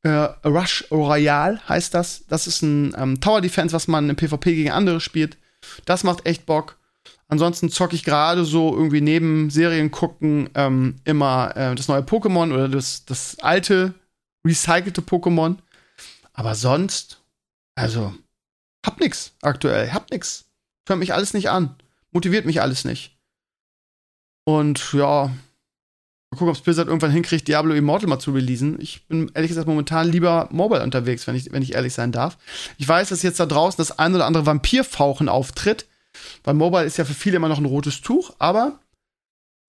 Äh, 0.03 0.29
Rush 0.45 0.87
Royale 0.91 1.61
heißt 1.69 1.93
das. 1.93 2.25
Das 2.29 2.47
ist 2.47 2.63
ein 2.63 2.95
ähm, 2.99 3.21
Tower 3.21 3.43
Defense, 3.43 3.75
was 3.75 3.87
man 3.87 4.09
im 4.09 4.17
PvP 4.17 4.55
gegen 4.55 4.71
andere 4.71 5.01
spielt. 5.01 5.37
Das 5.85 6.05
macht 6.05 6.27
echt 6.27 6.47
Bock. 6.47 6.77
Ansonsten 7.29 7.71
zocke 7.71 7.95
ich 7.95 8.03
gerade 8.03 8.45
so 8.45 8.75
irgendwie 8.75 9.01
neben 9.01 9.51
Serien 9.51 9.91
gucken 9.91 10.51
ähm, 10.55 10.97
immer 11.05 11.57
äh, 11.57 11.75
das 11.75 11.87
neue 11.87 12.01
Pokémon 12.01 12.53
oder 12.53 12.69
das, 12.69 13.05
das 13.05 13.39
alte, 13.41 13.95
recycelte 14.45 15.03
Pokémon. 15.03 15.57
Aber 16.33 16.55
sonst, 16.55 17.21
also, 17.77 18.15
hab 18.85 19.01
nix 19.01 19.33
aktuell, 19.43 19.93
hab 19.93 20.11
nix. 20.11 20.47
Hört 20.87 20.99
mich 20.99 21.15
alles 21.15 21.35
nicht 21.35 21.51
an. 21.51 21.77
Motiviert 22.13 22.47
mich 22.47 22.61
alles 22.61 22.85
nicht. 22.85 23.17
Und 24.45 24.93
ja, 24.93 25.27
mal 25.27 26.37
gucken, 26.37 26.49
ob 26.49 26.57
es 26.57 26.63
Blizzard 26.63 26.89
irgendwann 26.89 27.13
hinkriegt, 27.13 27.47
Diablo 27.47 27.75
Immortal 27.75 28.09
mal 28.09 28.19
zu 28.19 28.33
releasen. 28.33 28.81
Ich 28.81 29.07
bin 29.07 29.31
ehrlich 29.35 29.51
gesagt 29.51 29.69
momentan 29.69 30.11
lieber 30.11 30.49
mobile 30.51 30.83
unterwegs, 30.83 31.27
wenn 31.27 31.37
ich, 31.37 31.53
wenn 31.53 31.63
ich 31.63 31.75
ehrlich 31.75 31.95
sein 31.95 32.13
darf. 32.13 32.39
Ich 32.79 32.89
weiß, 32.89 33.11
dass 33.11 33.23
jetzt 33.23 33.39
da 33.39 33.47
draußen 33.47 33.79
das 33.79 33.99
ein 33.99 34.15
oder 34.15 34.27
andere 34.27 34.47
Vampirfauchen 34.47 35.29
auftritt. 35.29 35.87
Weil 36.43 36.55
Mobile 36.55 36.85
ist 36.85 36.99
ja 36.99 37.05
für 37.05 37.15
viele 37.15 37.37
immer 37.37 37.49
noch 37.49 37.59
ein 37.59 37.67
rotes 37.67 38.01
Tuch, 38.01 38.35
aber 38.39 38.81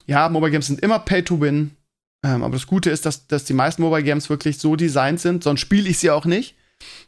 ja, 0.08 0.28
Mobile 0.30 0.52
Games 0.52 0.68
sind 0.68 0.82
immer 0.82 1.00
Pay 1.00 1.24
to 1.24 1.40
Win. 1.40 1.76
Ähm, 2.24 2.44
aber 2.44 2.54
das 2.54 2.68
Gute 2.68 2.90
ist, 2.90 3.06
dass, 3.06 3.28
dass 3.28 3.46
die 3.46 3.54
meisten 3.54 3.82
Mobile 3.82 4.04
Games 4.04 4.30
wirklich 4.30 4.58
so 4.58 4.76
designt 4.76 5.20
sind, 5.20 5.44
sonst 5.44 5.62
spiele 5.62 5.90
ich 5.90 6.00
sie 6.00 6.10
auch 6.10 6.26
nicht, 6.26 6.56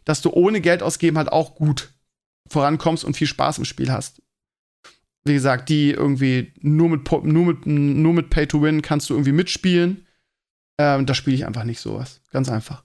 dass 0.05 0.21
du 0.21 0.31
ohne 0.31 0.61
Geld 0.61 0.83
ausgeben 0.83 1.17
halt 1.17 1.31
auch 1.31 1.55
gut 1.55 1.92
vorankommst 2.49 3.03
und 3.03 3.15
viel 3.15 3.27
Spaß 3.27 3.57
im 3.57 3.65
Spiel 3.65 3.91
hast. 3.91 4.21
Wie 5.25 5.33
gesagt, 5.33 5.69
die 5.69 5.91
irgendwie 5.91 6.53
nur 6.59 6.89
mit, 6.89 7.09
nur 7.11 7.45
mit, 7.45 7.65
nur 7.65 8.13
mit 8.13 8.29
Pay 8.29 8.47
to 8.47 8.61
Win 8.61 8.81
kannst 8.81 9.09
du 9.09 9.13
irgendwie 9.13 9.31
mitspielen. 9.31 10.05
Ähm, 10.77 11.05
da 11.05 11.13
spiele 11.13 11.35
ich 11.35 11.45
einfach 11.45 11.63
nicht 11.63 11.79
sowas. 11.79 12.21
Ganz 12.31 12.49
einfach. 12.49 12.83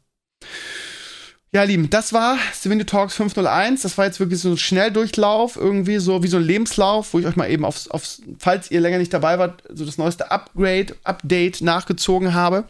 Ja, 1.50 1.62
Lieben, 1.62 1.88
das 1.88 2.12
war 2.12 2.36
Stevenio 2.54 2.84
Talks 2.84 3.14
501. 3.14 3.82
Das 3.82 3.96
war 3.96 4.04
jetzt 4.04 4.20
wirklich 4.20 4.38
so 4.40 4.50
ein 4.50 4.58
Schnelldurchlauf, 4.58 5.56
irgendwie 5.56 5.96
so 5.96 6.22
wie 6.22 6.28
so 6.28 6.36
ein 6.36 6.42
Lebenslauf, 6.42 7.14
wo 7.14 7.18
ich 7.18 7.26
euch 7.26 7.36
mal 7.36 7.50
eben 7.50 7.64
aufs, 7.64 7.88
aufs 7.88 8.20
falls 8.38 8.70
ihr 8.70 8.80
länger 8.80 8.98
nicht 8.98 9.14
dabei 9.14 9.38
wart, 9.38 9.62
so 9.72 9.86
das 9.86 9.96
neueste 9.96 10.30
Upgrade, 10.30 10.94
Update 11.04 11.62
nachgezogen 11.62 12.34
habe. 12.34 12.64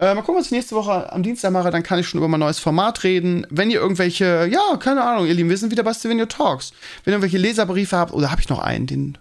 Äh, 0.00 0.14
mal 0.14 0.22
gucken, 0.22 0.36
was 0.36 0.46
ich 0.46 0.52
nächste 0.52 0.76
Woche 0.76 1.12
am 1.12 1.24
Dienstag 1.24 1.50
mache, 1.50 1.70
dann 1.70 1.82
kann 1.82 1.98
ich 1.98 2.06
schon 2.06 2.18
über 2.18 2.28
mein 2.28 2.40
neues 2.40 2.60
Format 2.60 3.02
reden. 3.02 3.46
Wenn 3.50 3.70
ihr 3.70 3.80
irgendwelche, 3.80 4.48
ja, 4.50 4.76
keine 4.76 5.02
Ahnung, 5.02 5.26
ihr 5.26 5.34
Lieben, 5.34 5.50
wir 5.50 5.56
sind 5.56 5.72
wieder 5.72 5.82
bei 5.82 5.92
Stevenio 5.92 6.26
Talks. 6.26 6.70
Wenn 7.02 7.12
ihr 7.12 7.16
irgendwelche 7.16 7.38
Leserbriefe 7.38 7.96
habt, 7.96 8.12
oder 8.12 8.30
habe 8.30 8.40
ich 8.40 8.48
noch 8.48 8.60
einen, 8.60 8.86
den 8.86 9.18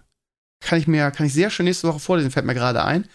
kann 0.59 0.77
ich 0.77 0.87
mir, 0.87 1.09
kann 1.09 1.25
ich 1.25 1.33
sehr 1.33 1.49
schön 1.49 1.65
nächste 1.65 1.87
Woche 1.87 1.99
vorlesen, 1.99 2.29
fällt 2.29 2.45
mir 2.45 2.53
gerade 2.53 2.83
ein. 2.83 3.07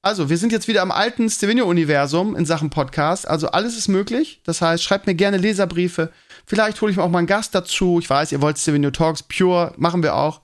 Also, 0.00 0.28
wir 0.28 0.36
sind 0.36 0.52
jetzt 0.52 0.68
wieder 0.68 0.82
am 0.82 0.90
alten 0.90 1.28
Stevenio-Universum 1.30 2.36
in 2.36 2.44
Sachen 2.46 2.68
Podcast. 2.70 3.26
Also, 3.28 3.48
alles 3.48 3.76
ist 3.76 3.88
möglich. 3.88 4.40
Das 4.44 4.60
heißt, 4.60 4.82
schreibt 4.82 5.06
mir 5.06 5.14
gerne 5.14 5.38
Leserbriefe. 5.38 6.10
Vielleicht 6.46 6.80
hole 6.80 6.90
ich 6.90 6.96
mir 6.96 7.02
auch 7.02 7.08
mal 7.08 7.18
einen 7.18 7.26
Gast 7.26 7.54
dazu. 7.54 7.98
Ich 8.00 8.08
weiß, 8.08 8.32
ihr 8.32 8.42
wollt 8.42 8.58
Stevenio 8.58 8.90
Talks 8.90 9.22
Pure, 9.22 9.72
machen 9.76 10.02
wir 10.02 10.14
auch. 10.14 10.42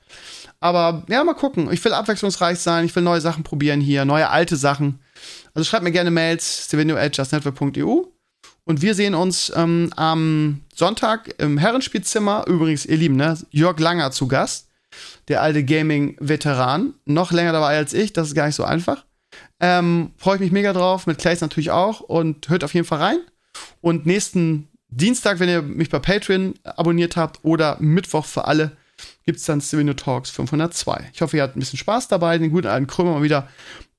Aber 0.60 1.04
ja, 1.08 1.22
mal 1.24 1.34
gucken. 1.34 1.70
Ich 1.72 1.84
will 1.84 1.92
abwechslungsreich 1.92 2.58
sein. 2.58 2.84
Ich 2.84 2.94
will 2.96 3.02
neue 3.02 3.20
Sachen 3.20 3.44
probieren 3.44 3.80
hier, 3.80 4.04
neue 4.04 4.28
alte 4.28 4.56
Sachen. 4.56 5.00
Also, 5.54 5.68
schreibt 5.68 5.84
mir 5.84 5.92
gerne 5.92 6.10
Mails, 6.10 6.64
stevenio.justnetwork.eu. 6.66 8.04
Und 8.64 8.82
wir 8.82 8.94
sehen 8.94 9.14
uns 9.14 9.52
ähm, 9.56 9.92
am 9.96 10.60
Sonntag 10.74 11.34
im 11.38 11.58
Herrenspielzimmer. 11.58 12.44
Übrigens, 12.46 12.86
ihr 12.86 12.96
Lieben, 12.96 13.16
ne? 13.16 13.36
Jörg 13.50 13.78
Langer 13.80 14.12
zu 14.12 14.28
Gast. 14.28 14.68
Der 15.28 15.42
alte 15.42 15.64
Gaming-Veteran. 15.64 16.94
Noch 17.04 17.32
länger 17.32 17.52
dabei 17.52 17.76
als 17.76 17.94
ich. 17.94 18.12
Das 18.12 18.28
ist 18.28 18.34
gar 18.34 18.46
nicht 18.46 18.56
so 18.56 18.64
einfach. 18.64 19.04
Ähm, 19.60 20.12
Freue 20.16 20.36
ich 20.36 20.40
mich 20.40 20.52
mega 20.52 20.72
drauf, 20.72 21.06
mit 21.06 21.18
Clays 21.18 21.40
natürlich 21.40 21.70
auch 21.70 22.00
und 22.00 22.48
hört 22.48 22.64
auf 22.64 22.74
jeden 22.74 22.86
Fall 22.86 22.98
rein. 22.98 23.18
Und 23.80 24.06
nächsten 24.06 24.68
Dienstag, 24.88 25.38
wenn 25.38 25.48
ihr 25.48 25.62
mich 25.62 25.90
bei 25.90 25.98
Patreon 25.98 26.54
abonniert 26.64 27.16
habt 27.16 27.40
oder 27.42 27.76
Mittwoch 27.80 28.24
für 28.24 28.46
alle, 28.46 28.76
gibt 29.24 29.38
es 29.38 29.44
dann 29.44 29.60
Stevenio 29.60 29.94
Talks 29.94 30.30
502. 30.30 31.10
Ich 31.12 31.22
hoffe, 31.22 31.36
ihr 31.36 31.42
habt 31.42 31.56
ein 31.56 31.60
bisschen 31.60 31.78
Spaß 31.78 32.08
dabei, 32.08 32.38
den 32.38 32.50
guten 32.50 32.66
alten 32.66 32.86
Krömer 32.86 33.12
mal 33.12 33.22
wieder 33.22 33.48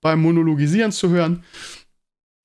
beim 0.01 0.21
Monologisieren 0.21 0.91
zu 0.91 1.09
hören. 1.09 1.43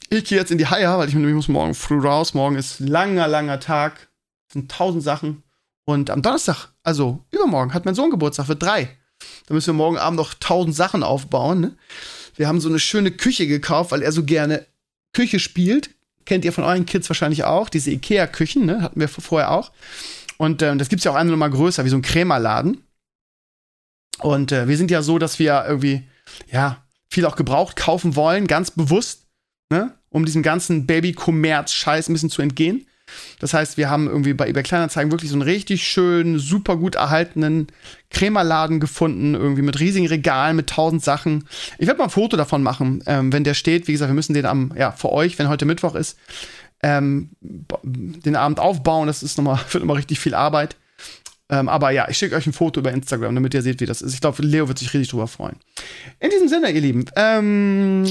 Ich 0.08 0.24
gehe 0.24 0.38
jetzt 0.38 0.52
in 0.52 0.58
die 0.58 0.66
Haie, 0.66 0.86
weil 0.98 1.08
ich, 1.08 1.14
ich 1.14 1.34
muss 1.34 1.48
morgen 1.48 1.74
früh 1.74 1.98
raus. 1.98 2.34
Morgen 2.34 2.56
ist 2.56 2.78
langer, 2.80 3.26
langer 3.26 3.58
Tag. 3.58 4.08
Es 4.48 4.52
sind 4.52 4.70
tausend 4.70 5.02
Sachen. 5.02 5.42
Und 5.84 6.10
am 6.10 6.22
Donnerstag, 6.22 6.68
also 6.82 7.24
übermorgen, 7.30 7.74
hat 7.74 7.84
mein 7.84 7.94
Sohn 7.94 8.10
Geburtstag, 8.10 8.48
wird 8.48 8.62
drei. 8.62 8.96
Da 9.46 9.54
müssen 9.54 9.68
wir 9.68 9.74
morgen 9.74 9.98
Abend 9.98 10.18
noch 10.18 10.34
tausend 10.34 10.74
Sachen 10.76 11.02
aufbauen. 11.02 11.60
Ne? 11.60 11.76
Wir 12.36 12.48
haben 12.48 12.60
so 12.60 12.68
eine 12.68 12.78
schöne 12.78 13.10
Küche 13.10 13.46
gekauft, 13.46 13.90
weil 13.92 14.02
er 14.02 14.12
so 14.12 14.24
gerne 14.24 14.66
Küche 15.12 15.38
spielt. 15.38 15.90
Kennt 16.24 16.44
ihr 16.44 16.52
von 16.52 16.64
euren 16.64 16.86
Kids 16.86 17.08
wahrscheinlich 17.08 17.44
auch. 17.44 17.68
Diese 17.68 17.90
Ikea-Küchen, 17.90 18.66
ne? 18.66 18.82
Hatten 18.82 18.98
wir 18.98 19.08
vorher 19.08 19.52
auch. 19.52 19.70
Und 20.38 20.60
ähm, 20.62 20.78
das 20.78 20.88
gibt's 20.88 21.04
ja 21.04 21.12
auch 21.12 21.16
eine 21.16 21.30
Nummer 21.30 21.48
größer, 21.48 21.84
wie 21.84 21.88
so 21.88 21.96
ein 21.96 22.02
Krämerladen. 22.02 22.82
Und 24.18 24.52
äh, 24.52 24.68
wir 24.68 24.76
sind 24.76 24.90
ja 24.90 25.02
so, 25.02 25.18
dass 25.18 25.38
wir 25.38 25.64
irgendwie, 25.66 26.02
ja, 26.50 26.82
viel 27.16 27.24
auch 27.24 27.37
gebraucht 27.37 27.76
kaufen 27.76 28.14
wollen, 28.14 28.46
ganz 28.46 28.70
bewusst, 28.70 29.26
ne? 29.70 29.94
Um 30.11 30.26
diesem 30.26 30.42
ganzen 30.42 30.87
Baby-Kommerz-Scheiß 30.87 32.09
ein 32.09 32.12
bisschen 32.12 32.31
zu 32.31 32.42
entgehen. 32.42 32.87
Das 33.38 33.55
heißt, 33.55 33.79
wir 33.79 33.88
haben 33.88 34.07
irgendwie 34.07 34.35
bei 34.35 34.48
eBay 34.48 34.62
Kleinanzeigen 34.62 35.11
wirklich 35.11 35.31
so 35.31 35.37
einen 35.37 35.42
richtig 35.42 35.87
schönen, 35.87 36.38
super 36.38 36.76
gut 36.76 36.96
erhaltenen 36.96 37.68
Krämerladen 38.11 38.81
gefunden, 38.81 39.35
irgendwie 39.35 39.62
mit 39.62 39.81
riesigen 39.81 40.07
Regalen, 40.07 40.57
mit 40.57 40.68
tausend 40.68 41.02
Sachen. 41.02 41.48
Ich 41.79 41.87
werde 41.87 41.98
mal 41.98 42.05
ein 42.05 42.11
Foto 42.11 42.37
davon 42.37 42.62
machen, 42.62 43.02
ähm, 43.07 43.33
wenn 43.33 43.44
der 43.44 43.55
steht. 43.55 43.88
Wie 43.88 43.92
gesagt, 43.92 44.11
wir 44.11 44.14
müssen 44.14 44.35
den 44.35 44.44
am, 44.44 44.74
ja, 44.76 44.92
für 44.92 45.11
euch, 45.11 45.38
wenn 45.38 45.48
heute 45.48 45.64
Mittwoch 45.64 45.94
ist, 45.94 46.18
ähm, 46.83 47.31
den 47.83 48.37
Abend 48.37 48.61
aufbauen. 48.61 49.07
Das 49.07 49.22
ist 49.22 49.38
nochmal, 49.38 49.61
wird 49.70 49.83
immer 49.83 49.96
richtig 49.96 50.20
viel 50.20 50.35
Arbeit. 50.35 50.76
Ähm, 51.48 51.68
aber 51.68 51.90
ja, 51.90 52.09
ich 52.09 52.18
schicke 52.18 52.35
euch 52.35 52.46
ein 52.46 52.52
Foto 52.52 52.80
über 52.80 52.90
Instagram, 52.90 53.35
damit 53.35 53.54
ihr 53.54 53.62
seht, 53.62 53.80
wie 53.80 53.87
das 53.87 54.02
ist. 54.02 54.14
Ich 54.14 54.20
glaube, 54.20 54.42
Leo 54.42 54.66
wird 54.68 54.78
sich 54.78 54.92
richtig 54.92 55.11
drüber 55.11 55.28
freuen. 55.28 55.56
In 56.18 56.30
diesem 56.30 56.48
Sinne, 56.48 56.70
ihr 56.70 56.80
Lieben, 56.80 57.04
ähm, 57.14 58.04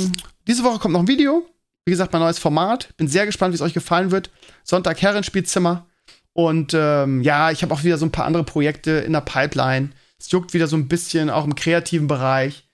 diese 0.48 0.64
Woche 0.64 0.80
kommt 0.80 0.94
noch 0.94 1.02
ein 1.02 1.08
Video. 1.08 1.46
Wie 1.86 1.92
gesagt, 1.92 2.14
mein 2.14 2.22
neues 2.22 2.40
Format. 2.40 2.90
Bin 2.98 3.08
sehr 3.08 3.26
gespannt, 3.26 3.52
wie 3.52 3.56
es 3.56 3.62
euch 3.62 3.74
gefallen 3.74 4.12
wird. 4.12 4.32
Sonntag 4.64 5.02
Herrenspielzimmer. 5.02 5.86
Und 6.34 6.74
ähm, 6.74 7.22
ja, 7.22 7.52
ich 7.52 7.62
habe 7.62 7.74
auch 7.74 7.84
wieder 7.84 7.98
so 7.98 8.06
ein 8.06 8.12
paar 8.12 8.26
andere 8.26 8.44
Projekte 8.44 8.92
in 8.92 9.14
der 9.14 9.22
Pipeline. 9.22 9.90
Es 10.20 10.32
juckt 10.32 10.54
wieder 10.54 10.68
so 10.68 10.76
ein 10.76 10.88
bisschen, 10.88 11.30
auch 11.30 11.46
im 11.46 11.56
kreativen 11.56 12.08
Bereich. 12.08 12.65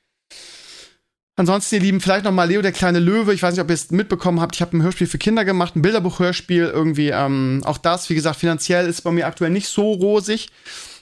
Ansonsten, 1.37 1.75
ihr 1.75 1.81
Lieben, 1.81 2.01
vielleicht 2.01 2.25
noch 2.25 2.31
mal 2.31 2.43
Leo 2.43 2.61
der 2.61 2.73
kleine 2.73 2.99
Löwe. 2.99 3.33
Ich 3.33 3.41
weiß 3.41 3.53
nicht, 3.53 3.61
ob 3.63 3.69
ihr 3.69 3.73
es 3.73 3.89
mitbekommen 3.89 4.41
habt. 4.41 4.55
Ich 4.55 4.61
habe 4.61 4.77
ein 4.77 4.83
Hörspiel 4.83 5.07
für 5.07 5.17
Kinder 5.17 5.45
gemacht, 5.45 5.75
ein 5.75 5.81
Bilderbuch-Hörspiel. 5.81 6.65
Irgendwie, 6.65 7.09
ähm, 7.09 7.61
auch 7.65 7.77
das, 7.77 8.09
wie 8.09 8.15
gesagt, 8.15 8.37
finanziell 8.37 8.87
ist 8.87 9.01
bei 9.01 9.11
mir 9.11 9.27
aktuell 9.27 9.51
nicht 9.51 9.67
so 9.67 9.93
rosig. 9.93 10.49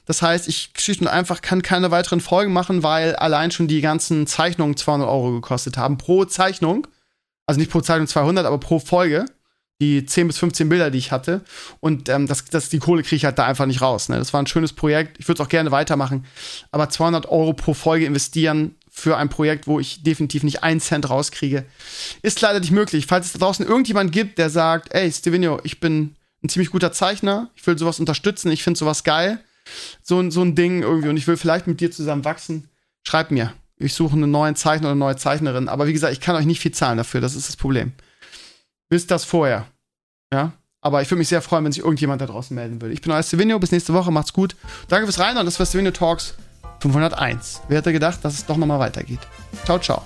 Das 0.05 0.21
heißt, 0.21 0.47
ich 0.47 0.71
schlicht 0.77 1.01
und 1.01 1.07
einfach 1.07 1.41
kann 1.41 1.61
keine 1.61 1.91
weiteren 1.91 2.19
Folgen 2.19 2.53
machen, 2.53 2.83
weil 2.83 3.15
allein 3.15 3.51
schon 3.51 3.67
die 3.67 3.81
ganzen 3.81 4.27
Zeichnungen 4.27 4.77
200 4.77 5.07
Euro 5.07 5.33
gekostet 5.33 5.77
haben 5.77 5.97
pro 5.97 6.25
Zeichnung. 6.25 6.87
Also 7.45 7.59
nicht 7.59 7.71
pro 7.71 7.81
Zeichnung 7.81 8.07
200, 8.07 8.45
aber 8.45 8.59
pro 8.59 8.79
Folge 8.79 9.25
die 9.81 10.05
10 10.05 10.27
bis 10.27 10.37
15 10.39 10.67
Bilder, 10.67 10.91
die 10.91 10.97
ich 10.97 11.11
hatte. 11.11 11.41
Und 11.79 12.09
ähm, 12.09 12.27
das, 12.27 12.45
das, 12.45 12.69
die 12.69 12.79
Kohle 12.79 13.01
kriege 13.01 13.15
ich 13.15 13.25
halt 13.25 13.39
da 13.39 13.45
einfach 13.45 13.65
nicht 13.65 13.81
raus. 13.81 14.09
Ne? 14.09 14.17
Das 14.17 14.33
war 14.33 14.41
ein 14.41 14.47
schönes 14.47 14.73
Projekt. 14.73 15.17
Ich 15.19 15.27
würde 15.27 15.41
es 15.41 15.45
auch 15.45 15.49
gerne 15.49 15.71
weitermachen. 15.71 16.25
Aber 16.71 16.89
200 16.89 17.27
Euro 17.27 17.53
pro 17.53 17.73
Folge 17.73 18.05
investieren 18.05 18.75
für 18.99 19.17
ein 19.17 19.29
Projekt, 19.29 19.67
wo 19.67 19.79
ich 19.79 20.03
definitiv 20.03 20.43
nicht 20.43 20.63
einen 20.63 20.79
Cent 20.79 21.09
rauskriege, 21.09 21.65
ist 22.21 22.41
leider 22.41 22.59
nicht 22.59 22.71
möglich. 22.71 23.05
Falls 23.07 23.27
es 23.27 23.33
da 23.33 23.39
draußen 23.39 23.65
irgendjemand 23.65 24.11
gibt, 24.11 24.37
der 24.37 24.49
sagt, 24.49 24.93
ey, 24.93 25.11
Stevenio, 25.11 25.59
ich 25.63 25.79
bin 25.79 26.15
ein 26.43 26.49
ziemlich 26.49 26.71
guter 26.71 26.91
Zeichner, 26.91 27.49
ich 27.55 27.65
will 27.65 27.77
sowas 27.77 27.99
unterstützen, 27.99 28.51
ich 28.51 28.63
finde 28.63 28.77
sowas 28.77 29.03
geil, 29.03 29.39
so, 30.01 30.29
so 30.29 30.41
ein 30.41 30.55
Ding 30.55 30.81
irgendwie 30.81 31.09
und 31.09 31.17
ich 31.17 31.27
will 31.27 31.37
vielleicht 31.37 31.67
mit 31.67 31.81
dir 31.81 31.91
zusammen 31.91 32.25
wachsen, 32.25 32.69
schreib 33.03 33.31
mir. 33.31 33.53
Ich 33.77 33.93
suche 33.93 34.13
einen 34.13 34.31
neuen 34.31 34.55
Zeichner 34.55 34.87
oder 34.87 34.91
eine 34.91 34.99
neue 34.99 35.15
Zeichnerin. 35.15 35.69
Aber 35.69 35.87
wie 35.87 35.93
gesagt, 35.93 36.11
ich 36.11 36.19
kann 36.19 36.35
euch 36.35 36.45
nicht 36.45 36.59
viel 36.59 36.73
zahlen 36.73 36.97
dafür, 36.97 37.21
das 37.21 37.35
ist 37.35 37.47
das 37.47 37.55
Problem 37.55 37.93
wisst 38.89 39.11
das 39.11 39.23
vorher. 39.23 39.67
Ja? 40.33 40.53
Aber 40.81 41.01
ich 41.01 41.09
würde 41.09 41.19
mich 41.19 41.27
sehr 41.27 41.41
freuen, 41.41 41.65
wenn 41.65 41.71
sich 41.71 41.83
irgendjemand 41.83 42.21
da 42.21 42.25
draußen 42.25 42.55
melden 42.55 42.81
würde. 42.81 42.93
Ich 42.93 43.01
bin 43.01 43.11
euer 43.11 43.23
Stevenio, 43.23 43.59
bis 43.59 43.71
nächste 43.71 43.93
Woche, 43.93 44.11
macht's 44.11 44.33
gut. 44.33 44.55
Danke 44.87 45.05
fürs 45.05 45.19
Reinhören, 45.19 45.45
das 45.45 45.59
war 45.59 45.65
Stevenio 45.65 45.91
Talks 45.91 46.35
501. 46.79 47.61
Wer 47.67 47.77
hätte 47.77 47.91
gedacht, 47.91 48.19
dass 48.23 48.33
es 48.33 48.45
doch 48.45 48.57
nochmal 48.57 48.79
weitergeht? 48.79 49.19
Ciao, 49.65 49.79
ciao. 49.79 50.03